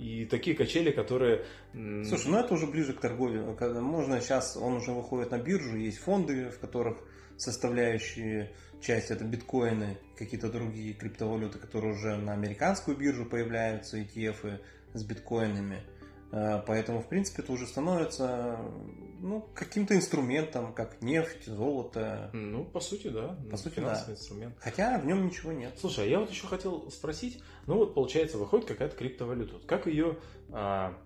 И 0.00 0.24
такие 0.24 0.56
качели, 0.56 0.92
которые... 0.92 1.44
Слушай, 1.74 2.28
ну 2.28 2.38
это 2.38 2.54
уже 2.54 2.66
ближе 2.66 2.94
к 2.94 3.00
торговле. 3.00 3.42
Можно 3.42 4.18
сейчас, 4.22 4.56
он 4.56 4.76
уже 4.76 4.92
выходит 4.92 5.30
на 5.30 5.38
биржу, 5.38 5.76
есть 5.76 5.98
фонды, 5.98 6.48
в 6.48 6.58
которых 6.58 6.96
составляющие 7.36 8.50
часть 8.80 9.10
это 9.10 9.24
биткоины, 9.24 9.98
какие-то 10.16 10.50
другие 10.50 10.94
криптовалюты, 10.94 11.58
которые 11.58 11.92
уже 11.92 12.16
на 12.16 12.32
американскую 12.32 12.96
биржу 12.96 13.26
появляются, 13.26 13.98
ETF 13.98 14.60
с 14.94 15.04
биткоинами. 15.04 15.82
Э, 16.32 16.62
поэтому, 16.66 17.02
в 17.02 17.08
принципе, 17.08 17.42
это 17.42 17.52
уже 17.52 17.66
становится 17.66 18.58
ну, 19.22 19.48
каким-то 19.54 19.94
инструментом, 19.94 20.72
как 20.72 21.02
нефть, 21.02 21.46
золото. 21.46 22.30
Ну, 22.32 22.64
по 22.64 22.80
сути, 22.80 23.08
да. 23.08 23.38
По 23.50 23.56
сути, 23.56 23.80
да. 23.80 24.04
инструмент. 24.08 24.56
Хотя 24.58 24.98
в 24.98 25.06
нем 25.06 25.26
ничего 25.26 25.52
нет. 25.52 25.74
Слушай, 25.78 26.06
а 26.06 26.08
я 26.08 26.20
вот 26.20 26.30
еще 26.30 26.46
хотел 26.46 26.90
спросить, 26.90 27.42
ну 27.66 27.76
вот 27.76 27.94
получается, 27.94 28.38
выходит 28.38 28.66
какая-то 28.66 28.96
криптовалюта. 28.96 29.66
Как 29.66 29.86
ее 29.86 30.18
а, 30.50 30.96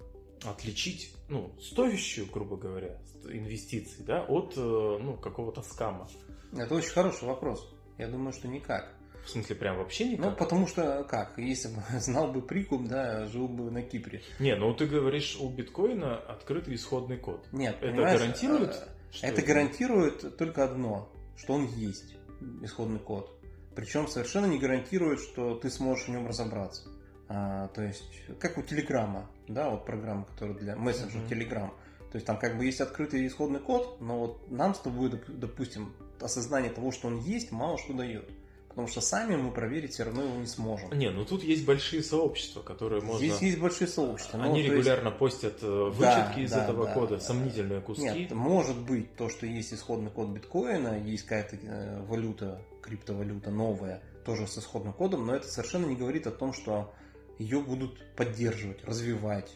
отличить, 0.44 1.14
ну, 1.28 1.52
стоящую, 1.60 2.30
грубо 2.30 2.56
говоря, 2.56 2.98
инвестиции, 3.24 4.02
да, 4.02 4.22
от, 4.22 4.54
э, 4.56 4.60
ну, 4.60 5.16
какого-то 5.16 5.62
скама? 5.62 6.08
Это 6.52 6.74
очень 6.74 6.90
хороший 6.90 7.26
вопрос. 7.26 7.68
Я 7.98 8.08
думаю, 8.08 8.32
что 8.32 8.48
никак. 8.48 8.94
В 9.24 9.30
смысле, 9.30 9.56
прям 9.56 9.78
вообще 9.78 10.10
никак? 10.10 10.24
Ну, 10.26 10.32
потому 10.36 10.66
что 10.66 11.04
как? 11.04 11.38
Если 11.38 11.68
бы 11.68 11.82
знал 12.00 12.30
бы 12.32 12.42
прикуп, 12.42 12.86
да, 12.86 13.26
жил 13.26 13.48
бы 13.48 13.70
на 13.70 13.82
Кипре. 13.82 14.22
Не, 14.38 14.54
ну 14.56 14.74
ты 14.74 14.86
говоришь, 14.86 15.36
у 15.40 15.48
биткоина 15.48 16.16
открытый 16.18 16.74
исходный 16.74 17.16
код. 17.16 17.46
Нет, 17.52 17.76
Это 17.80 17.96
гарантирует? 17.96 18.70
э, 18.70 18.88
что 19.12 19.26
Это 19.26 19.42
гарантирует 19.42 20.36
только 20.36 20.64
одно, 20.64 21.08
что 21.36 21.54
он 21.54 21.66
есть, 21.66 22.16
исходный 22.62 23.00
код. 23.00 23.30
Причем 23.74 24.06
совершенно 24.08 24.46
не 24.46 24.58
гарантирует, 24.58 25.20
что 25.20 25.54
ты 25.56 25.70
сможешь 25.70 26.06
в 26.06 26.10
нем 26.10 26.26
разобраться. 26.28 26.82
А, 27.28 27.68
то 27.68 27.82
есть, 27.82 28.04
как 28.38 28.58
у 28.58 28.62
Телеграма, 28.62 29.30
да, 29.48 29.70
вот 29.70 29.86
программа, 29.86 30.26
которая 30.26 30.56
для 30.56 30.76
мессенджера 30.76 31.20
Мгм. 31.20 31.28
Телеграм. 31.28 31.74
То 32.12 32.16
есть 32.16 32.26
там 32.26 32.38
как 32.38 32.56
бы 32.58 32.64
есть 32.66 32.80
открытый 32.80 33.26
исходный 33.26 33.58
код, 33.58 34.00
но 34.00 34.20
вот 34.20 34.50
нам 34.50 34.74
с 34.74 34.78
тобой, 34.78 35.08
доп- 35.10 35.32
допустим, 35.32 35.92
осознание 36.20 36.70
того, 36.70 36.92
что 36.92 37.08
он 37.08 37.18
есть, 37.18 37.50
мало 37.50 37.78
что 37.78 37.94
дает. 37.94 38.30
Потому 38.74 38.88
что 38.88 39.00
сами 39.00 39.36
мы 39.36 39.52
проверить 39.52 39.92
все 39.92 40.02
равно 40.02 40.24
его 40.24 40.36
не 40.36 40.48
сможем. 40.48 40.90
Не, 40.98 41.08
ну 41.10 41.24
тут 41.24 41.44
есть 41.44 41.64
большие 41.64 42.02
сообщества, 42.02 42.60
которые 42.60 43.02
можно... 43.02 43.24
Здесь 43.24 43.40
есть 43.40 43.60
большие 43.60 43.86
сообщества. 43.86 44.36
ну, 44.36 44.44
Они 44.50 44.62
есть- 44.62 44.72
регулярно 44.72 45.12
постят 45.12 45.58
э, 45.62 45.66
Да, 45.66 45.90
вычетки 45.90 46.40
из 46.40 46.50
да, 46.50 46.64
этого 46.64 46.86
да, 46.86 46.92
кода, 46.92 47.14
да. 47.16 47.20
сомнительные 47.20 47.80
куски. 47.80 48.02
Нет, 48.02 48.32
может 48.32 48.76
быть 48.76 49.14
то, 49.14 49.28
что 49.28 49.46
есть 49.46 49.72
исходный 49.72 50.10
код 50.10 50.30
биткоина, 50.30 51.00
есть 51.00 51.22
какая-то 51.22 51.56
э, 51.62 52.02
валюта, 52.02 52.60
криптовалюта 52.82 53.52
новая, 53.52 54.02
тоже 54.24 54.48
с 54.48 54.58
исходным 54.58 54.92
кодом, 54.92 55.24
но 55.24 55.36
это 55.36 55.46
совершенно 55.46 55.86
не 55.86 55.94
говорит 55.94 56.26
о 56.26 56.32
том, 56.32 56.52
что 56.52 56.92
ее 57.38 57.60
будут 57.60 58.04
поддерживать, 58.16 58.82
развивать, 58.84 59.52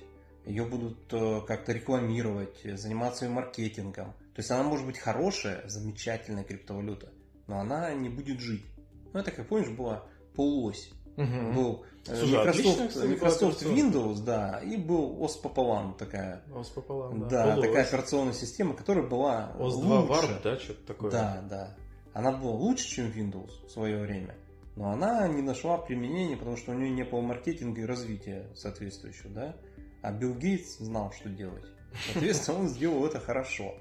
ее 0.47 0.64
будут 0.64 1.12
э, 1.12 1.41
как-то 1.45 1.73
рекламировать, 1.73 2.61
заниматься 2.79 3.25
ее 3.25 3.33
маркетингом. 3.33 4.12
То 4.35 4.41
есть 4.41 4.51
она 4.53 4.62
может 4.62 4.87
быть 4.87 4.99
хорошая, 4.99 5.66
замечательная 5.66 6.45
криптовалюта, 6.45 7.09
но 7.49 7.59
она 7.59 7.93
не 7.95 8.09
будет 8.09 8.39
жить. 8.39 8.64
Ну, 9.13 9.21
это, 9.21 9.31
как 9.31 9.47
помнишь, 9.47 9.71
была 9.71 10.05
полуось. 10.35 10.91
Мгм. 11.17 11.55
Был 11.55 11.85
э, 12.07 12.15
Слушай, 12.17 12.37
Microsoft, 12.47 12.89
кстати, 12.89 13.07
Microsoft 13.07 13.65
была 13.65 13.75
Windows, 13.75 14.23
да, 14.25 14.61
и 14.61 14.77
был 14.77 15.21
ОС 15.23 15.37
пополам 15.37 15.95
такая. 15.99 16.43
Ос 16.55 16.69
пополам, 16.69 17.21
Да, 17.23 17.29
да. 17.29 17.55
такая 17.57 17.71
Полуось. 17.73 17.89
операционная 17.89 18.33
система, 18.35 18.75
которая 18.75 19.05
была 19.07 19.53
ОС 19.59 19.79
2 19.79 20.01
лучше. 20.01 20.13
Warp, 20.13 20.43
да, 20.45 20.57
что-то 20.59 20.87
такое. 20.87 21.11
Да, 21.11 21.45
да. 21.51 21.77
Она 22.15 22.33
была 22.33 22.53
лучше, 22.53 22.87
чем 22.89 23.07
Windows 23.11 23.51
в 23.67 23.71
свое 23.71 23.99
время. 23.99 24.35
Но 24.77 24.91
она 24.91 25.27
не 25.27 25.43
нашла 25.43 25.77
применения, 25.79 26.37
потому 26.37 26.57
что 26.57 26.71
у 26.71 26.75
нее 26.75 26.91
не 26.91 27.03
было 27.03 27.21
маркетинга 27.21 27.81
и 27.81 27.85
развития 27.85 28.47
соответствующего, 28.55 29.31
да. 29.31 29.57
А 30.03 30.13
Билл 30.13 30.35
Гейтс 30.35 30.79
знал, 30.79 31.11
что 31.13 31.29
делать. 31.29 31.65
Соответственно, 32.13 32.61
он 32.61 32.69
сделал 32.69 33.05
это 33.07 33.19
хорошо. 33.19 33.75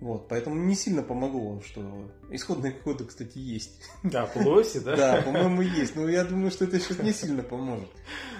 Вот, 0.00 0.28
поэтому 0.28 0.56
не 0.56 0.76
сильно 0.76 1.02
помогло, 1.02 1.60
что 1.60 2.08
исходные 2.30 2.72
коды, 2.72 3.04
кстати, 3.04 3.38
есть. 3.38 3.82
Да, 4.04 4.26
полуоси, 4.26 4.78
да? 4.78 4.96
Да, 4.96 5.22
по-моему, 5.22 5.62
есть. 5.62 5.96
Но 5.96 6.08
я 6.08 6.24
думаю, 6.24 6.50
что 6.52 6.64
это 6.64 6.78
сейчас 6.78 6.98
не 7.00 7.12
сильно 7.12 7.42
поможет. 7.42 7.88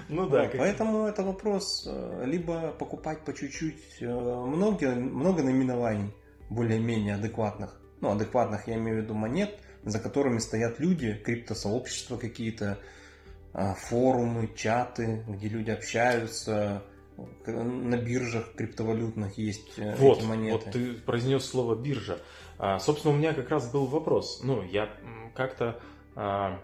Ну 0.09 0.29
да. 0.29 0.45
Вот, 0.45 0.53
Поэтому 0.57 1.07
это 1.07 1.23
вопрос 1.23 1.85
э, 1.87 2.25
либо 2.27 2.71
покупать 2.73 3.25
по 3.25 3.35
чуть-чуть 3.35 4.01
э, 4.01 4.07
много, 4.07 4.95
много 4.95 5.43
наименований 5.43 6.15
более-менее 6.49 7.17
адекватных. 7.17 7.81
Ну, 8.01 8.13
адекватных 8.13 8.69
я 8.69 8.77
имею 8.77 9.01
в 9.01 9.03
виду 9.03 9.15
монет, 9.15 9.59
за 9.85 9.99
которыми 9.99 10.39
стоят 10.39 10.79
люди, 10.79 11.15
криптосообщества 11.15 12.17
какие-то, 12.17 12.79
а, 13.53 13.75
форумы, 13.75 14.51
чаты, 14.55 15.25
где 15.27 15.49
люди 15.49 15.71
общаются, 15.71 16.85
на 17.47 17.97
биржах 17.97 18.55
криптовалютных 18.55 19.39
есть 19.39 19.79
э, 19.79 19.97
Вот, 19.97 20.19
эти 20.19 20.27
монеты. 20.27 20.53
вот 20.53 20.73
ты 20.73 20.93
произнес 20.95 21.45
слово 21.45 21.75
биржа. 21.75 22.21
А, 22.59 22.79
собственно, 22.79 23.15
у 23.15 23.17
меня 23.17 23.33
как 23.35 23.49
раз 23.51 23.71
был 23.71 23.87
вопрос. 23.87 24.41
Ну, 24.43 24.63
я 24.63 24.91
как-то 25.35 25.81
а, 26.15 26.61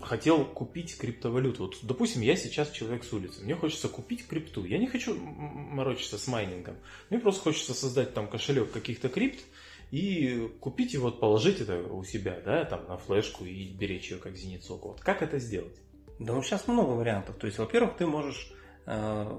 хотел 0.00 0.44
купить 0.44 0.96
криптовалюту. 0.98 1.64
Вот, 1.64 1.78
допустим, 1.82 2.22
я 2.22 2.36
сейчас 2.36 2.70
человек 2.70 3.04
с 3.04 3.12
улицы. 3.12 3.44
Мне 3.44 3.54
хочется 3.54 3.88
купить 3.88 4.26
крипту. 4.26 4.64
Я 4.64 4.78
не 4.78 4.86
хочу 4.86 5.16
морочиться 5.16 6.18
с 6.18 6.26
майнингом. 6.26 6.76
Мне 7.10 7.18
просто 7.18 7.42
хочется 7.42 7.74
создать 7.74 8.14
там 8.14 8.28
кошелек 8.28 8.72
каких-то 8.72 9.08
крипт 9.08 9.40
и 9.90 10.50
купить 10.60 10.94
его, 10.94 11.04
вот, 11.06 11.20
положить 11.20 11.60
это 11.60 11.80
у 11.80 12.02
себя, 12.04 12.40
да, 12.44 12.64
там 12.64 12.86
на 12.88 12.96
флешку 12.98 13.44
и 13.44 13.68
беречь 13.68 14.10
ее 14.10 14.18
как 14.18 14.36
зеницоку. 14.36 14.88
Вот 14.88 15.00
как 15.00 15.22
это 15.22 15.38
сделать? 15.38 15.76
Да, 16.18 16.32
ну 16.32 16.42
сейчас 16.42 16.66
много 16.66 16.90
вариантов. 16.92 17.36
То 17.36 17.46
есть, 17.46 17.58
во-первых, 17.58 17.96
ты 17.96 18.06
можешь 18.06 18.52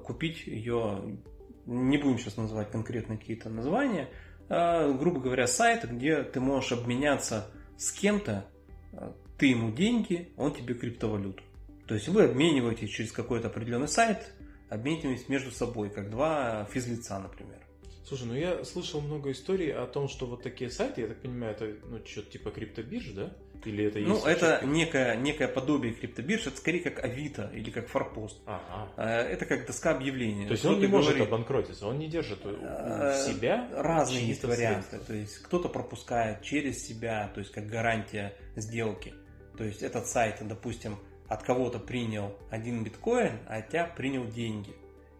купить 0.03 0.45
ее, 0.45 1.19
не 1.65 1.97
будем 1.97 2.19
сейчас 2.19 2.37
называть 2.37 2.69
конкретно 2.71 3.17
какие-то 3.17 3.49
названия, 3.49 4.09
а, 4.49 4.91
грубо 4.93 5.19
говоря, 5.19 5.47
сайт, 5.47 5.89
где 5.89 6.23
ты 6.23 6.39
можешь 6.39 6.71
обменяться 6.71 7.51
с 7.77 7.91
кем-то, 7.91 8.45
э, 8.93 9.11
ты 9.37 9.47
ему 9.47 9.71
деньги, 9.71 10.31
он 10.37 10.53
тебе 10.53 10.73
криптовалюту. 10.73 11.43
То 11.87 11.95
есть 11.95 12.07
вы 12.07 12.23
обмениваетесь 12.23 12.89
через 12.89 13.11
какой-то 13.11 13.47
определенный 13.47 13.87
сайт, 13.87 14.33
обмениваетесь 14.69 15.29
между 15.29 15.51
собой, 15.51 15.89
как 15.89 16.09
два 16.09 16.65
физлица, 16.71 17.19
например. 17.19 17.59
Слушай, 18.05 18.27
ну 18.27 18.35
я 18.35 18.63
слышал 18.63 19.01
много 19.01 19.31
историй 19.31 19.73
о 19.73 19.85
том, 19.85 20.07
что 20.07 20.27
вот 20.27 20.41
такие 20.41 20.69
сайты, 20.69 21.01
я 21.01 21.07
так 21.07 21.21
понимаю, 21.21 21.53
это 21.53 21.75
ну, 21.85 21.99
что-то 22.05 22.31
типа 22.31 22.51
криптобирж, 22.51 23.11
да? 23.11 23.33
Или 23.65 23.85
это 23.85 23.99
есть? 23.99 24.09
Ну, 24.09 24.25
это 24.25 24.61
некое, 24.65 25.15
некое 25.15 25.47
подобие 25.47 25.93
криптобирж, 25.93 26.47
это 26.47 26.57
скорее 26.57 26.79
как 26.81 27.03
Авито 27.03 27.49
или 27.53 27.69
как 27.69 27.87
Форпост. 27.89 28.39
Ага. 28.45 28.89
Э, 28.97 29.19
Это 29.33 29.45
как 29.45 29.65
доска 29.65 29.91
объявлений. 29.91 30.45
То 30.45 30.53
есть 30.53 30.65
он 30.65 30.79
не 30.79 30.87
может 30.87 31.11
говорит, 31.15 31.27
обанкротиться, 31.27 31.87
он 31.87 31.99
не 31.99 32.07
держит 32.07 32.45
у, 32.45 32.49
Э, 32.49 33.25
себя 33.27 33.67
Разные 33.73 34.27
есть 34.27 34.43
варианты. 34.43 34.87
средства. 34.89 34.99
То 34.99 35.13
есть 35.13 35.37
кто-то 35.39 35.69
пропускает 35.69 36.41
через 36.43 36.85
себя, 36.85 37.29
то 37.33 37.39
есть 37.39 37.51
как 37.51 37.67
гарантия 37.67 38.33
сделки. 38.55 39.13
То 39.57 39.63
есть 39.63 39.81
этот 39.81 40.07
сайт, 40.07 40.37
допустим, 40.41 40.97
от 41.27 41.43
кого-то 41.43 41.79
принял 41.79 42.35
один 42.49 42.83
биткоин, 42.83 43.39
а 43.47 43.57
от 43.57 43.69
тебя 43.69 43.85
принял 43.85 44.25
деньги. 44.27 44.73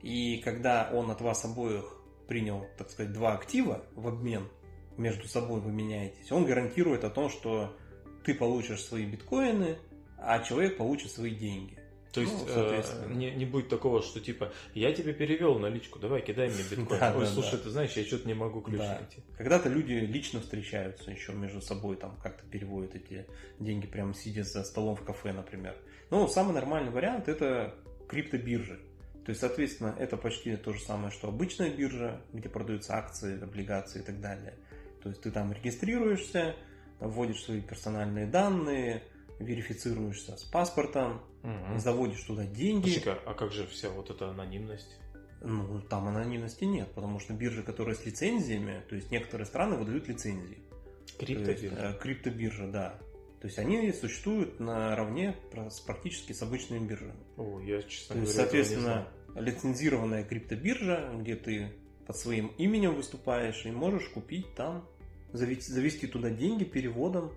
И 0.03 0.37
когда 0.37 0.89
он 0.93 1.09
от 1.11 1.21
вас 1.21 1.43
обоих 1.43 1.85
принял, 2.27 2.65
так 2.77 2.89
сказать, 2.91 3.11
два 3.13 3.33
актива 3.33 3.83
в 3.95 4.07
обмен, 4.07 4.47
между 4.95 5.27
собой 5.27 5.59
вы 5.59 5.71
меняетесь, 5.71 6.31
он 6.31 6.45
гарантирует 6.45 7.03
о 7.03 7.09
том, 7.09 7.29
что 7.29 7.75
ты 8.27 8.35
получишь 8.35 8.81
свои 8.83 9.05
биткоины, 9.05 9.77
а 10.17 10.39
человек 10.43 10.75
получит 10.75 11.11
свои 11.11 11.33
деньги. 11.33 11.77
То 12.11 12.19
есть 12.21 12.33
Ну, 12.33 12.45
э, 12.45 12.53
соответственно. 12.53 13.13
не, 13.13 13.31
не 13.31 13.45
будет 13.45 13.69
такого, 13.69 14.01
что 14.01 14.19
типа 14.19 14.51
я 14.73 14.91
тебе 14.91 15.13
перевел 15.13 15.59
наличку, 15.59 15.97
давай 15.97 16.21
кидай 16.21 16.49
мне 16.49 16.63
биткоин. 16.69 16.99
Да, 16.99 17.13
Ой, 17.15 17.23
да, 17.23 17.31
слушай, 17.31 17.53
да. 17.53 17.57
ты 17.59 17.69
знаешь, 17.69 17.91
я 17.93 18.03
что-то 18.03 18.27
не 18.27 18.33
могу 18.33 18.59
ключ 18.59 18.79
Да. 18.79 18.95
найти. 18.99 19.23
Когда-то 19.37 19.69
люди 19.69 19.93
лично 19.93 20.41
встречаются 20.41 21.09
еще 21.09 21.31
между 21.31 21.61
собой, 21.61 21.95
там 21.95 22.17
как-то 22.21 22.45
переводят 22.47 22.95
эти 22.95 23.25
деньги, 23.59 23.87
прямо 23.87 24.13
сидя 24.13 24.43
за 24.43 24.63
столом 24.65 24.95
в 24.97 25.03
кафе, 25.05 25.31
например. 25.31 25.73
Ну, 26.09 26.27
самый 26.27 26.53
нормальный 26.53 26.91
вариант 26.91 27.29
это 27.29 27.75
криптобиржи. 28.09 28.77
То 29.25 29.29
есть, 29.29 29.39
соответственно, 29.39 29.95
это 29.97 30.17
почти 30.17 30.57
то 30.57 30.73
же 30.73 30.81
самое, 30.81 31.11
что 31.11 31.29
обычная 31.29 31.69
биржа, 31.69 32.21
где 32.33 32.49
продаются 32.49 32.93
акции, 32.95 33.41
облигации 33.41 33.99
и 34.01 34.03
так 34.03 34.19
далее. 34.19 34.53
То 35.03 35.09
есть 35.09 35.21
ты 35.21 35.31
там 35.31 35.53
регистрируешься, 35.53 36.55
вводишь 36.99 37.43
свои 37.43 37.61
персональные 37.61 38.25
данные, 38.27 39.03
верифицируешься 39.39 40.35
с 40.37 40.43
паспортом, 40.43 41.21
Мгм. 41.43 41.79
заводишь 41.79 42.23
туда 42.23 42.45
деньги. 42.45 42.89
Слушай-ка, 42.89 43.19
а 43.25 43.33
как 43.33 43.51
же 43.51 43.65
вся 43.67 43.89
вот 43.89 44.09
эта 44.09 44.29
анонимность? 44.29 44.97
Ну, 45.41 45.79
там 45.81 46.07
анонимности 46.07 46.63
нет, 46.63 46.89
потому 46.93 47.19
что 47.19 47.33
биржи, 47.33 47.61
которые 47.63 47.95
с 47.95 48.05
лицензиями, 48.05 48.81
то 48.89 48.95
есть 48.95 49.11
некоторые 49.11 49.45
страны 49.45 49.75
выдают 49.77 50.07
лицензии. 50.07 50.57
То 51.19 51.25
есть, 51.25 51.45
Криптобиржа. 51.45 51.75
э, 51.95 51.99
криптобиржа, 52.01 52.67
да. 52.67 52.99
То 53.39 53.45
есть 53.47 53.59
они 53.59 53.91
существуют 53.93 54.59
наравне 54.59 55.35
с- 55.69 55.79
практически 55.79 56.33
с 56.33 56.41
обычными 56.41 56.87
биржами. 56.87 57.13
О, 57.37 57.59
я, 57.59 57.83
честно 57.83 58.15
То 58.15 58.21
есть, 58.21 58.33
говоря, 58.33 58.51
не 58.51 58.63
соответственно, 58.63 59.07
лицензированная 59.35 60.23
криптобиржа, 60.23 61.11
где 61.19 61.35
ты 61.35 61.71
под 62.07 62.17
своим 62.17 62.47
именем 62.57 62.95
выступаешь 62.95 63.63
и 63.65 63.71
можешь 63.71 64.07
купить 64.09 64.53
там, 64.55 64.87
завести, 65.33 66.07
туда 66.07 66.29
деньги 66.29 66.63
переводом 66.63 67.31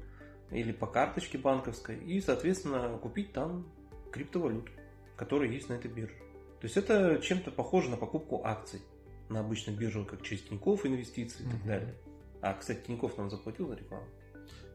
или 0.51 0.73
по 0.73 0.87
карточке 0.87 1.39
банковской 1.39 1.97
и, 1.99 2.21
соответственно, 2.21 2.99
купить 2.99 3.33
там 3.33 3.67
криптовалюту, 4.13 4.71
которая 5.17 5.49
есть 5.51 5.69
на 5.69 5.75
этой 5.75 5.91
бирже. 5.91 6.15
То 6.61 6.65
есть 6.67 6.77
это 6.77 7.19
чем-то 7.23 7.51
похоже 7.51 7.91
на 7.91 7.97
покупку 7.97 8.43
акций 8.45 8.83
на 9.29 9.41
обычных 9.41 9.77
биржах, 9.79 10.09
как 10.09 10.23
через 10.23 10.43
Тинькофф 10.43 10.85
инвестиции 10.87 11.43
и 11.43 11.47
так 11.47 11.55
Мгм. 11.61 11.67
далее. 11.69 11.95
А, 12.43 12.55
кстати, 12.55 12.81
Тинькофф 12.87 13.17
нам 13.19 13.31
заплатил 13.31 13.69
за 13.69 13.77
рекламу. 13.77 14.07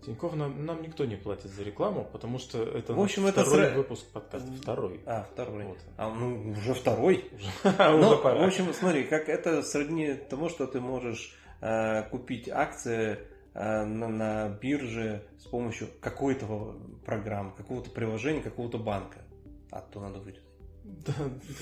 Тинькофф 0.05 0.35
нам, 0.35 0.65
нам 0.65 0.81
никто 0.83 1.03
не 1.05 1.15
платит 1.15 1.51
за 1.51 1.63
рекламу, 1.63 2.07
потому 2.11 2.37
что 2.39 2.61
это 2.63 2.93
В 2.93 3.01
общем, 3.01 3.25
это 3.25 3.43
второй 3.43 3.65
сра- 3.65 3.75
выпуск 3.75 4.05
подкаста. 4.13 4.47
Второй. 4.61 5.01
А, 5.05 5.23
второй. 5.23 5.63
Вот. 5.65 5.77
А, 5.97 6.09
ну, 6.13 6.51
уже 6.51 6.73
второй. 6.73 7.25
Уже, 7.63 7.75
Ну, 7.91 7.97
уже 8.09 8.15
в 8.17 8.43
общем, 8.43 8.73
смотри, 8.73 9.03
как 9.03 9.27
это 9.29 9.61
сродни 9.63 10.13
тому, 10.13 10.47
что 10.49 10.67
ты 10.67 10.79
можешь 10.79 11.35
купить 12.11 12.49
акции 12.49 13.19
э, 13.53 13.83
на, 13.85 14.07
на 14.07 14.49
бирже 14.49 15.23
с 15.39 15.45
помощью 15.45 15.87
какой-то 16.01 16.75
программы, 17.05 17.51
какого-то 17.55 17.89
приложения, 17.89 18.41
какого-то 18.41 18.77
банка. 18.77 19.19
А 19.71 19.81
то 19.81 19.99
надо 19.99 20.19
вырезать. 20.19 20.43
Да, 20.83 21.13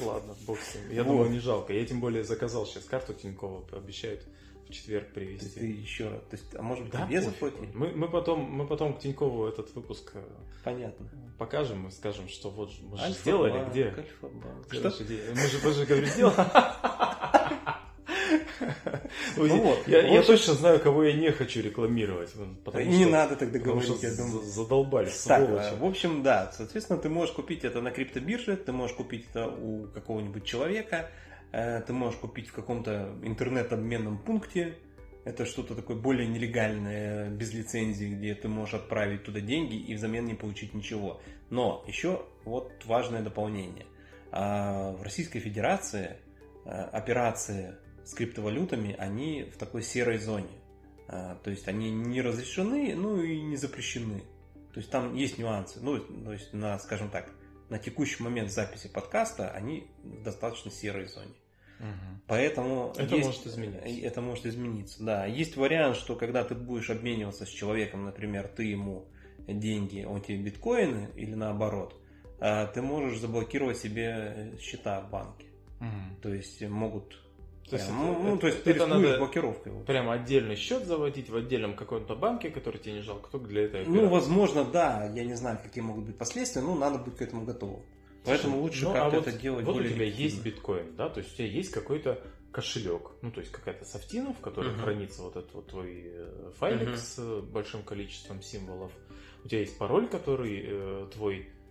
ладно, 0.06 0.36
бог 0.45 0.60
с 0.60 0.76
ним. 0.76 0.91
Я 0.91 1.04
Вот. 1.04 1.12
думаю, 1.14 1.30
не 1.32 1.39
жалко. 1.39 1.72
Я 1.74 1.86
тем 1.86 1.99
более 2.01 2.24
заказал 2.24 2.66
сейчас 2.66 2.84
карту 2.84 3.14
Тинькова, 3.14 3.66
обещают 3.72 4.26
в 4.68 4.72
четверг 4.72 5.14
привезти. 5.14 5.60
ты 5.60 5.66
еще 5.66 6.10
раз. 6.10 6.22
То 6.30 6.36
есть, 6.36 6.56
а 6.56 6.62
может 6.62 6.84
быть, 6.86 6.93
Да, 6.93 7.06
тебе 7.08 7.22
заплатили? 7.22 7.70
Мы, 7.74 7.91
мы, 7.91 8.10
потом, 8.10 8.41
мы 8.41 8.68
потом 8.68 8.93
к 8.95 8.99
Тинькову 8.99 9.45
этот 9.47 9.74
выпуск 9.76 10.12
э, 10.16 10.24
Понятно. 10.64 11.10
покажем 11.38 11.88
и 11.88 11.91
скажем, 11.91 12.28
что 12.28 12.49
вот 12.49 12.72
мы 12.82 12.97
же 12.97 13.12
сделали, 13.14 13.70
где? 13.70 13.86
Альфа-банк. 13.86 14.74
Что? 14.74 14.89
Мы 14.89 15.47
же 15.47 15.62
тоже 15.62 15.86
говорю, 15.86 16.06
сделали. 16.08 16.36
Ну 19.38 19.62
вот, 19.62 19.88
я, 19.88 20.22
точно 20.24 20.54
знаю, 20.54 20.80
кого 20.80 21.04
я 21.04 21.14
не 21.14 21.32
хочу 21.32 21.62
рекламировать. 21.62 22.34
Не 22.36 23.04
что, 23.04 23.10
надо 23.12 23.36
тогда 23.36 23.60
говорить, 23.60 24.02
я 24.04 24.16
думаю. 24.16 24.42
за- 24.44 24.50
задолбали, 24.64 25.06
Так, 25.26 25.46
сволочи. 25.46 25.76
в 25.80 25.86
общем, 25.86 26.24
да, 26.24 26.52
соответственно, 26.56 27.00
ты 27.00 27.10
можешь 27.10 27.34
купить 27.34 27.64
это 27.64 27.82
на 27.82 27.92
криптобирже, 27.92 28.56
ты 28.58 28.72
можешь 28.72 28.96
купить 28.96 29.26
это 29.30 29.48
у 29.48 29.88
какого-нибудь 29.94 30.44
человека, 30.46 31.10
э, 31.52 31.82
ты 31.82 31.94
можешь 31.94 32.20
купить 32.20 32.48
в 32.50 32.54
каком-то 32.54 33.14
интернет-обменном 33.24 34.18
пункте, 34.20 34.76
это 35.26 35.46
что-то 35.46 35.74
такое 35.76 35.96
более 35.96 36.28
нелегальное, 36.28 37.30
без 37.30 37.54
лицензии, 37.54 38.14
где 38.14 38.36
ты 38.36 38.48
можешь 38.50 38.74
отправить 38.74 39.24
туда 39.24 39.40
деньги 39.40 39.76
и 39.76 39.96
взамен 39.96 40.26
не 40.26 40.34
получить 40.34 40.74
ничего. 40.74 41.22
Но 41.50 41.84
еще 41.88 42.26
вот 42.44 42.72
важное 42.86 43.22
дополнение. 43.22 43.86
А, 44.32 44.92
В 44.94 45.02
Российской 45.04 45.40
Федерации 45.40 46.18
э, 46.66 46.70
операции 46.70 47.76
с 48.06 48.14
криптовалютами, 48.14 48.95
они 48.97 49.43
в 49.43 49.58
такой 49.58 49.84
серой 49.84 50.18
зоне. 50.18 50.47
А, 51.08 51.36
То 51.43 51.51
есть 51.51 51.68
они 51.68 51.91
не 51.91 52.22
разрешены, 52.22 52.95
ну 52.95 53.22
и 53.22 53.41
не 53.41 53.56
запрещены. 53.58 54.24
То 54.74 54.80
есть 54.80 54.89
там 54.89 55.14
есть 55.16 55.38
нюансы. 55.38 55.80
Ну, 55.82 55.99
то 55.99 56.34
есть 56.34 56.54
на, 56.54 56.80
скажем 56.80 57.10
так, 57.10 57.30
на 57.70 57.78
текущий 57.78 58.22
момент 58.24 58.51
записи 58.51 58.88
подкаста 58.88 59.51
они 59.51 59.88
в 60.04 60.24
достаточно 60.24 60.72
серой 60.72 61.06
зоне. 61.06 61.34
Мгм. 61.80 62.22
Поэтому 62.28 62.93
Это 62.97 63.16
есть- 63.16 63.28
может 63.28 63.47
измениться. 63.47 64.08
Это 64.08 64.22
может 64.22 64.45
измениться, 64.45 65.04
да. 65.04 65.26
Есть 65.26 65.58
вариант, 65.58 65.97
что 65.97 66.16
когда 66.16 66.43
ты 66.43 66.56
будешь 66.56 66.89
обмениваться 66.89 67.45
с 67.45 67.49
человеком, 67.49 68.06
например, 68.06 68.47
ты 68.47 68.64
ему 68.64 69.06
деньги, 69.47 70.04
он 70.04 70.22
тебе 70.22 70.38
биткоины 70.38 71.10
или 71.16 71.34
наоборот, 71.36 71.95
а, 72.39 72.68
ты 72.68 72.82
можешь 72.82 73.20
заблокировать 73.20 73.78
себе 73.78 74.54
счета 74.60 75.01
в 75.01 75.10
банке. 75.10 75.45
Мгм. 75.80 76.18
То 76.22 76.34
есть 76.34 76.62
могут... 76.62 77.20
То 77.70 77.76
есть 77.78 77.88
прям, 77.88 78.11
это- 78.11 78.20
ну, 78.22 78.30
ну, 78.32 78.38
то 78.38 78.47
есть 78.47 78.59
это 78.59 78.66
ты 78.66 78.74
рискуешь 78.74 79.03
надо- 79.03 79.18
блокировкой. 79.20 79.72
его. 79.72 79.84
Прямо 79.84 80.14
отдельный 80.14 80.55
счет 80.55 80.86
заводить 80.86 81.30
в 81.30 81.36
отдельном 81.36 81.76
каком-то 81.76 82.16
банке, 82.16 82.49
который 82.49 82.78
тебе 82.80 82.93
не 82.93 83.01
жалко, 83.01 83.30
только 83.32 83.47
для 83.47 83.64
этой 83.64 83.86
Ну, 83.86 84.07
возможно, 84.09 84.64
да. 84.66 85.09
Я 85.16 85.24
не 85.24 85.34
знаю, 85.36 85.59
какие 85.64 85.84
могут 85.84 86.05
быть 86.05 86.18
последствия, 86.18 86.61
но 86.61 86.76
надо 86.76 86.99
быть 86.99 87.16
к 87.16 87.22
этому 87.22 87.45
готовым. 87.45 87.82
Поэтому 88.26 88.59
лучше 88.61 88.86
Ну, 88.86 88.91
а 88.91 88.93
как-то 88.93 89.18
вот- 89.18 89.28
это 89.28 89.38
делать 89.38 89.66
Вот 89.66 89.76
более 89.76 89.91
у 89.91 89.93
тебя 89.95 90.05
эффективно. 90.05 90.24
есть 90.32 90.43
биткоин, 90.43 90.95
да, 90.95 91.09
то 91.09 91.20
есть 91.20 91.34
у 91.34 91.38
тебя 91.38 91.47
есть 91.47 91.72
какой-то 91.72 92.22
кошелек, 92.51 93.11
ну 93.22 93.32
то 93.32 93.39
есть 93.41 93.51
какая-то 93.51 93.84
софтина, 93.84 94.34
в 94.34 94.39
которой 94.39 94.72
Мгм. 94.74 94.82
хранится 94.82 95.24
вот 95.24 95.36
этот 95.36 95.53
вот 95.53 95.68
твой 95.68 96.03
э, 96.05 96.51
файлик 96.57 96.89
Мгм. 96.89 96.97
с 96.97 97.41
большим 97.51 97.82
количеством 97.84 98.41
символов. 98.41 98.91
У 99.43 99.47
тебя 99.47 99.59
есть 99.61 99.78
пароль, 99.78 100.07
который 100.07 100.64
э, 100.66 101.07
твой, 101.14 101.47
а, 101.47 101.62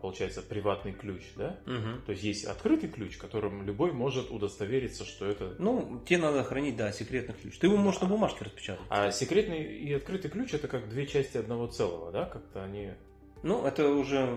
получается, 0.00 0.42
приватный 0.42 0.92
ключ, 0.92 1.22
да? 1.36 1.60
Мгм. 1.66 2.02
То 2.04 2.12
есть 2.12 2.24
есть 2.24 2.44
открытый 2.44 2.88
ключ, 2.88 3.16
которым 3.16 3.64
любой 3.64 3.92
может 3.92 4.30
удостовериться, 4.30 5.04
что 5.04 5.26
это... 5.26 5.54
Ну, 5.58 6.02
тебе 6.06 6.18
надо 6.18 6.42
хранить, 6.42 6.76
да, 6.76 6.90
секретный 6.92 7.34
ключ. 7.34 7.58
Ты 7.58 7.68
его 7.68 7.76
можешь 7.76 8.00
на 8.00 8.08
бумажке 8.08 8.44
распечатать. 8.44 8.84
А 8.88 9.10
секретный 9.12 9.62
и 9.62 9.92
открытый 9.92 10.30
ключ 10.30 10.54
это 10.54 10.68
как 10.68 10.88
две 10.88 11.06
части 11.06 11.36
одного 11.36 11.66
целого, 11.68 12.10
да? 12.10 12.26
Как-то 12.26 12.64
они... 12.64 12.92
Ну, 13.42 13.66
это 13.66 13.88
уже 13.88 14.28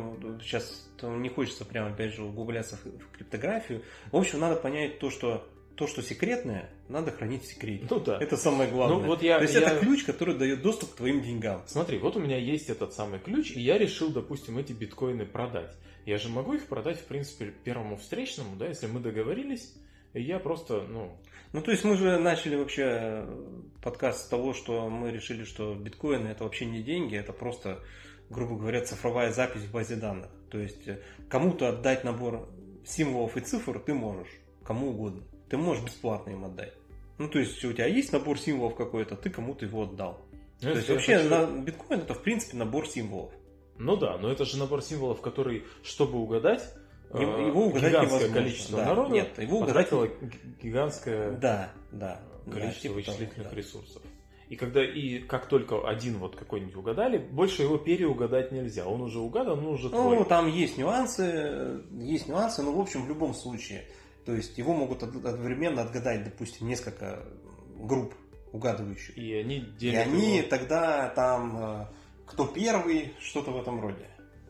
сейчас 0.41 0.89
не 1.01 1.29
хочется 1.29 1.65
прямо 1.65 1.89
опять 1.89 2.13
же 2.13 2.23
углубляться 2.23 2.77
в 2.77 3.17
криптографию. 3.17 3.83
В 4.11 4.17
общем, 4.17 4.39
надо 4.39 4.55
понять 4.55 4.99
то, 4.99 5.09
что 5.09 5.47
то, 5.75 5.87
что 5.87 6.01
секретное, 6.01 6.69
надо 6.89 7.11
хранить 7.11 7.43
в 7.43 7.47
секрете. 7.47 7.85
Ну 7.89 7.99
да. 7.99 8.17
Это 8.21 8.37
самое 8.37 8.69
главное. 8.69 8.97
Ну, 8.99 9.05
вот 9.05 9.21
я- 9.21 9.37
то 9.37 9.43
есть 9.43 9.55
я- 9.55 9.61
это 9.61 9.79
ключ, 9.79 10.03
который 10.03 10.35
дает 10.35 10.61
доступ 10.61 10.93
к 10.93 10.95
твоим 10.95 11.21
деньгам. 11.21 11.63
Смотри, 11.67 11.97
вот 11.97 12.15
у 12.15 12.19
меня 12.19 12.37
есть 12.37 12.69
этот 12.69 12.93
самый 12.93 13.19
ключ, 13.19 13.51
и 13.51 13.61
я 13.61 13.77
решил, 13.77 14.09
допустим, 14.11 14.57
эти 14.57 14.73
биткоины 14.73 15.25
продать. 15.25 15.75
Я 16.05 16.17
же 16.17 16.29
могу 16.29 16.53
их 16.53 16.67
продать, 16.67 16.99
в 16.99 17.05
принципе, 17.05 17.51
первому 17.63 17.97
встречному, 17.97 18.55
да, 18.55 18.67
если 18.67 18.87
мы 18.87 18.99
договорились, 18.99 19.73
и 20.13 20.21
я 20.21 20.39
просто, 20.39 20.81
ну, 20.89 21.17
Ну, 21.53 21.61
то 21.61 21.71
есть 21.71 21.85
мы 21.85 21.95
же 21.95 22.17
начали 22.19 22.57
вообще 22.57 22.83
э, 22.85 23.45
подкаст 23.81 24.25
с 24.25 24.27
того, 24.27 24.53
что 24.53 24.89
мы 24.89 25.09
решили, 25.11 25.45
что 25.45 25.73
биткоины 25.73 26.27
это 26.27 26.43
вообще 26.43 26.65
не 26.65 26.81
деньги, 26.83 27.15
это 27.15 27.31
просто, 27.31 27.79
грубо 28.29 28.57
говоря, 28.57 28.81
цифровая 28.83 29.31
запись 29.31 29.61
в 29.61 29.71
базе 29.71 29.95
данных. 29.95 30.29
То 30.49 30.59
есть 30.59 30.85
э, 30.87 30.99
кому-то 31.29 31.69
отдать 31.69 32.03
набор 32.03 32.49
символов 32.85 33.37
и 33.37 33.41
цифр 33.41 33.79
ты 33.79 33.93
можешь, 33.93 34.27
кому 34.65 34.89
угодно. 34.89 35.23
Ты 35.49 35.57
можешь 35.57 35.83
бесплатно 35.83 36.31
им 36.31 36.45
отдать. 36.45 36.73
Ну, 37.17 37.29
то 37.29 37.39
есть 37.39 37.63
у 37.63 37.71
тебя 37.71 37.85
есть 37.87 38.11
набор 38.11 38.37
символов 38.39 38.75
какой-то, 38.75 39.15
ты 39.15 39.29
кому-то 39.29 39.65
его 39.65 39.83
отдал. 39.83 40.19
ну, 40.61 40.71
То 40.71 40.77
есть 40.77 40.89
вообще 40.89 41.17
хочу- 41.17 41.29
на- 41.29 41.61
биткоин 41.61 41.99
это 42.01 42.13
в 42.13 42.21
принципе 42.21 42.57
набор 42.57 42.87
символов. 42.87 43.31
Ну 43.77 43.95
да, 43.97 44.17
но 44.17 44.31
это 44.31 44.45
же 44.45 44.57
набор 44.57 44.81
символов, 44.81 45.21
который, 45.21 45.63
чтобы 45.83 46.17
угадать, 46.19 46.63
Его- 47.13 47.37
э, 47.37 47.51
угадать 47.51 47.91
гигантское 47.91 48.29
количество 48.31 48.77
да. 48.79 48.85
народа 48.85 49.11
Нет, 49.13 49.37
его 49.37 49.57
угадать- 49.59 49.89
потратило 49.89 50.09
гигантское 50.61 51.31
Да, 51.37 51.71
да. 51.91 52.21
количество 52.45 52.71
да, 52.73 52.79
типа 52.81 52.93
вычислительных 52.95 53.49
да. 53.49 53.55
ресурсов. 53.55 54.01
И 54.49 54.55
когда 54.57 54.83
и 54.85 55.19
как 55.19 55.47
только 55.47 55.87
один 55.87 56.19
вот 56.19 56.35
какой-нибудь 56.35 56.75
угадали, 56.75 57.17
больше 57.17 57.63
его 57.63 57.77
переугадать 57.77 58.51
нельзя. 58.51 58.85
Он 58.87 59.01
уже 59.01 59.19
угадан, 59.19 59.57
он 59.59 59.65
уже 59.73 59.89
твой. 59.89 60.17
Ну, 60.19 60.25
там 60.25 60.47
есть 60.47 60.77
нюансы, 60.77 61.81
есть 61.93 62.27
нюансы, 62.27 62.61
но 62.61 62.71
в 62.71 62.79
общем 62.79 63.03
в 63.05 63.07
любом 63.09 63.33
случае. 63.33 63.85
То 64.25 64.33
есть 64.33 64.57
его 64.57 64.73
могут 64.73 65.03
од- 65.03 65.25
одновременно 65.25 65.81
отгадать, 65.83 66.23
допустим, 66.23 66.67
несколько 66.67 67.23
групп 67.77 68.13
угадывающих. 68.51 69.15
И 69.17 69.33
они 69.35 69.57
И 69.57 69.65
делят 69.77 70.07
они 70.07 70.37
его- 70.37 70.47
тогда 70.49 71.09
там 71.09 71.57
э, 71.81 71.85
кто 72.25 72.47
первый, 72.47 73.13
что-то 73.19 73.51
в 73.51 73.57
этом 73.61 73.79
роде. 73.81 74.07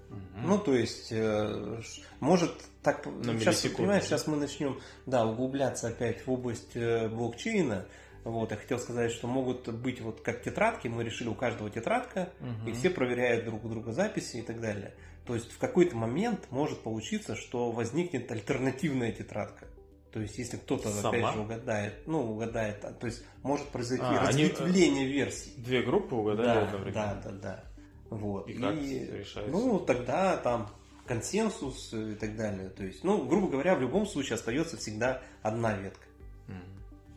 Мгм. 0.10 0.48
Ну, 0.48 0.58
то 0.60 0.74
есть, 0.76 1.12
э, 1.12 1.82
может 2.20 2.52
так... 2.84 3.06
На 3.06 3.38
сейчас, 3.40 3.62
понимаешь, 3.62 4.04
сейчас 4.04 4.28
мы 4.28 4.38
начнем, 4.38 4.80
да, 5.08 5.26
углубляться 5.26 5.88
опять 5.88 6.26
в 6.26 6.32
область 6.32 6.76
э, 6.76 7.10
блокчейна. 7.10 7.86
Вот, 8.24 8.50
я 8.52 8.58
хотел 8.58 8.80
сказать, 8.80 9.12
что 9.12 9.28
могут 9.28 9.68
быть 9.74 10.02
вот 10.02 10.22
как 10.22 10.42
тетрадки, 10.42 10.88
мы 10.88 11.04
решили 11.04 11.28
у 11.28 11.36
каждого 11.36 11.70
тетрадка, 11.70 12.30
Мгм. 12.40 12.70
и 12.70 12.74
все 12.74 12.90
проверяют 12.92 13.46
друг 13.46 13.66
у 13.66 13.70
друга 13.70 13.92
записи 13.92 14.38
и 14.38 14.42
так 14.42 14.62
далее. 14.62 14.94
То 15.26 15.34
есть 15.36 15.52
в 15.52 15.58
какой-то 15.58 15.96
момент 15.96 16.48
может 16.52 16.82
получиться, 16.82 17.36
что 17.36 17.72
возникнет 17.72 18.32
альтернативная 18.32 19.12
тетрадка. 19.12 19.68
То 20.12 20.22
есть 20.22 20.38
если 20.38 20.58
кто-то 20.58 20.90
Сама? 20.92 21.10
опять 21.10 21.34
же 21.34 21.40
угадает, 21.42 22.08
ну 22.08 22.32
угадает, 22.32 22.86
а, 22.86 22.94
то 22.94 23.08
есть 23.08 23.24
может 23.44 23.68
произойти 23.68 24.04
А, 24.06 24.28
они- 24.28 24.46
разветвление 24.46 25.08
версий. 25.08 25.52
Две 25.58 25.82
группы 25.82 26.16
угадали 26.16 26.92
Да, 26.92 27.16
да, 27.16 27.22
да, 27.24 27.32
да. 27.32 27.64
Вот. 28.10 28.48
И 28.48 28.54
как 28.54 28.76
решается? 28.76 29.52
Ну 29.52 29.80
тогда 29.80 30.38
там 30.38 30.70
консенсус 31.06 31.94
и 31.94 32.16
так 32.16 32.36
далее. 32.36 32.70
То 32.70 32.84
есть, 32.84 33.04
ну, 33.04 33.26
грубо 33.26 33.48
говоря, 33.50 33.76
в 33.76 33.82
любом 33.82 34.08
случае 34.08 34.36
остается 34.36 34.78
всегда 34.78 35.22
одна 35.42 35.74
ветка. 35.78 36.06
Мгм. 36.48 36.62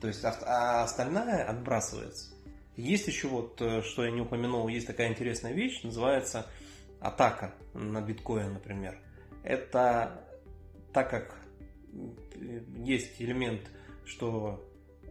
То 0.01 0.09
есть, 0.09 0.25
а- 0.25 0.39
а 0.45 0.85
остальная 0.85 1.49
отбрасывается. 1.49 2.31
Есть 2.77 3.07
еще 3.09 3.29
вот, 3.29 3.61
э, 3.61 3.83
что 3.83 4.05
я 4.05 4.11
не 4.11 4.21
упомянул, 4.21 4.69
есть 4.69 4.87
такая 4.87 5.09
интересная 5.09 5.53
вещь, 5.53 5.83
называется 5.83 6.47
атака 7.01 7.55
на 7.75 8.01
биткоин, 8.01 8.55
например. 8.55 8.99
Это 9.43 10.25
так 10.93 11.11
как 11.11 11.37
есть 12.77 13.21
элемент, 13.21 13.63
что 14.05 14.65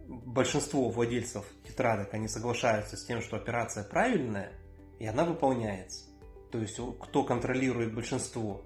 большинство 0.06 0.88
владельцев 0.88 1.44
тетрадок, 1.66 2.14
они 2.14 2.28
соглашаются 2.28 2.96
с 2.96 3.04
тем, 3.04 3.20
что 3.20 3.36
операция 3.36 3.84
правильная, 3.84 4.52
и 4.98 5.06
она 5.06 5.24
выполняется. 5.24 6.06
То 6.50 6.58
есть, 6.58 6.80
кто 7.00 7.24
контролирует 7.24 7.94
большинство 7.94 8.62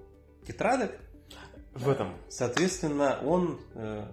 тетрадок, 0.47 0.99
В 1.73 1.89
этом, 1.89 2.15
соответственно, 2.29 3.19
он 3.23 3.59
э, 3.73 4.05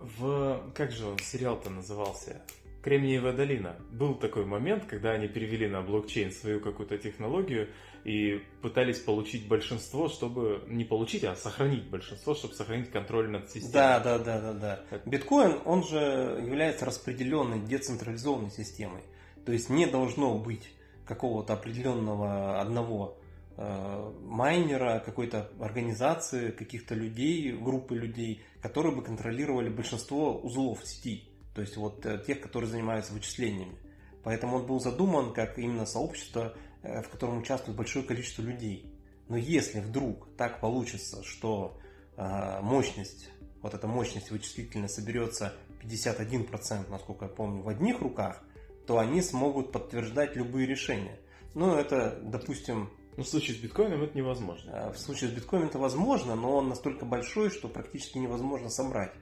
в... 0.00 0.72
Как 0.74 0.92
же 0.92 1.06
он, 1.06 1.18
сериал-то 1.18 1.68
назывался? 1.68 2.42
Кремниевая 2.82 3.34
долина. 3.34 3.76
Был 3.90 4.14
такой 4.14 4.46
момент, 4.46 4.86
когда 4.86 5.10
они 5.10 5.28
перевели 5.28 5.68
на 5.68 5.82
блокчейн 5.82 6.32
свою 6.32 6.60
какую-то 6.60 6.96
технологию 6.96 7.68
и 8.04 8.42
пытались 8.62 8.98
получить 9.00 9.46
большинство, 9.46 10.08
чтобы... 10.08 10.64
Не 10.66 10.84
получить, 10.84 11.24
а 11.24 11.36
сохранить 11.36 11.84
большинство, 11.90 12.34
чтобы 12.34 12.54
сохранить 12.54 12.90
контроль 12.90 13.28
над 13.28 13.50
системой. 13.50 13.72
Да, 13.72 14.00
да, 14.00 14.18
да, 14.18 14.40
да, 14.40 14.52
да. 14.54 15.00
Биткоин, 15.04 15.60
он 15.66 15.84
же 15.84 15.98
является 16.42 16.86
распределенной, 16.86 17.60
децентрализованной 17.60 18.50
системой. 18.50 19.02
То 19.44 19.52
есть 19.52 19.68
не 19.68 19.86
должно 19.86 20.38
быть 20.38 20.72
какого-то 21.04 21.54
определенного 21.54 22.60
одного 22.60 23.18
э, 23.56 24.12
майнера, 24.22 25.02
какой-то 25.04 25.50
организации, 25.60 26.50
каких-то 26.50 26.94
людей, 26.94 27.52
группы 27.52 27.94
людей, 27.94 28.42
которые 28.62 28.94
бы 28.94 29.02
контролировали 29.02 29.68
большинство 29.68 30.38
узлов 30.38 30.80
сети. 30.84 31.29
То 31.54 31.60
есть 31.60 31.76
вот 31.76 32.04
э, 32.06 32.22
тех, 32.26 32.40
которые 32.40 32.70
занимаются 32.70 33.12
вычислениями. 33.12 33.76
Поэтому 34.22 34.56
он 34.56 34.66
был 34.66 34.80
задуман 34.80 35.32
как 35.32 35.58
именно 35.58 35.86
сообщество, 35.86 36.54
э, 36.82 37.02
в 37.02 37.08
котором 37.08 37.38
участвует 37.38 37.76
большое 37.76 38.04
количество 38.04 38.42
людей. 38.42 38.92
Но 39.28 39.36
если 39.36 39.80
вдруг 39.80 40.28
так 40.36 40.60
получится, 40.60 41.22
что 41.22 41.78
э, 42.16 42.60
мощность 42.62 43.30
вот 43.62 43.74
эта 43.74 43.86
мощность 43.86 44.30
вычислительная 44.30 44.88
соберется 44.88 45.54
51%, 45.82 46.90
насколько 46.90 47.26
я 47.26 47.30
помню, 47.30 47.62
в 47.62 47.68
одних 47.68 48.00
руках, 48.00 48.42
то 48.86 48.98
они 48.98 49.22
смогут 49.22 49.72
подтверждать 49.72 50.36
любые 50.36 50.66
решения. 50.66 51.18
Ну, 51.54 51.74
это, 51.74 52.18
допустим... 52.22 52.90
Ну, 53.16 53.24
в 53.24 53.28
случае 53.28 53.56
с 53.56 53.60
биткоином 53.60 54.02
это 54.02 54.16
невозможно. 54.16 54.92
В 54.92 54.98
случае 54.98 55.30
с 55.30 55.32
биткоином 55.32 55.68
это 55.68 55.78
возможно, 55.78 56.36
но 56.36 56.56
он 56.56 56.68
настолько 56.68 57.04
большой, 57.04 57.50
что 57.50 57.68
практически 57.68 58.18
невозможно 58.18 58.70
собрать. 58.70 59.12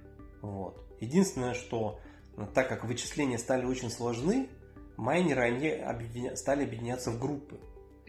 Вот. 0.41 0.87
Единственное, 1.01 1.55
что 1.55 1.99
так 2.47 2.69
как 2.69 2.85
вычисления 2.85 3.39
стали 3.39 3.65
очень 3.65 3.91
сложны, 3.91 4.49
майнеры 4.97 5.43
они 5.43 5.69
объединя... 5.69 6.37
стали 6.37 6.65
объединяться 6.65 7.11
в 7.11 7.19
группы. 7.19 7.59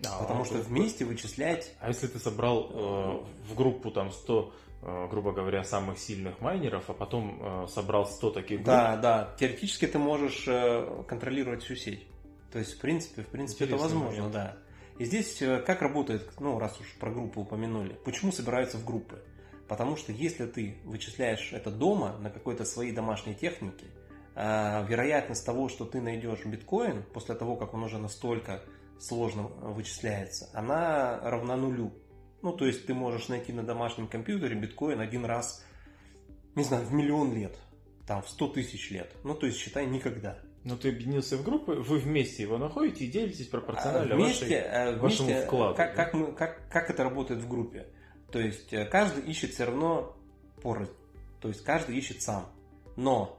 А, 0.06 0.20
потому 0.22 0.46
что 0.46 0.60
вместе 0.60 1.06
вычислять... 1.06 1.76
А 1.80 1.90
если 1.90 2.08
ты 2.08 2.20
собрал 2.20 2.70
э, 2.72 3.52
в 3.52 3.56
группу 3.56 3.92
там 3.92 4.12
100 4.12 4.54
Э, 4.82 5.08
грубо 5.10 5.34
говоря, 5.34 5.64
самых 5.66 6.00
сильных 6.00 6.40
майнеров, 6.40 6.90
а 6.90 6.94
потом 6.94 7.38
э, 7.42 7.68
собрал 7.68 8.06
100 8.06 8.32
таких 8.32 8.58
групп. 8.60 8.68
Да, 8.68 8.96
да. 8.96 9.36
Теоретически 9.38 9.88
ты 9.88 10.00
можешь 10.00 10.46
э, 10.48 11.04
контролировать 11.06 11.64
всю 11.64 11.76
сеть. 11.76 12.08
То 12.52 12.60
есть, 12.60 12.78
в 12.78 12.80
принципе, 12.80 13.24
в 13.24 13.28
принципе, 13.28 13.66
Интересный 13.66 13.86
это 13.88 13.96
возможно, 13.96 14.24
момент. 14.24 14.34
да. 14.34 14.58
И 14.98 15.06
здесь 15.06 15.42
как 15.66 15.82
работает, 15.82 16.30
ну, 16.40 16.60
раз 16.60 16.80
уж 16.80 16.88
про 17.00 17.12
группу 17.12 17.42
упомянули, 17.42 17.98
почему 18.06 18.32
собираются 18.32 18.78
в 18.78 18.86
группы? 18.86 19.22
Потому 19.68 19.96
что 19.98 20.12
если 20.12 20.46
ты 20.46 20.78
вычисляешь 20.84 21.54
это 21.54 21.72
дома 21.72 22.18
на 22.20 22.30
какой-то 22.30 22.66
своей 22.66 22.92
домашней 22.92 23.36
технике, 23.36 23.86
вероятность 24.40 25.46
того, 25.46 25.68
что 25.68 25.86
ты 25.86 26.00
найдешь 26.00 26.46
биткоин 26.46 27.04
после 27.14 27.36
того, 27.36 27.58
как 27.58 27.74
он 27.74 27.84
уже 27.84 27.98
настолько 27.98 28.62
сложно 29.00 29.44
вычисляется, 29.44 30.50
она 30.54 31.20
равна 31.22 31.56
нулю. 31.58 31.94
Ну, 32.42 32.54
то 32.54 32.66
есть 32.66 32.86
ты 32.86 32.94
можешь 32.94 33.28
найти 33.28 33.52
на 33.52 33.64
домашнем 33.64 34.08
компьютере 34.08 34.56
биткоин 34.56 35.02
один 35.02 35.26
раз, 35.26 35.64
не 36.56 36.64
знаю, 36.64 36.86
в 36.86 36.94
миллион 36.94 37.34
лет, 37.34 37.58
там, 38.08 38.22
в 38.22 38.30
сто 38.30 38.48
тысяч 38.48 38.92
лет. 38.92 39.12
Ну, 39.24 39.36
то 39.36 39.46
есть, 39.46 39.58
считай, 39.58 39.86
никогда. 39.86 40.40
Но 40.64 40.76
ты 40.76 40.90
объединился 40.90 41.38
в 41.38 41.44
группы, 41.44 41.74
вы 41.74 42.00
вместе 42.00 42.44
его 42.44 42.58
находите 42.58 43.06
и 43.06 43.08
делитесь 43.08 43.48
пропорционально 43.48 44.14
а 44.14 44.18
вместе, 44.18 44.46
вашей, 44.46 44.62
а 44.62 44.92
вместе, 44.92 45.24
вашему 45.24 45.42
вкладу. 45.46 45.76
Как, 45.76 45.96
как, 45.96 46.14
мы, 46.14 46.32
как, 46.34 46.70
как 46.70 46.90
это 46.90 47.04
работает 47.04 47.42
в 47.42 47.48
группе? 47.48 47.88
То 48.32 48.40
есть 48.40 48.74
э, 48.74 48.86
каждый 48.86 49.24
ищет 49.24 49.52
все 49.52 49.66
равно 49.66 50.18
порознь. 50.62 50.92
То 51.42 51.48
есть 51.48 51.64
каждый 51.64 51.98
ищет 51.98 52.22
сам. 52.22 52.46
Но 52.98 53.39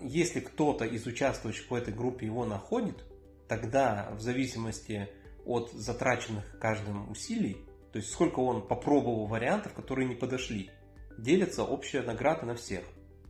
если 0.00 0.40
кто-то 0.40 0.84
из 0.84 1.06
участвующих 1.06 1.70
в 1.70 1.74
этой 1.74 1.94
группе 1.94 2.26
его 2.26 2.44
находит, 2.44 3.04
тогда 3.48 4.10
в 4.12 4.20
зависимости 4.20 5.08
от 5.44 5.72
затраченных 5.72 6.58
каждым 6.58 7.10
усилий, 7.10 7.56
то 7.92 7.98
есть 7.98 8.10
сколько 8.10 8.40
он 8.40 8.66
попробовал 8.66 9.26
вариантов, 9.26 9.74
которые 9.74 10.08
не 10.08 10.14
подошли. 10.14 10.70
Делится 11.18 11.64
общая 11.64 12.02
награда 12.02 12.46
на 12.46 12.54
всех. 12.54 12.84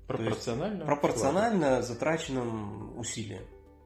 Пропорционально? 0.06 0.84
пропорционально 0.84 1.82
затраченным 1.82 2.98
усилиям. 2.98 3.44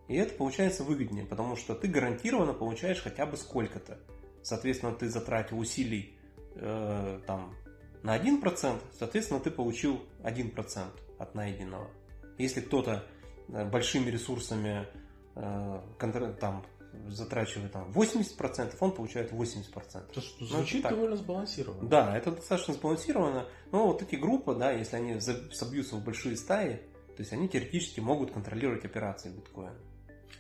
И 0.09 0.17
это 0.17 0.35
получается 0.35 0.85
выгоднее, 0.85 1.25
потому 1.25 1.57
что 1.57 1.75
ты 1.75 1.89
гарантированно 1.89 2.53
получаешь 2.53 3.03
хотя 3.03 3.27
бы 3.27 3.37
сколько-то. 3.37 3.99
Соответственно, 4.43 4.95
ты 4.95 5.09
затратил 5.09 5.59
усилий 5.59 6.17
э, 6.55 7.21
там, 7.27 7.55
на 8.03 8.17
1%, 8.17 8.81
соответственно, 8.99 9.41
ты 9.41 9.51
получил 9.51 10.01
1% 10.23 10.87
от 11.19 11.35
найденного. 11.35 11.91
Если 12.39 12.61
кто-то 12.61 13.05
э, 13.49 13.69
большими 13.69 14.11
ресурсами 14.11 14.87
э, 15.35 15.81
там, 16.41 16.65
затрачивает 17.09 17.73
там 17.73 17.91
80%, 17.93 18.77
он 18.81 18.93
получает 18.93 19.33
80%. 19.33 19.65
Это 20.11 20.21
что, 20.21 20.37
ну, 20.41 20.47
звучит 20.47 20.85
ну, 20.85 20.91
довольно 20.91 21.17
сбалансированно. 21.17 21.89
Да, 21.89 22.17
это 22.17 22.33
достаточно 22.33 22.75
сбалансировано. 22.75 23.47
Но 23.73 23.87
вот 23.87 24.03
эти 24.03 24.17
группы, 24.17 24.55
да, 24.55 24.73
если 24.73 24.97
они 24.97 25.21
собьются 25.21 25.97
в 25.97 26.05
большие 26.05 26.37
стаи, 26.37 26.81
то 27.17 27.23
есть 27.23 27.33
они 27.33 27.49
теоретически 27.49 28.01
могут 28.01 28.33
контролировать 28.33 28.85
операции 28.85 29.31
биткоина. 29.31 29.75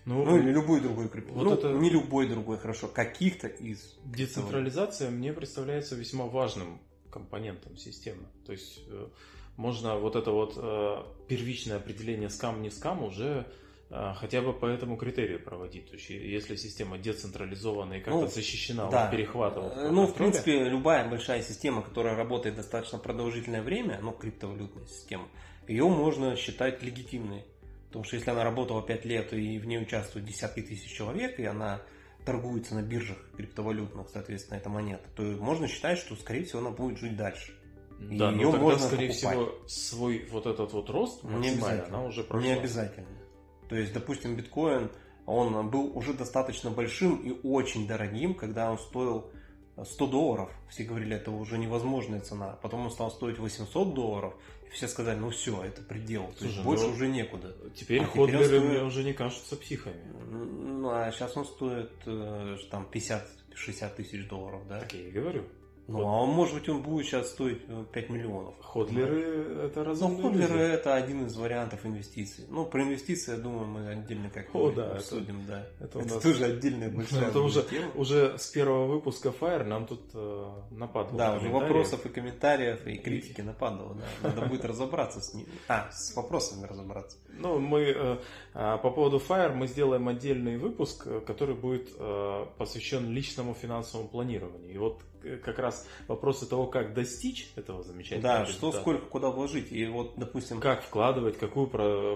Ну, 0.05 0.25
ну 0.25 0.39
или 0.39 0.51
любой 0.53 0.81
другой 0.81 1.09
крипто. 1.09 1.33
Вот 1.33 1.45
ну, 1.45 1.55
это... 1.55 1.73
не 1.73 1.91
любой 1.91 2.29
другой, 2.29 2.59
хорошо, 2.59 2.87
каких-то 2.87 3.49
из. 3.49 3.99
Децентрализация 4.05 5.11
мне 5.11 5.33
представляется 5.33 5.97
весьма 5.97 6.27
важным 6.27 6.81
компонентом 7.11 7.77
системы. 7.77 8.27
То 8.45 8.53
есть 8.53 8.83
э, 8.89 9.09
можно 9.57 9.97
вот 9.97 10.17
это 10.17 10.31
вот 10.31 10.55
э, 10.57 11.03
первичное 11.29 11.77
определение 11.77 12.31
скам 12.31 12.63
не 12.63 12.71
скам 12.71 13.03
уже 13.03 13.47
а, 13.89 14.15
хотя 14.15 14.43
бы 14.43 14.53
по 14.53 14.67
этому 14.67 14.97
критерию 14.97 15.43
проводить. 15.43 15.89
То 15.89 15.95
есть, 15.95 16.11
если 16.11 16.57
система 16.57 16.99
децентрализована 16.99 17.95
и 17.95 18.01
как-то 18.01 18.23
ну, 18.23 18.27
защищена 18.27 18.91
да. 18.91 19.05
от 19.05 19.11
перехватов. 19.13 19.73
Э, 19.77 19.91
ну, 19.91 20.07
в 20.07 20.15
принципе, 20.15 20.65
любая 20.65 21.09
большая 21.09 21.41
система, 21.43 21.83
которая 21.83 22.17
работает 22.17 22.57
достаточно 22.57 22.99
продолжительное 22.99 23.63
время, 23.63 24.01
ну, 24.03 24.11
криптовалютная 24.11 24.87
система, 24.87 25.29
ее 25.69 25.89
можно 25.89 26.35
считать 26.35 26.83
легитимной. 26.83 27.45
Потому 27.87 28.05
что 28.05 28.17
если 28.17 28.31
она 28.31 28.43
работала 28.43 28.83
5 28.83 29.05
лет 29.05 29.33
и 29.33 29.59
в 29.59 29.67
ней 29.67 29.81
участвуют 29.81 30.27
десятки 30.27 30.63
тысяч 30.63 30.93
человек, 30.93 31.39
и 31.39 31.45
она 31.45 31.81
торгуется 32.25 32.75
на 32.75 32.83
биржах 32.83 33.19
криптовалютных, 33.37 34.09
соответственно, 34.13 34.59
эта 34.59 34.69
монета, 34.69 35.05
то 35.15 35.23
можно 35.23 35.69
считать, 35.69 35.99
что, 35.99 36.17
скорее 36.17 36.45
всего, 36.45 36.59
она 36.59 36.71
будет 36.71 36.99
жить 36.99 37.17
дальше. 37.17 37.57
Да, 37.99 38.31
и 38.31 38.37
но 38.37 38.53
тогда, 38.53 38.59
можно 38.59 38.87
скорее 38.87 39.09
покупать. 39.09 39.17
всего, 39.17 39.55
свой 39.67 40.29
вот 40.31 40.47
этот 40.47 40.73
вот 40.73 40.91
рост 40.91 41.23
максимальный, 41.23 41.85
она 41.87 42.05
уже 42.05 42.23
прошла. 42.23 42.47
Не 42.47 42.55
обязательно. 42.55 43.09
То 43.69 43.77
есть, 43.77 43.93
допустим, 43.93 44.37
биткоин, 44.37 44.91
он 45.25 45.71
был 45.71 45.97
уже 45.97 46.13
достаточно 46.13 46.71
большим 46.71 47.17
и 47.17 47.35
очень 47.43 47.87
дорогим, 47.87 48.35
когда 48.35 48.71
он 48.71 48.79
стоил 48.79 49.31
100 49.83 50.07
долларов. 50.07 50.51
Все 50.71 50.85
говорили, 50.85 51.17
это 51.17 51.31
уже 51.31 51.59
невозможная 51.59 52.21
цена. 52.21 52.59
Потом 52.63 52.87
он 52.87 52.91
стал 52.91 53.11
стоить 53.11 53.39
800 53.39 53.95
долларов. 53.95 54.35
И 54.67 54.71
все 54.71 54.89
сказали, 54.89 55.19
ну 55.19 55.31
все, 55.31 55.63
это 55.63 55.83
предел. 55.83 56.33
Слушай, 56.37 56.39
То 56.39 56.45
есть, 56.47 56.63
больше 56.63 56.87
ну, 56.87 56.93
уже 56.93 57.09
некуда. 57.09 57.55
Теперь 57.75 58.03
а 58.03 58.07
ходлеры 58.07 58.45
стоит... 58.45 58.63
мне 58.63 58.83
уже 58.83 59.05
не 59.05 59.13
кажутся 59.13 59.57
психами. 59.57 60.01
Ну, 60.31 60.91
а 60.91 61.11
сейчас 61.13 61.37
он 61.37 61.45
стоит 61.45 61.93
э, 62.07 62.57
там 62.71 62.89
50-60 62.93 63.95
тысяч 63.97 64.29
долларов, 64.29 64.67
да? 64.69 64.81
Так 64.81 64.93
я 64.95 65.09
и 65.09 65.11
говорю. 65.11 65.45
Ну, 65.89 66.01
а 66.01 66.23
он, 66.23 66.31
может 66.31 66.55
быть, 66.55 66.69
он 66.69 66.83
будет 66.83 67.07
сейчас 67.07 67.31
стоить 67.31 67.65
5 67.65 67.87
э, 67.95 68.13
миллионов. 68.13 68.55
Ходлеры 68.61 69.55
да. 69.55 69.65
это 69.65 69.85
разумно. 69.85 70.19
Ну, 70.19 70.23
ходлеры 70.23 70.59
это 70.59 70.95
один 70.95 71.27
из 71.27 71.37
вариантов 71.37 71.87
инвестиций. 71.87 72.45
Ну, 72.49 72.67
про 72.67 72.83
инвестиции, 72.83 73.33
я 73.33 73.39
думаю, 73.39 73.67
мы 73.67 73.89
отдельно 73.89 74.29
как 74.31 74.53
О, 74.55 74.73
да, 74.73 74.93
обсудим, 74.93 75.43
это, 75.43 75.49
да. 75.49 75.67
Это, 75.79 75.99
это 76.01 76.15
нас... 76.15 76.23
тоже 76.23 76.45
отдельная 76.45 76.91
большая 76.95 77.29
это 77.29 77.41
уже, 77.41 77.63
тема. 77.63 77.91
Уже 77.95 78.37
с 78.37 78.49
первого 78.49 78.87
выпуска 78.87 79.29
Fire 79.29 79.63
нам 79.63 79.87
тут 79.87 80.03
э, 80.15 80.51
нападало. 80.73 81.17
Да, 81.17 81.37
уже 81.37 81.49
вопросов 81.51 82.05
и 82.05 82.09
комментариев, 82.09 82.85
и 82.87 82.97
критики 82.97 83.41
и... 83.41 83.45
нападало, 83.45 83.95
да. 83.95 84.29
Надо 84.29 84.47
будет 84.47 84.65
разобраться 84.65 85.21
с 85.21 85.35
ним. 85.35 85.47
А, 85.69 85.89
с 85.93 86.17
вопросами 86.17 86.67
разобраться. 86.67 87.17
Ну, 87.39 87.61
мы 87.61 87.83
э, 87.83 88.19
а, 88.55 88.79
по 88.79 88.91
поводу 88.91 89.19
Fire 89.19 89.55
мы 89.55 89.69
сделаем 89.69 90.09
отдельный 90.09 90.57
выпуск, 90.57 91.07
э, 91.07 91.21
который 91.21 91.55
будет 91.55 91.91
э, 91.97 92.47
посвящен 92.59 93.11
личному 93.11 93.55
финансовому 93.55 94.09
планированию. 94.09 94.75
И 94.75 94.79
вот 94.79 95.01
как 95.45 95.59
раз 95.59 95.87
вопросы 96.09 96.49
того, 96.49 96.67
как 96.67 96.95
достичь 96.95 97.51
этого 97.57 97.83
замечательного 97.83 98.39
Да, 98.39 98.45
результата. 98.45 98.73
что, 98.73 98.81
сколько, 98.81 99.07
куда 99.07 99.31
вложить. 99.31 99.73
И 99.73 99.87
вот, 99.87 100.15
допустим... 100.17 100.61
Как 100.61 100.83
вкладывать, 100.83 101.39
какую, 101.39 101.69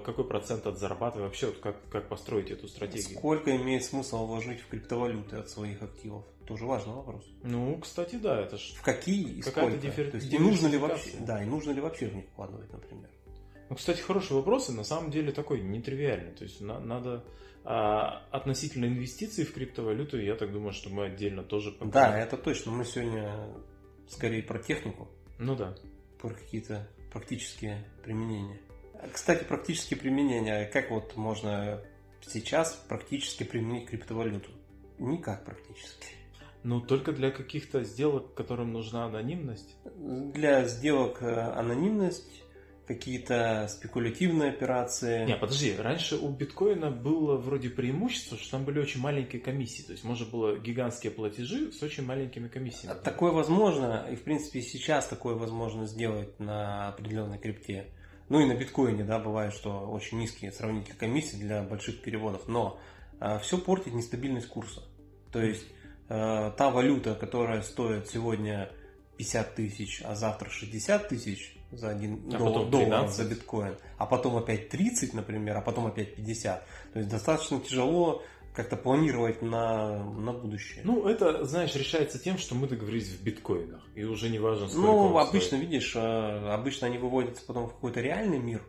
какой 0.02 0.24
процент 0.24 0.66
от 0.66 0.78
зарабатывать, 0.78 1.26
вообще 1.26 1.46
вот 1.46 1.58
как, 1.58 1.76
как 1.88 2.08
построить 2.08 2.50
эту 2.50 2.68
стратегию. 2.68 3.18
Сколько 3.18 3.56
имеет 3.56 3.84
смысл 3.84 4.26
вложить 4.26 4.60
в 4.60 4.68
криптовалюты 4.68 5.36
от 5.36 5.50
своих 5.50 5.82
активов? 5.82 6.24
Тоже 6.46 6.66
важный 6.66 6.94
вопрос. 6.94 7.24
Ну, 7.42 7.78
кстати, 7.78 8.16
да, 8.16 8.40
это 8.40 8.56
же... 8.56 8.74
В 8.74 8.82
какие 8.82 9.38
и 9.38 9.42
сколько? 9.42 9.76
Диффер... 9.76 10.10
То 10.10 10.16
есть, 10.16 10.32
и 10.32 10.38
нужно 10.38 10.66
ли 10.66 10.78
вообще, 10.78 11.12
да, 11.20 11.42
и 11.42 11.46
нужно 11.46 11.70
ли 11.70 11.80
вообще 11.80 12.08
в 12.08 12.16
них 12.16 12.24
вкладывать, 12.26 12.72
например? 12.72 13.08
Ну, 13.68 13.76
кстати, 13.76 14.00
хороший 14.00 14.32
вопрос, 14.32 14.68
и 14.68 14.72
на 14.72 14.82
самом 14.82 15.12
деле 15.12 15.30
такой 15.30 15.60
нетривиальный. 15.60 16.32
То 16.32 16.42
есть, 16.42 16.60
на, 16.60 16.80
надо 16.80 17.24
а 17.64 18.26
относительно 18.30 18.86
инвестиций 18.86 19.44
в 19.44 19.52
криптовалюту, 19.52 20.18
я 20.18 20.34
так 20.34 20.52
думаю, 20.52 20.72
что 20.72 20.90
мы 20.90 21.06
отдельно 21.06 21.42
тоже 21.42 21.72
поговорим. 21.72 21.92
Да, 21.92 22.18
это 22.18 22.36
точно. 22.36 22.72
Мы 22.72 22.84
сегодня 22.84 23.48
скорее 24.08 24.42
про 24.42 24.58
технику. 24.58 25.08
Ну 25.38 25.54
да. 25.54 25.74
Про 26.18 26.30
какие-то 26.30 26.88
практические 27.12 27.84
применения. 28.02 28.60
Кстати, 29.12 29.44
практические 29.44 29.98
применения, 29.98 30.66
как 30.66 30.90
вот 30.90 31.16
можно 31.16 31.82
сейчас 32.20 32.74
практически 32.88 33.44
применить 33.44 33.88
криптовалюту? 33.88 34.50
Никак 34.98 35.44
практически. 35.44 36.08
Ну, 36.62 36.80
только 36.80 37.12
для 37.12 37.30
каких-то 37.30 37.82
сделок, 37.84 38.34
которым 38.34 38.72
нужна 38.72 39.06
анонимность? 39.06 39.76
Для 39.96 40.64
сделок 40.66 41.22
э, 41.22 41.34
анонимность 41.34 42.42
какие-то 42.90 43.68
спекулятивные 43.70 44.50
операции. 44.50 45.24
Не, 45.24 45.36
подожди, 45.36 45.76
раньше 45.76 46.16
у 46.16 46.28
биткоина 46.28 46.90
было 46.90 47.36
вроде 47.36 47.70
преимущество, 47.70 48.36
что 48.36 48.50
там 48.50 48.64
были 48.64 48.80
очень 48.80 49.00
маленькие 49.00 49.40
комиссии, 49.40 49.82
то 49.82 49.92
есть 49.92 50.02
можно 50.02 50.26
было 50.26 50.58
гигантские 50.58 51.12
платежи 51.12 51.70
с 51.70 51.80
очень 51.84 52.04
маленькими 52.04 52.48
комиссиями. 52.48 52.96
Такое 53.04 53.30
возможно, 53.30 54.08
и 54.10 54.16
в 54.16 54.22
принципе 54.22 54.60
сейчас 54.60 55.06
такое 55.06 55.36
возможно 55.36 55.86
сделать 55.86 56.40
на 56.40 56.88
определенной 56.88 57.38
крипте. 57.38 57.86
Ну 58.28 58.40
и 58.40 58.44
на 58.44 58.56
биткоине, 58.56 59.04
да, 59.04 59.20
бывает, 59.20 59.54
что 59.54 59.88
очень 59.88 60.18
низкие 60.18 60.50
сравнительные 60.50 60.98
комиссии 60.98 61.36
для 61.36 61.62
больших 61.62 62.02
переводов, 62.02 62.48
но 62.48 62.80
э, 63.20 63.38
все 63.38 63.56
портит 63.56 63.94
нестабильность 63.94 64.48
курса. 64.48 64.82
То 65.30 65.40
есть 65.40 65.64
э, 66.08 66.50
та 66.56 66.70
валюта, 66.70 67.14
которая 67.14 67.62
стоит 67.62 68.08
сегодня 68.08 68.68
50 69.16 69.54
тысяч, 69.54 70.02
а 70.04 70.16
завтра 70.16 70.50
60 70.50 71.08
тысяч, 71.08 71.54
за 71.72 71.90
один 71.90 72.22
А 72.32 72.38
дол- 72.38 72.46
потом 72.48 72.70
доллар 72.70 72.86
13. 72.88 73.16
за 73.16 73.24
биткоин, 73.24 73.76
а 73.98 74.06
потом 74.06 74.36
опять 74.36 74.68
30, 74.68 75.14
например, 75.14 75.56
а 75.56 75.60
потом 75.60 75.86
опять 75.86 76.16
50. 76.16 76.66
То 76.92 76.98
есть 76.98 77.10
достаточно 77.10 77.60
тяжело 77.60 78.22
как-то 78.54 78.76
планировать 78.76 79.42
на, 79.42 80.02
на 80.02 80.32
будущее. 80.32 80.80
Ну, 80.84 81.06
это, 81.08 81.44
знаешь, 81.44 81.74
решается 81.76 82.18
тем, 82.18 82.36
что 82.36 82.56
мы 82.56 82.66
договорились 82.66 83.08
в 83.08 83.22
биткоинах. 83.22 83.80
И 83.94 84.02
уже 84.04 84.28
не 84.28 84.40
важно, 84.40 84.66
сколько 84.68 84.86
Ну, 84.86 85.18
обычно, 85.18 85.46
стоит. 85.58 85.62
видишь, 85.62 85.94
э, 85.94 86.00
обычно 86.52 86.88
они 86.88 86.98
выводятся 86.98 87.44
потом 87.46 87.68
в 87.68 87.74
какой-то 87.74 88.00
реальный 88.00 88.40
мир. 88.40 88.62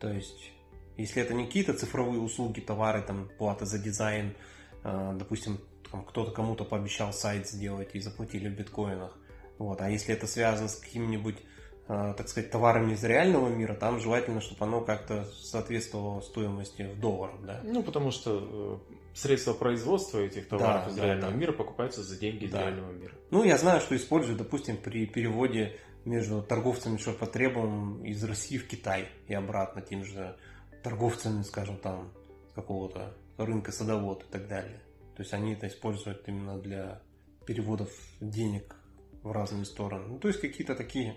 То 0.00 0.12
есть, 0.12 0.50
если 0.96 1.22
это 1.22 1.34
не 1.34 1.46
какие-то 1.46 1.74
цифровые 1.74 2.20
услуги, 2.20 2.58
товары, 2.60 3.00
там, 3.02 3.30
плата 3.38 3.64
за 3.64 3.78
дизайн, 3.78 4.34
э, 4.82 5.12
допустим, 5.16 5.60
там, 5.92 6.04
кто-то 6.04 6.32
кому-то 6.32 6.64
пообещал 6.64 7.12
сайт 7.12 7.48
сделать 7.48 7.90
и 7.94 8.00
заплатили 8.00 8.48
в 8.48 8.56
биткоинах. 8.56 9.16
Вот. 9.58 9.80
А 9.80 9.88
если 9.88 10.12
это 10.14 10.26
связано 10.26 10.68
с 10.68 10.74
какими-нибудь, 10.80 11.36
э, 11.36 11.42
так 11.88 12.28
сказать, 12.28 12.50
товарами 12.50 12.92
из 12.92 13.02
реального 13.02 13.48
мира, 13.48 13.74
там 13.74 13.98
желательно, 13.98 14.42
чтобы 14.42 14.62
оно 14.66 14.82
как-то 14.82 15.24
соответствовало 15.24 16.20
стоимости 16.20 16.82
в 16.82 17.00
долларах, 17.00 17.40
да. 17.42 17.60
Ну, 17.64 17.82
потому 17.82 18.10
что 18.10 18.82
э, 18.90 18.94
средства 19.14 19.54
производства 19.54 20.18
этих 20.18 20.48
товаров 20.48 20.84
Да, 20.84 20.90
из 20.90 20.96
да, 20.96 21.04
реального 21.06 21.32
да. 21.32 21.38
мира 21.38 21.52
покупаются 21.52 22.02
за 22.02 22.18
деньги 22.18 22.44
из 22.44 22.50
Да. 22.52 22.60
реального 22.60 22.92
мира. 22.92 23.14
Ну, 23.30 23.42
я 23.42 23.56
знаю, 23.56 23.80
что 23.80 23.96
используют, 23.96 24.36
допустим, 24.38 24.76
при 24.76 25.06
переводе 25.06 25.76
между 26.04 26.42
торговцами 26.42 26.98
ширпотребом 26.98 28.04
из 28.04 28.22
России 28.22 28.58
в 28.58 28.68
Китай 28.68 29.08
и 29.26 29.32
обратно 29.32 29.80
тем 29.80 30.04
же 30.04 30.36
торговцами, 30.82 31.42
скажем, 31.42 31.78
там, 31.78 32.12
какого-то 32.54 33.14
рынка 33.38 33.72
садовод 33.72 34.24
и 34.24 34.26
так 34.30 34.46
далее. 34.46 34.82
То 35.16 35.22
есть 35.22 35.32
они 35.32 35.54
это 35.54 35.68
используют 35.68 36.28
именно 36.28 36.58
для 36.58 37.00
переводов 37.46 37.88
денег 38.20 38.76
в 39.22 39.32
разные 39.32 39.64
стороны. 39.64 40.06
Ну, 40.06 40.18
то 40.18 40.28
есть 40.28 40.40
какие-то 40.40 40.74
такие 40.74 41.16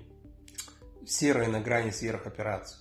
серые 1.06 1.49
на 1.49 1.60
грани 1.62 1.91
серых 1.91 2.28
операций. 2.28 2.78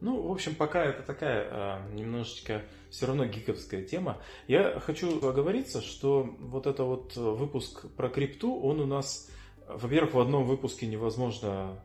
Ну, 0.00 0.22
в 0.22 0.30
общем, 0.30 0.54
пока 0.54 0.84
это 0.84 1.02
такая 1.02 1.48
а, 1.50 1.88
немножечко 1.90 2.62
все 2.90 3.06
равно 3.06 3.26
гиковская 3.26 3.82
тема. 3.82 4.22
Я 4.46 4.78
хочу 4.80 5.18
оговориться, 5.26 5.82
что 5.82 6.22
вот 6.38 6.66
это 6.66 6.84
вот 6.84 7.16
э, 7.16 7.20
выпуск 7.20 7.86
про 7.96 8.08
крипту, 8.08 8.60
он 8.60 8.80
у 8.80 8.86
нас, 8.86 9.28
э, 9.66 9.76
во-первых, 9.76 10.14
в 10.14 10.20
одном 10.20 10.44
выпуске 10.44 10.86
невозможно 10.86 11.82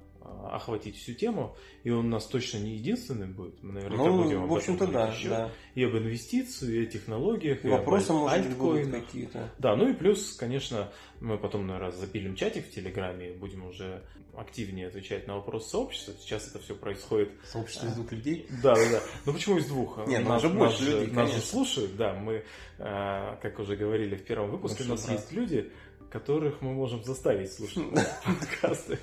охватить 0.51 0.97
всю 0.97 1.13
тему, 1.13 1.55
и 1.83 1.89
он 1.89 2.05
у 2.05 2.09
нас 2.09 2.25
точно 2.27 2.57
не 2.59 2.75
единственный 2.75 3.27
будет. 3.27 3.61
Мы 3.63 3.73
наверняка 3.73 4.03
будем 4.11 4.37
Ну, 4.39 4.43
об 4.43 4.49
в 4.49 4.55
общем-то, 4.55 4.87
да, 4.87 5.07
еще. 5.09 5.29
да. 5.29 5.51
И 5.75 5.83
об 5.83 5.95
инвестициях, 5.95 6.71
и 6.71 6.83
о 6.83 6.85
технологиях, 6.85 7.63
И 7.63 7.67
и 7.67 7.71
вопросы, 7.71 8.11
об 8.11 8.25
альткоинах. 8.25 9.05
какие-то. 9.05 9.49
Да, 9.59 9.75
ну 9.75 9.89
и 9.89 9.93
плюс, 9.93 10.33
конечно, 10.35 10.91
мы 11.19 11.37
потом, 11.37 11.67
наверное, 11.67 11.91
запилим 11.91 12.35
чатик 12.35 12.67
в 12.67 12.71
Телеграме 12.71 13.29
и 13.31 13.33
будем 13.33 13.65
уже 13.65 14.01
активнее 14.35 14.87
отвечать 14.87 15.27
на 15.27 15.35
вопросы 15.35 15.69
сообщества. 15.69 16.13
Сейчас 16.19 16.47
это 16.47 16.59
все 16.59 16.75
происходит 16.75 17.29
Сообщество 17.45 17.85
из 17.87 17.93
двух 17.93 18.11
людей. 18.11 18.47
да, 18.63 18.73
да, 18.75 18.89
да. 18.91 18.99
Ну 19.25 19.33
почему 19.33 19.57
из 19.57 19.65
двух? 19.67 19.97
Не, 20.07 20.19
ну, 20.19 20.29
нас, 20.29 20.43
уже 20.43 20.53
больше 20.53 20.73
нас 20.73 20.81
же- 20.89 20.99
людей, 21.01 21.13
нас 21.13 21.31
же 21.33 21.39
слушают, 21.41 21.95
да. 21.97 22.13
Мы, 22.15 22.43
э, 22.79 23.35
как 23.41 23.59
уже 23.59 23.75
говорили 23.75 24.15
в 24.15 24.23
первом 24.23 24.49
выпуске, 24.51 24.83
у 24.83 24.87
Большой 24.87 25.09
нас 25.09 25.19
есть 25.21 25.31
люди, 25.33 25.71
которых 26.09 26.61
мы 26.61 26.73
можем 26.73 27.03
заставить 27.03 27.51
слушать 27.53 27.83
подкасты. 28.25 28.97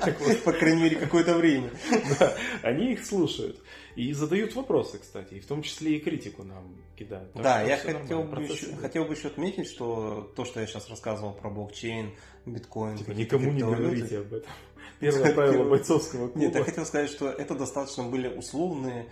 Так 0.00 0.20
вот, 0.20 0.42
По 0.42 0.52
крайней 0.52 0.82
мере, 0.82 0.96
какое-то 0.96 1.36
время. 1.36 1.70
да, 2.18 2.36
они 2.62 2.92
их 2.92 3.04
слушают. 3.04 3.60
И 3.96 4.12
задают 4.12 4.54
вопросы, 4.54 4.98
кстати, 4.98 5.34
и 5.34 5.40
в 5.40 5.46
том 5.46 5.62
числе 5.62 5.96
и 5.96 6.00
критику 6.00 6.44
нам 6.44 6.76
кидают. 6.96 7.32
Так 7.32 7.42
Да, 7.42 7.62
я 7.62 7.76
хотел 7.76 8.22
бы, 8.22 8.42
еще, 8.42 8.74
хотел 8.76 9.04
бы 9.04 9.14
еще 9.14 9.28
отметить, 9.28 9.66
что 9.66 10.32
то, 10.36 10.44
что 10.44 10.60
я 10.60 10.66
сейчас 10.66 10.88
рассказывал 10.88 11.32
про 11.32 11.50
блокчейн, 11.50 12.14
биткоин, 12.46 12.98
Типа, 12.98 13.10
никому 13.10 13.50
не 13.50 13.60
говорите 13.62 14.18
об 14.18 14.32
этом. 14.32 14.50
Первое 15.00 15.32
правило 15.32 15.68
бойцовского 15.68 16.28
клуба. 16.28 16.38
Нет, 16.38 16.54
я 16.54 16.64
хотел 16.64 16.86
сказать, 16.86 17.10
что 17.10 17.28
это 17.30 17.54
достаточно 17.54 18.04
были 18.04 18.28
условные 18.28 19.06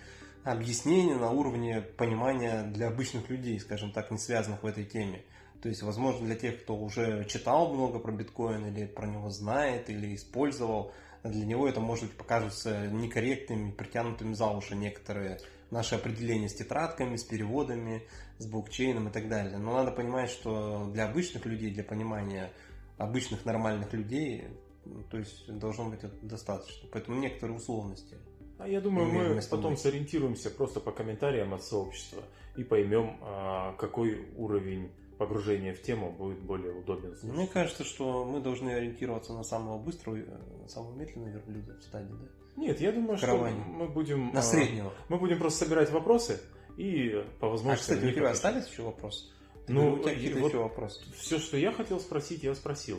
объяснения 0.45 1.16
на 1.16 1.31
уровне 1.31 1.83
понимания 1.97 2.62
для 2.62 2.89
обычных 2.89 3.29
людей, 3.29 3.59
скажем 3.59 3.93
так, 3.93 4.11
не 4.11 4.18
связанных 4.18 4.62
в 4.62 4.66
этой 4.66 4.85
теме. 4.85 5.24
То 5.62 5.68
есть, 5.68 5.82
возможно, 5.82 6.26
для 6.26 6.36
тех, 6.36 6.62
кто 6.62 6.76
уже 6.76 7.24
читал 7.24 7.74
много 7.74 7.98
про 7.98 8.12
биткоин 8.12 8.66
или 8.66 8.86
про 8.86 9.06
него 9.06 9.28
знает, 9.30 9.90
или 9.90 10.14
использовал, 10.14 10.92
для 11.24 11.44
него 11.44 11.68
это, 11.68 11.80
может 11.80 12.06
быть, 12.06 12.16
покажется 12.16 12.86
некорректными, 12.86 13.72
притянутыми 13.72 14.34
за 14.34 14.46
уши 14.46 14.76
некоторые 14.76 15.38
наши 15.70 15.96
определения 15.96 16.48
с 16.48 16.54
тетрадками, 16.54 17.16
с 17.16 17.24
переводами, 17.24 18.02
с 18.38 18.46
блокчейном 18.46 19.09
и 19.09 19.11
так 19.11 19.28
далее. 19.28 19.59
Но 19.59 19.74
надо 19.74 19.90
понимать, 19.90 20.30
что 20.30 20.88
для 20.92 21.09
обычных 21.09 21.44
людей, 21.44 21.72
для 21.72 21.84
понимания 21.84 22.52
обычных 22.96 23.44
нормальных 23.44 23.92
людей, 23.92 24.44
то 25.11 25.18
есть 25.18 25.46
должно 25.59 25.90
быть 25.90 26.04
это 26.04 26.14
достаточно. 26.22 26.88
Поэтому 26.92 27.20
некоторые 27.20 27.56
условности. 27.56 28.16
А 28.59 28.68
я 28.68 28.80
думаю, 28.80 29.09
мы 29.12 29.40
потом 29.50 29.72
быть. 29.72 29.80
сориентируемся 29.80 30.50
просто 30.50 30.80
по 30.80 30.90
комментариям 30.90 31.54
от 31.54 31.62
сообщества 31.62 32.22
и 32.56 32.64
поймем, 32.64 33.18
а, 33.22 33.74
какой 33.74 34.28
уровень 34.36 34.90
погружения 35.18 35.74
в 35.74 35.82
тему 35.82 36.12
будет 36.12 36.38
более 36.40 36.72
удобен. 36.72 37.10
слушателю. 37.16 37.32
Мне 37.32 37.46
кажется, 37.48 37.84
что 37.84 38.24
мы 38.24 38.40
должны 38.40 38.70
ориентироваться 38.70 39.32
на 39.32 39.42
самого 39.42 39.78
быстрого, 39.78 40.16
э, 40.16 40.68
самого 40.68 40.94
медленного 40.94 41.28
верблюда 41.30 41.76
в 41.78 41.82
стадии, 41.82 42.12
да? 42.12 42.28
Нет, 42.56 42.80
я 42.80 42.92
думаю, 42.92 43.14
В 43.16 43.18
что 43.18 43.26
караване. 43.26 43.64
мы 43.66 43.88
будем... 43.88 44.32
На 44.32 44.40
а, 44.40 44.42
среднего. 44.42 44.92
Мы 45.08 45.18
будем 45.18 45.38
просто 45.38 45.64
собирать 45.64 45.90
вопросы 45.90 46.40
и 46.76 47.24
по 47.40 47.48
А, 47.48 47.50
возможности... 47.50 47.90
кстати, 47.92 48.04
на 48.04 48.10
у 48.10 48.14
тебя 48.14 48.30
остались 48.30 48.66
еще 48.68 48.82
вопросы? 48.82 49.26
Ты 49.66 49.72
Ну, 49.74 49.96
говорил, 49.96 50.00
у 50.00 50.02
тебя 50.04 50.12
и 50.12 50.40
вот- 50.40 50.48
еще 50.48 50.58
вопросы? 50.62 51.00
Все, 51.16 51.38
что 51.38 51.56
я 51.56 51.72
хотел 51.72 52.00
спросить, 52.00 52.42
я 52.42 52.54
спросил. 52.54 52.98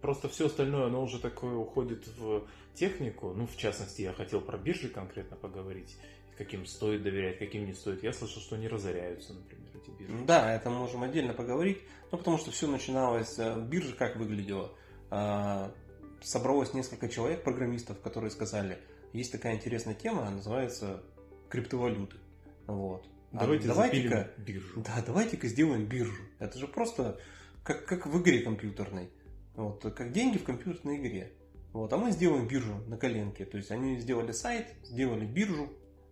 Просто 0.00 0.28
все 0.28 0.46
остальное, 0.46 0.86
оно 0.86 1.02
уже 1.02 1.20
такое 1.20 1.54
уходит 1.56 2.06
в 2.16 2.46
технику. 2.74 3.32
Ну, 3.34 3.46
в 3.46 3.56
частности, 3.56 4.02
я 4.02 4.12
хотел 4.12 4.40
про 4.40 4.56
биржи 4.58 4.88
конкретно 4.88 5.36
поговорить. 5.36 5.96
Каким 6.38 6.66
стоит 6.66 7.02
доверять, 7.02 7.38
каким 7.38 7.64
не 7.66 7.72
стоит. 7.74 8.02
Я 8.02 8.12
слышал, 8.12 8.42
что 8.42 8.56
они 8.56 8.66
разоряются, 8.68 9.34
например, 9.34 9.66
эти 9.86 9.90
биржи. 9.90 10.24
Да, 10.24 10.54
это 10.54 10.70
можем 10.70 11.02
отдельно 11.02 11.32
поговорить. 11.32 11.78
Ну, 12.12 12.18
потому 12.18 12.38
что 12.38 12.50
все 12.50 12.66
начиналось, 12.66 13.38
э, 13.38 13.60
биржа 13.60 13.94
как 13.96 14.16
выглядела. 14.16 14.72
А, 15.10 15.72
Собралось 16.22 16.72
несколько 16.74 17.08
человек, 17.08 17.44
программистов, 17.44 18.00
которые 18.00 18.30
сказали, 18.30 18.78
есть 19.12 19.30
такая 19.32 19.54
интересная 19.54 19.94
тема, 19.94 20.28
называется 20.30 21.02
криптовалюты. 21.48 22.16
Вот. 22.66 23.06
А 23.32 23.40
Давайте 23.40 23.68
давайте-ка- 23.68 24.08
запилим 24.08 24.44
биржу. 24.44 24.80
Да, 24.80 25.02
давайте-ка 25.06 25.46
сделаем 25.48 25.84
биржу. 25.86 26.22
Это 26.38 26.58
же 26.58 26.66
просто 26.66 27.20
как, 27.62 27.84
как 27.86 28.06
в 28.06 28.20
игре 28.22 28.40
компьютерной. 28.40 29.10
Вот, 29.54 29.82
как 29.94 30.12
деньги 30.12 30.38
в 30.38 30.44
компьютерной 30.44 30.96
игре. 30.96 31.32
Вот, 31.72 31.92
а 31.92 31.96
мы 31.98 32.10
сделаем 32.10 32.48
биржу 32.48 32.74
на 32.86 32.96
коленке. 32.96 33.44
То 33.44 33.58
есть 33.58 33.70
они 33.70 33.98
сделали 33.98 34.32
сайт, 34.32 34.66
сделали 34.84 35.26
биржу, 35.26 35.68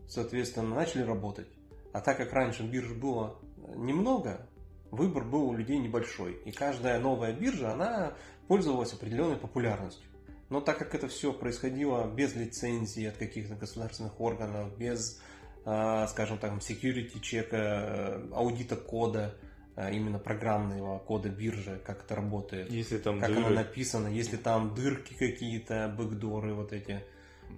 соответственно, 0.08 0.74
начали 0.74 1.02
работать. 1.02 1.48
А 1.92 2.00
так 2.00 2.18
как 2.18 2.32
раньше 2.32 2.62
бирж 2.62 2.92
было 2.92 3.38
немного, 3.74 4.46
выбор 4.90 5.24
был 5.24 5.48
у 5.48 5.54
людей 5.54 5.78
небольшой. 5.78 6.34
И 6.44 6.52
каждая 6.52 6.98
новая 6.98 7.32
биржа, 7.32 7.72
она 7.72 8.14
пользовалась 8.48 8.92
определенной 8.92 9.36
популярностью. 9.36 10.08
Но 10.50 10.60
так 10.60 10.78
как 10.78 10.94
это 10.94 11.08
все 11.08 11.32
происходило 11.32 12.06
без 12.06 12.34
лицензии 12.34 13.06
от 13.06 13.16
каких-то 13.16 13.54
государственных 13.54 14.20
органов, 14.20 14.76
без, 14.76 15.20
а, 15.64 16.06
скажем 16.06 16.38
так, 16.38 16.52
security 16.58 17.18
чека, 17.20 17.56
э, 17.56 18.28
аудита 18.32 18.76
кода, 18.76 19.34
а, 19.74 19.90
именно 19.90 20.18
программного 20.18 20.98
кода 20.98 21.30
биржи, 21.30 21.80
как 21.84 22.04
это 22.04 22.14
работает, 22.14 22.70
Если 22.70 22.98
там 22.98 23.18
как 23.18 23.30
дыры, 23.30 23.46
оно 23.46 23.50
написано, 23.50 24.08
если 24.08 24.36
там 24.36 24.74
дырки 24.74 25.14
какие-то, 25.14 25.92
бэкдоры 25.96 26.54
вот 26.54 26.72
эти, 26.72 27.02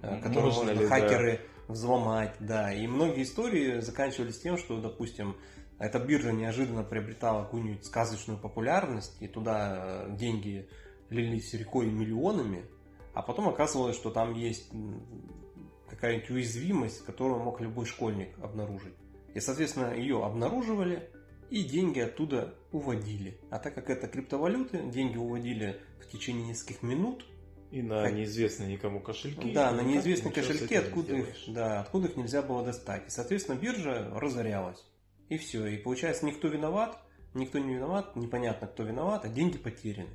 э, 0.01 0.21
которые 0.21 0.45
можно 0.45 0.63
можно 0.63 0.81
ли, 0.81 0.87
да, 0.87 0.95
хакеры 0.95 1.41
взломать, 1.67 2.35
да. 2.39 2.73
И 2.73 2.87
многие 2.87 3.23
истории 3.23 3.81
заканчивались 3.81 4.39
тем, 4.39 4.57
что, 4.57 4.79
допустим, 4.79 5.35
эта 5.79 5.99
биржа 5.99 6.31
неожиданно 6.31 6.83
приобретала 6.83 7.43
какую-нибудь 7.43 7.85
сказочную 7.85 8.39
популярность, 8.39 9.15
и 9.21 9.27
туда 9.27 10.05
э, 10.07 10.15
деньги 10.17 10.67
лились 11.09 11.53
рекой 11.53 11.85
миллионами, 11.87 12.65
а 13.13 13.21
потом 13.21 13.47
оказывалось, 13.49 13.95
что 13.95 14.09
там 14.09 14.33
есть 14.33 14.71
какая-нибудь 15.89 16.29
уязвимость, 16.31 17.05
которую 17.05 17.41
мог 17.41 17.61
любой 17.61 17.85
школьник 17.85 18.29
обнаружить. 18.41 18.93
И, 19.33 19.39
соответственно, 19.39 19.93
ее 19.93 20.23
обнаруживали, 20.23 21.09
и 21.49 21.63
деньги 21.63 21.99
оттуда 21.99 22.55
уводили. 22.71 23.39
А 23.49 23.59
так 23.59 23.73
как 23.75 23.89
это 23.89 24.07
криптовалюты, 24.07 24.79
деньги 24.91 25.17
уводили 25.17 25.79
в 26.01 26.07
течение 26.11 26.47
нескольких 26.49 26.83
минут, 26.83 27.25
И 27.69 27.81
на 27.81 28.03
Как- 28.03 28.13
неизвестные 28.13 28.71
никому 28.71 29.01
кошельки. 29.01 29.51
да, 29.51 29.71
на 29.73 29.81
неизвестные 29.81 30.31
кошельки, 30.33 30.73
откуда 30.73 31.15
их, 31.17 31.27
да, 31.49 31.81
откуда 31.81 32.07
их 32.07 32.15
нельзя 32.15 32.41
было 32.41 32.63
достать. 32.63 33.07
И, 33.07 33.09
соответственно, 33.09 33.57
биржа 33.57 34.09
разорялась. 34.15 34.85
И 35.29 35.37
все. 35.37 35.65
И 35.67 35.77
получается, 35.77 36.25
никто 36.25 36.47
виноват, 36.47 36.97
никто 37.33 37.59
не 37.59 37.75
виноват, 37.75 38.15
непонятно, 38.15 38.67
кто 38.67 38.83
виноват, 38.83 39.25
а 39.25 39.29
деньги 39.29 39.57
потеряны. 39.57 40.09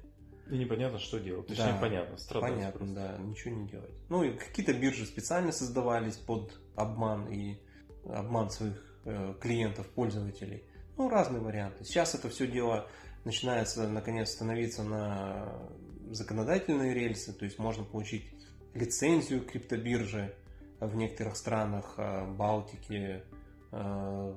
И 0.50 0.58
непонятно, 0.58 0.98
что 0.98 1.18
делать. 1.18 1.46
Точнее, 1.46 1.72
Да, 1.72 1.78
понятно, 1.78 2.16
страдать 2.18 2.50
Понятно, 2.52 2.78
просто. 2.78 2.94
да, 2.94 3.18
ничего 3.18 3.54
не 3.54 3.68
делать. 3.68 3.90
Ну, 4.08 4.24
и 4.24 4.36
какие-то 4.36 4.74
биржи 4.74 5.06
специально 5.06 5.52
создавались 5.52 6.16
под 6.16 6.58
обман 6.74 7.28
и 7.28 7.58
обман 8.04 8.50
своих 8.50 9.00
э, 9.04 9.34
клиентов, 9.40 9.86
пользователей. 9.88 10.64
Ну, 10.96 11.08
разные 11.08 11.40
варианты. 11.40 11.84
Сейчас 11.84 12.14
это 12.14 12.28
все 12.28 12.46
дело 12.46 12.88
начинается, 13.24 13.88
наконец, 13.88 14.30
становиться 14.30 14.82
на 14.82 15.70
законодательные 16.10 16.92
рельсы, 16.92 17.32
то 17.32 17.44
есть 17.44 17.58
можно 17.58 17.84
получить 17.84 18.28
лицензию 18.74 19.44
криптобиржи 19.44 20.34
в 20.80 20.96
некоторых 20.96 21.36
странах 21.36 21.94
э, 21.96 22.26
Балтики, 22.34 23.22
э, 23.70 24.34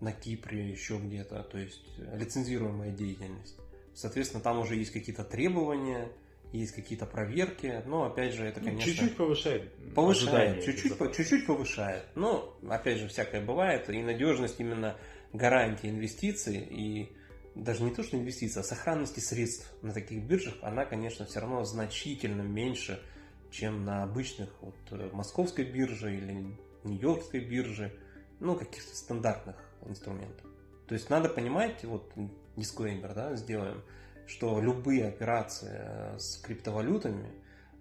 на 0.00 0.12
Кипре, 0.12 0.68
еще 0.70 0.98
где-то, 0.98 1.42
то 1.42 1.58
есть 1.58 1.82
лицензируемая 2.14 2.90
деятельность. 2.90 3.56
Соответственно, 3.94 4.42
там 4.42 4.58
уже 4.58 4.76
есть 4.76 4.92
какие-то 4.92 5.24
требования, 5.24 6.08
есть 6.52 6.72
какие-то 6.72 7.06
проверки, 7.06 7.82
но 7.86 8.04
опять 8.04 8.32
же 8.34 8.44
это, 8.44 8.60
Ну, 8.60 8.66
конечно... 8.66 8.92
Чуть-чуть 8.92 9.16
повышает. 9.16 9.94
Повышает, 9.94 10.64
чуть-чуть, 10.64 10.98
по- 10.98 11.12
чуть-чуть 11.12 11.46
повышает. 11.46 12.04
Но, 12.14 12.56
опять 12.68 12.98
же, 12.98 13.08
всякое 13.08 13.44
бывает. 13.44 13.88
И 13.90 14.02
надежность 14.02 14.60
именно 14.60 14.96
гарантии 15.32 15.90
инвестиций 15.90 16.58
и 16.58 17.12
даже 17.54 17.82
не 17.82 17.94
то, 17.94 18.02
что 18.02 18.16
инвестиции, 18.16 18.60
а 18.60 18.62
сохранности 18.62 19.20
средств 19.20 19.72
на 19.82 19.92
таких 19.92 20.22
биржах, 20.24 20.54
она, 20.62 20.84
конечно, 20.84 21.24
все 21.24 21.40
равно 21.40 21.64
значительно 21.64 22.42
меньше, 22.42 23.00
чем 23.50 23.84
на 23.84 24.02
обычных 24.02 24.50
вот, 24.60 24.74
э, 24.90 25.10
московской 25.12 25.64
бирже 25.64 26.16
или 26.16 26.56
нью-йоркской 26.84 27.40
бирже, 27.40 27.92
ну, 28.40 28.56
каких-то 28.56 28.96
стандартных 28.96 29.56
инструментов. 29.88 30.46
То 30.86 30.94
есть 30.94 31.08
надо 31.10 31.28
понимать, 31.28 31.82
вот 31.84 32.12
дисклеймер, 32.56 33.14
да, 33.14 33.36
сделаем, 33.36 33.82
что 34.26 34.60
любые 34.60 35.06
операции 35.08 35.70
э, 35.72 36.18
с 36.18 36.38
криптовалютами, 36.38 37.30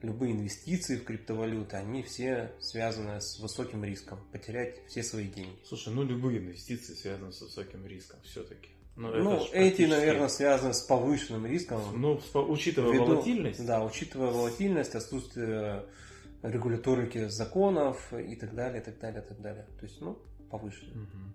любые 0.01 0.33
инвестиции 0.33 0.97
в 0.97 1.05
криптовалюты, 1.05 1.77
они 1.77 2.03
все 2.03 2.51
связаны 2.59 3.21
с 3.21 3.39
высоким 3.39 3.83
риском 3.83 4.19
потерять 4.31 4.85
все 4.87 5.03
свои 5.03 5.27
деньги. 5.27 5.57
Слушай, 5.65 5.93
ну 5.93 6.03
любые 6.03 6.39
инвестиции 6.39 6.93
связаны 6.93 7.31
с 7.31 7.41
высоким 7.41 7.85
риском 7.85 8.19
все-таки. 8.23 8.69
Ну, 8.95 9.09
это 9.09 9.39
ж 9.39 9.49
эти, 9.53 9.53
практически- 9.53 9.89
наверное, 9.89 10.27
связаны 10.27 10.73
с 10.73 10.81
повышенным 10.81 11.45
риском. 11.47 11.81
Ну, 11.99 12.21
учитывая 12.47 12.91
ввиду- 12.93 13.05
волатильность, 13.15 13.65
Да, 13.65 13.83
учитывая 13.83 14.29
волатильность, 14.31 14.93
отсутствие 14.95 15.85
регуляторики 16.43 17.27
законов 17.29 18.13
и 18.13 18.35
так 18.35 18.53
далее, 18.53 18.81
и 18.81 18.85
так 18.85 18.99
далее, 18.99 19.23
и 19.23 19.25
так 19.27 19.41
далее. 19.41 19.65
То 19.79 19.85
есть, 19.85 19.99
ну, 20.01 20.19
повышенный. 20.51 20.93
Мгм. 20.93 21.33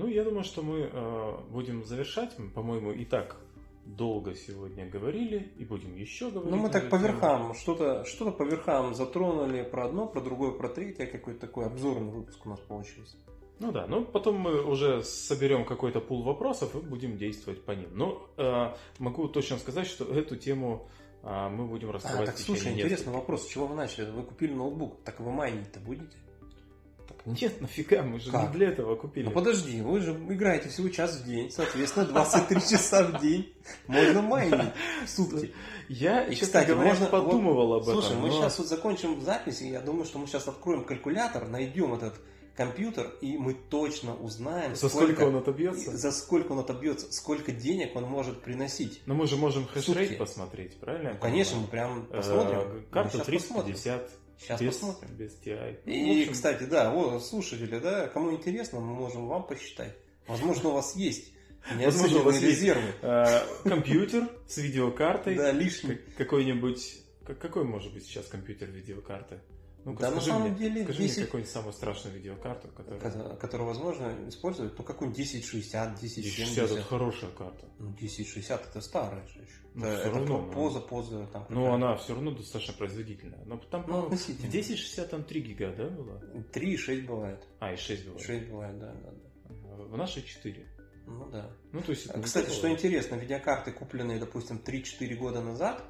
Ну, 0.00 0.08
я 0.08 0.24
думаю, 0.24 0.44
что 0.44 0.62
мы 0.62 0.88
э, 0.90 1.36
будем 1.50 1.84
завершать. 1.84 2.38
Мы, 2.38 2.48
по-моему, 2.48 2.90
и 2.90 3.04
так 3.04 3.36
долго 3.84 4.34
сегодня 4.34 4.88
говорили, 4.88 5.52
и 5.58 5.64
будем 5.64 5.94
еще 5.94 6.30
говорить. 6.30 6.50
Ну, 6.50 6.56
мы 6.56 6.70
так 6.70 6.88
по 6.88 6.96
верхам, 6.96 7.54
что-то 7.54 8.04
что 8.06 8.32
по 8.32 8.44
верхам 8.44 8.94
затронули 8.94 9.62
про 9.62 9.86
одно, 9.86 10.06
про 10.06 10.22
другое, 10.22 10.52
про 10.52 10.68
третье. 10.68 11.06
Какой-то 11.06 11.40
такой 11.40 11.66
обзорный 11.66 12.10
выпуск 12.10 12.46
у 12.46 12.48
нас 12.48 12.60
получился. 12.60 13.16
Ну 13.58 13.72
да, 13.72 13.86
ну 13.86 14.06
потом 14.06 14.36
мы 14.36 14.62
уже 14.64 15.02
соберем 15.02 15.66
какой-то 15.66 16.00
пул 16.00 16.22
вопросов 16.22 16.74
и 16.74 16.78
будем 16.78 17.18
действовать 17.18 17.62
по 17.62 17.72
ним. 17.72 17.90
Но 17.92 18.26
э, 18.38 18.74
могу 18.98 19.28
точно 19.28 19.58
сказать, 19.58 19.86
что 19.86 20.04
эту 20.04 20.36
тему 20.36 20.88
э, 21.22 21.48
мы 21.50 21.66
будем 21.66 21.90
А, 21.90 21.92
раскрывать 21.92 22.26
так 22.26 22.36
в 22.36 22.38
течение 22.38 22.60
слушай, 22.60 22.74
интересный 22.74 23.12
вопрос. 23.12 23.42
С 23.42 23.48
чего 23.48 23.66
вы 23.66 23.74
начали? 23.74 24.10
Вы 24.10 24.22
купили 24.22 24.54
ноутбук, 24.54 25.02
так 25.04 25.20
вы 25.20 25.30
майнить-то 25.30 25.78
будете? 25.80 26.16
Так, 27.24 27.26
нет, 27.40 27.60
нафига, 27.60 28.02
мы 28.02 28.20
же 28.20 28.30
Как? 28.30 28.48
не 28.48 28.52
для 28.58 28.68
этого 28.68 28.96
купили. 28.96 29.24
Ну 29.26 29.30
подожди, 29.32 29.80
вы 29.82 30.00
же 30.00 30.12
играете 30.12 30.68
всего 30.68 30.88
час 30.88 31.16
в 31.20 31.24
день, 31.26 31.50
соответственно, 31.50 32.06
23 32.06 32.60
часа 32.70 33.04
в 33.04 33.20
день 33.20 33.52
можно 33.86 34.22
майнить 34.22 34.72
в 35.04 35.08
сутки. 35.08 35.52
Я, 35.88 36.24
И, 36.26 36.34
кстати, 36.36 36.68
говоря, 36.70 36.90
можно- 36.90 37.06
подумывал 37.06 37.74
об 37.74 37.82
этом. 37.82 37.94
Слушай, 38.00 38.16
мы 38.16 38.30
сейчас 38.30 38.58
вот 38.58 38.68
закончим 38.68 39.20
запись, 39.20 39.60
и 39.62 39.68
я 39.68 39.80
думаю, 39.80 40.04
что 40.04 40.18
мы 40.18 40.26
сейчас 40.26 40.46
откроем 40.48 40.84
калькулятор, 40.84 41.48
найдем 41.48 41.94
этот 41.94 42.14
компьютер, 42.56 43.10
и 43.22 43.38
мы 43.38 43.54
точно 43.54 44.14
узнаем, 44.14 44.76
За 44.76 44.88
сколько 44.90 45.22
он 45.22 45.36
отобьется? 45.36 45.96
за 45.96 46.12
сколько 46.12 46.52
он 46.52 46.58
отобьется, 46.58 47.10
сколько 47.10 47.52
денег 47.52 47.96
он 47.96 48.04
может 48.04 48.42
приносить. 48.42 49.00
Но 49.06 49.14
мы 49.14 49.26
же 49.26 49.36
можем 49.36 49.66
хэшрейт 49.66 50.18
посмотреть, 50.18 50.78
правильно? 50.78 51.12
Ну, 51.14 51.18
конечно, 51.20 51.58
мы 51.58 51.66
прям 51.68 52.06
Э, 52.10 52.16
посмотрим. 52.18 52.84
Карту 52.90 53.18
Мы 53.18 53.24
щас 53.24 53.32
посмотрим. 53.34 53.74
350. 53.74 54.10
Сейчас 54.40 54.60
без, 54.60 54.74
посмотрим. 54.76 55.10
Без 55.16 55.32
TI. 55.44 55.78
Ну, 55.84 55.92
И, 55.92 56.20
общем, 56.20 56.32
кстати, 56.32 56.62
да, 56.64 56.90
вот, 56.90 57.24
слушатели, 57.24 57.78
да, 57.78 58.08
кому 58.08 58.32
интересно, 58.32 58.80
мы 58.80 58.94
можем 58.94 59.26
вам 59.28 59.46
посчитать. 59.46 59.94
Возможно, 60.26 60.70
у 60.70 60.72
вас 60.72 60.96
есть 60.96 61.32
Возможно, 61.74 62.20
у 62.20 62.22
вас 62.22 62.34
неоцененные 62.36 62.40
есть 62.48 62.60
резервы. 62.60 62.82
э, 63.02 63.40
компьютер 63.68 64.28
с 64.48 64.56
видеокартой. 64.56 65.34
Да, 65.36 65.52
лишний. 65.52 65.96
Как- 65.96 66.16
Какой-нибудь... 66.16 66.98
как- 67.26 67.38
Какой 67.38 67.64
может 67.64 67.92
быть 67.92 68.04
сейчас 68.06 68.26
компьютер 68.26 68.70
видеокарты? 68.70 69.40
Ну-ка, 69.84 70.00
Да, 70.02 70.10
на 70.10 70.20
самом 70.20 70.48
мне, 70.50 70.58
деле, 70.58 70.84
скажи 70.84 71.02
10 71.02 71.16
мне 71.16 71.24
какую-нибудь 71.26 71.52
самую 71.52 71.72
страшную 71.72 72.16
видеокарту, 72.16 72.68
которая... 72.68 73.00
ко- 73.00 73.36
который 73.36 73.66
возможно 73.66 74.14
использовать, 74.28 74.76
ну, 74.78 74.84
какую-нибудь 74.84 75.18
1060, 75.18 75.88
1060 75.96 76.48
это 76.48 76.62
1070. 76.74 76.86
хорошая 76.86 77.30
карта. 77.30 77.66
Ну, 77.78 77.88
1060 77.94 78.66
это 78.68 78.80
старая 78.82 79.26
же 79.28 79.38
еще. 79.40 79.54
Ну, 79.74 79.86
это 79.86 80.00
всё 80.00 80.08
это 80.10 80.18
равно, 80.18 80.38
ну. 80.42 80.52
поза, 80.52 80.80
поза. 80.80 81.26
Там, 81.32 81.46
Но 81.48 81.64
какая-то. 81.64 81.74
она 81.74 81.96
все 81.96 82.14
равно 82.14 82.30
достаточно 82.32 82.74
производительная. 82.74 83.44
Но 83.46 83.56
там, 83.56 83.84
Ну, 83.88 84.04
относительно. 84.04 84.48
1060 84.48 85.10
там 85.10 85.24
3 85.24 85.40
гига, 85.40 85.72
да, 85.74 85.88
было? 85.88 86.20
3 86.52 86.72
и 86.72 86.76
6 86.76 87.06
бывает. 87.06 87.46
А, 87.60 87.72
и 87.72 87.76
6 87.76 88.06
было. 88.06 88.18
6 88.18 88.46
бывает, 88.48 88.78
да, 88.78 88.92
да, 88.92 89.10
да. 89.48 89.84
В 89.84 89.96
нашей 89.96 90.22
4. 90.22 90.66
Ну 91.06 91.28
да. 91.30 91.50
Ну, 91.72 91.80
то 91.80 91.90
есть... 91.92 92.14
не 92.14 92.22
Кстати, 92.22 92.44
такое. 92.46 92.58
что 92.58 92.70
интересно, 92.70 93.14
видеокарты, 93.14 93.72
купленные, 93.72 94.18
допустим, 94.18 94.60
3-4 94.64 95.14
года 95.16 95.40
назад, 95.40 95.82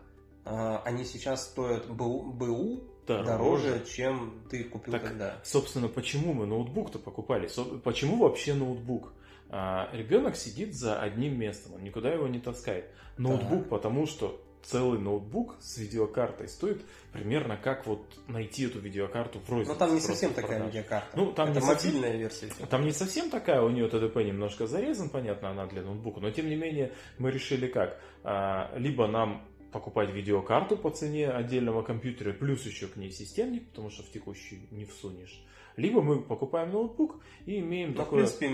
а, 0.45 0.81
они 0.85 1.05
сейчас 1.05 1.47
стоят 1.51 1.89
БУ, 1.91 2.33
БУ 2.33 2.85
дороже, 3.19 3.85
чем 3.93 4.43
ты 4.51 4.65
купил 4.65 4.93
Так, 4.95 5.03
тогда. 5.05 5.39
Собственно, 5.45 5.89
почему 5.89 6.33
мы 6.33 6.47
ноутбук-то 6.47 6.99
покупали? 6.99 7.49
Почему 7.85 8.17
вообще 8.19 8.55
ноутбук? 8.55 9.13
А, 9.51 9.89
ребенок 9.93 10.37
сидит 10.37 10.75
за 10.75 11.01
одним 11.01 11.39
местом, 11.39 11.75
он 11.75 11.83
никуда 11.83 12.13
его 12.13 12.29
не 12.29 12.39
таскает. 12.39 12.87
Ноутбук, 13.19 13.69
потому 13.69 14.07
что 14.07 14.41
целый 14.63 14.99
ноутбук 15.01 15.57
с 15.61 15.79
видеокартой 15.79 16.47
стоит 16.47 16.83
примерно 17.13 17.57
как 17.57 17.87
вот 17.87 18.05
найти 18.29 18.67
эту 18.67 18.79
видеокарту 18.79 19.41
в 19.41 19.49
рознице. 19.51 19.71
Но 19.73 19.75
там 19.79 19.95
не 19.95 20.01
совсем 20.01 20.35
такая 20.35 20.59
продаже. 20.59 20.69
видеокарта. 20.69 21.17
Ну, 21.17 21.33
там 21.33 21.51
это 21.51 21.61
не 21.61 21.67
совсем- 21.67 21.95
мобильная 21.95 22.17
версия. 22.19 22.49
Там 22.69 22.85
не 22.85 22.93
совсем 22.93 23.31
такая, 23.31 23.63
у 23.63 23.71
нее 23.71 23.89
ТДП 23.89 24.17
немножко 24.19 24.67
зарезан, 24.67 25.09
понятно, 25.09 25.51
она 25.51 25.67
для 25.67 25.83
ноутбука, 25.83 26.21
но 26.21 26.31
тем 26.31 26.49
не 26.49 26.57
менее 26.57 26.93
мы 27.19 27.31
решили 27.31 27.67
как, 27.67 27.99
А, 28.23 28.71
либо 28.77 29.07
нам 29.07 29.43
покупать 29.73 30.11
видеокарту 30.11 30.77
по 30.77 30.91
цене 30.91 31.31
отдельного 31.31 31.83
компьютера, 31.83 32.33
плюс 32.33 32.65
еще 32.67 32.87
к 32.89 32.97
ней 32.97 33.11
системник, 33.11 33.69
потому 33.69 33.91
что 33.91 34.03
в 34.03 34.11
текущий 34.11 34.69
не 34.71 34.85
всунешь, 34.85 35.45
либо 35.77 36.03
мы 36.03 36.23
покупаем 36.23 36.73
ноутбук 36.73 37.23
и 37.47 37.59
имеем 37.61 37.91
Ну, 37.91 37.97
такое 37.97 38.27
принципе, 38.27 38.49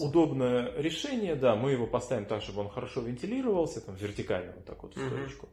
удобное 0.00 0.72
решение, 0.76 1.34
да, 1.34 1.56
мы 1.56 1.72
его 1.72 1.86
поставим 1.86 2.26
так, 2.26 2.42
чтобы 2.42 2.60
он 2.60 2.68
хорошо 2.68 3.00
вентилировался, 3.00 3.80
там 3.84 3.96
вертикально 3.96 4.52
вот 4.52 4.64
так 4.64 4.82
вот 4.82 4.94
в 4.94 4.96
Мгм. 4.96 5.08
стоечку, 5.08 5.48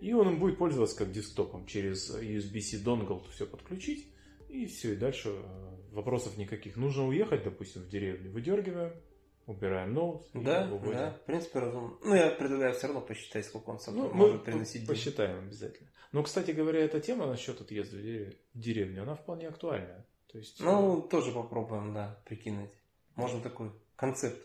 и 0.00 0.12
он 0.12 0.28
им 0.28 0.38
будет 0.38 0.58
пользоваться 0.58 0.96
как 0.96 1.12
десктопом, 1.12 1.66
через 1.66 2.10
USB-C 2.10 2.78
донгл 2.78 3.22
все 3.32 3.46
подключить, 3.46 4.06
и 4.48 4.66
все, 4.66 4.94
и 4.94 4.96
дальше 4.96 5.30
э, 5.30 5.76
вопросов 5.92 6.36
никаких. 6.36 6.76
Нужно 6.76 7.06
уехать, 7.06 7.44
допустим, 7.44 7.82
в 7.82 7.88
деревню, 7.88 8.30
выдергиваем, 8.30 8.92
убираем 9.50 9.92
ноут, 9.94 10.26
и 10.34 10.40
Да, 10.40 10.66
да, 10.66 11.10
в 11.10 11.26
принципе, 11.26 11.58
разумно. 11.58 11.96
Ну, 12.02 12.14
я 12.14 12.30
предлагаю 12.30 12.74
все 12.74 12.86
равно 12.86 13.00
посчитать, 13.02 13.44
сколько 13.46 13.70
он 13.70 13.78
собой 13.78 14.02
Ну, 14.02 14.08
мы 14.08 14.14
может 14.28 14.44
приносить 14.44 14.86
посчитаем 14.86 15.38
обязательно. 15.38 15.90
Но, 16.12 16.22
кстати 16.22 16.50
говоря, 16.52 16.80
эта 16.80 17.00
тема 17.00 17.26
насчет 17.26 17.60
отъезда 17.60 17.96
в 17.96 18.00
дерев- 18.00 18.36
в 18.54 18.58
деревню, 18.58 19.02
она 19.02 19.14
вполне 19.14 19.48
актуальная. 19.48 20.06
То 20.32 20.38
есть, 20.38 20.60
Ну, 20.60 21.02
тоже 21.02 21.32
попробуем, 21.32 21.92
да, 21.94 22.20
прикинуть. 22.24 22.70
Можно 23.16 23.40
такой 23.42 23.70
концепт. 23.96 24.40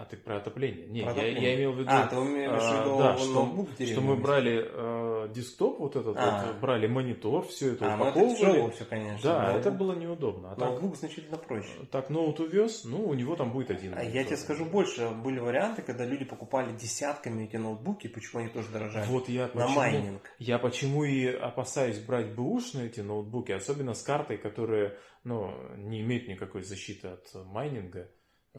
А 0.00 0.04
ты 0.04 0.16
про 0.16 0.36
отопление? 0.36 0.86
Не, 0.86 1.00
Про 1.02 1.10
я, 1.10 1.12
отопление. 1.12 1.42
я 1.42 1.56
имел 1.56 1.72
в 1.72 1.78
виду, 1.78 1.90
А, 1.92 2.06
ты 2.06 2.16
имеешь 2.16 2.50
в 2.50 2.54
а, 2.54 2.80
виду 2.80 2.98
да, 2.98 3.16
что- 3.16 3.86
что 3.86 4.00
мы 4.00 4.16
брали 4.16 4.64
э, 4.64 5.28
десктоп 5.34 5.78
вот 5.80 5.96
этот, 5.96 6.16
А. 6.18 6.46
вот, 6.46 6.60
брали 6.60 6.86
монитор, 6.86 7.46
все 7.46 7.72
это 7.72 7.92
А, 7.92 7.96
ну 7.96 8.04
это 8.06 8.18
упаковывали. 8.20 8.70
все, 8.70 8.84
конечно. 8.84 9.22
да, 9.30 9.42
Ноутбук- 9.52 9.60
это 9.60 9.70
было 9.72 9.92
неудобно. 9.94 10.52
А 10.52 10.54
так, 10.54 10.68
Ноутбук 10.70 10.96
значительно 10.96 11.36
проще. 11.36 11.68
так 11.90 12.10
ноут 12.10 12.38
увез, 12.40 12.84
ну, 12.84 13.08
у 13.08 13.14
него 13.14 13.34
там 13.36 13.50
будет 13.52 13.70
один. 13.70 13.94
А 13.96 14.02
я 14.02 14.24
тебе 14.24 14.36
скажу 14.36 14.64
больше, 14.64 15.08
были 15.10 15.40
варианты, 15.40 15.82
когда 15.82 16.04
люди 16.04 16.24
покупали 16.24 16.72
десятками 16.76 17.44
эти 17.44 17.56
ноутбуки, 17.56 18.06
почему 18.08 18.42
они 18.42 18.50
тоже 18.50 18.68
дорожали. 18.70 19.06
Вот 19.08 19.28
я 19.28 19.42
на 19.42 19.48
почему, 19.48 19.74
майнинг. 19.74 20.22
я 20.38 20.58
почему 20.58 21.04
и 21.04 21.26
опасаюсь 21.26 21.98
брать 21.98 22.34
бэушные 22.34 22.86
эти 22.86 23.00
ноутбуки, 23.00 23.52
особенно 23.52 23.94
с 23.94 24.02
картой, 24.02 24.38
которые 24.38 24.96
ну, 25.24 25.52
не 25.76 26.00
имеют 26.02 26.28
никакой 26.28 26.62
защиты 26.62 27.08
от 27.08 27.26
майнинга. 27.46 28.08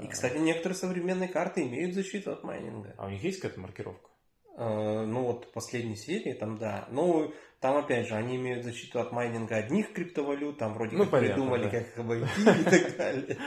И, 0.01 0.07
кстати, 0.07 0.37
некоторые 0.37 0.77
современные 0.77 1.27
карты 1.29 1.63
имеют 1.63 1.93
защиту 1.93 2.31
от 2.31 2.43
майнинга. 2.43 2.93
А 2.97 3.07
у 3.07 3.09
них 3.09 3.23
есть 3.23 3.39
какая-то 3.41 3.59
маркировка? 3.59 4.09
Э, 4.57 5.05
Ну 5.05 5.23
вот 5.23 5.45
в 5.45 5.51
последней 5.51 5.95
серии 5.95 6.33
там 6.33 6.57
да. 6.57 6.87
Ну 6.91 7.33
там 7.59 7.75
опять 7.77 8.07
же 8.07 8.15
они 8.15 8.37
имеют 8.37 8.63
защиту 8.63 8.99
от 8.99 9.11
майнинга 9.11 9.57
одних 9.57 9.91
криптовалют, 9.93 10.57
там 10.57 10.73
вроде 10.73 10.95
Ну, 10.95 11.03
как 11.03 11.11
понятно, 11.11 11.35
придумали, 11.35 11.63
да. 11.63 11.69
как 11.69 11.87
их 11.87 11.97
обойти 11.97 12.25
и 12.41 12.63
так 12.63 12.97
далее. 12.97 13.37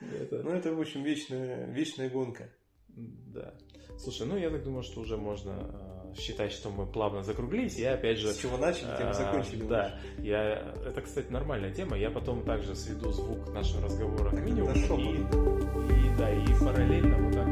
Ну 0.00 0.50
это 0.50 0.74
в 0.74 0.80
общем 0.80 1.02
вечная, 1.02 1.66
вечная 1.66 2.10
гонка. 2.10 2.50
Да. 2.88 3.54
Слушай, 3.98 4.26
ну 4.26 4.36
я 4.36 4.50
так 4.50 4.62
думаю, 4.64 4.82
что 4.82 5.00
уже 5.00 5.16
можно 5.16 5.50
э, 5.52 5.91
считать, 6.16 6.52
что 6.52 6.70
мы 6.70 6.86
плавно 6.86 7.22
закруглились. 7.22 7.76
Я 7.76 7.94
опять 7.94 8.18
же... 8.18 8.32
С 8.32 8.38
чего 8.38 8.56
начали, 8.56 8.88
тем 8.96 9.08
и 9.08 9.10
а, 9.10 9.14
закончили. 9.14 9.64
Да, 9.64 9.98
я, 10.18 10.74
это, 10.86 11.00
кстати, 11.00 11.30
нормальная 11.30 11.72
тема. 11.72 11.96
Я 11.96 12.10
потом 12.10 12.42
также 12.42 12.74
сведу 12.74 13.10
звук 13.12 13.52
нашего 13.52 13.82
разговора 13.82 14.30
к 14.30 14.40
минимуму. 14.40 14.72
И, 14.98 15.16
и, 15.16 16.16
да, 16.18 16.30
и 16.32 16.64
параллельно 16.64 17.16
вот 17.16 17.34
так 17.34 17.51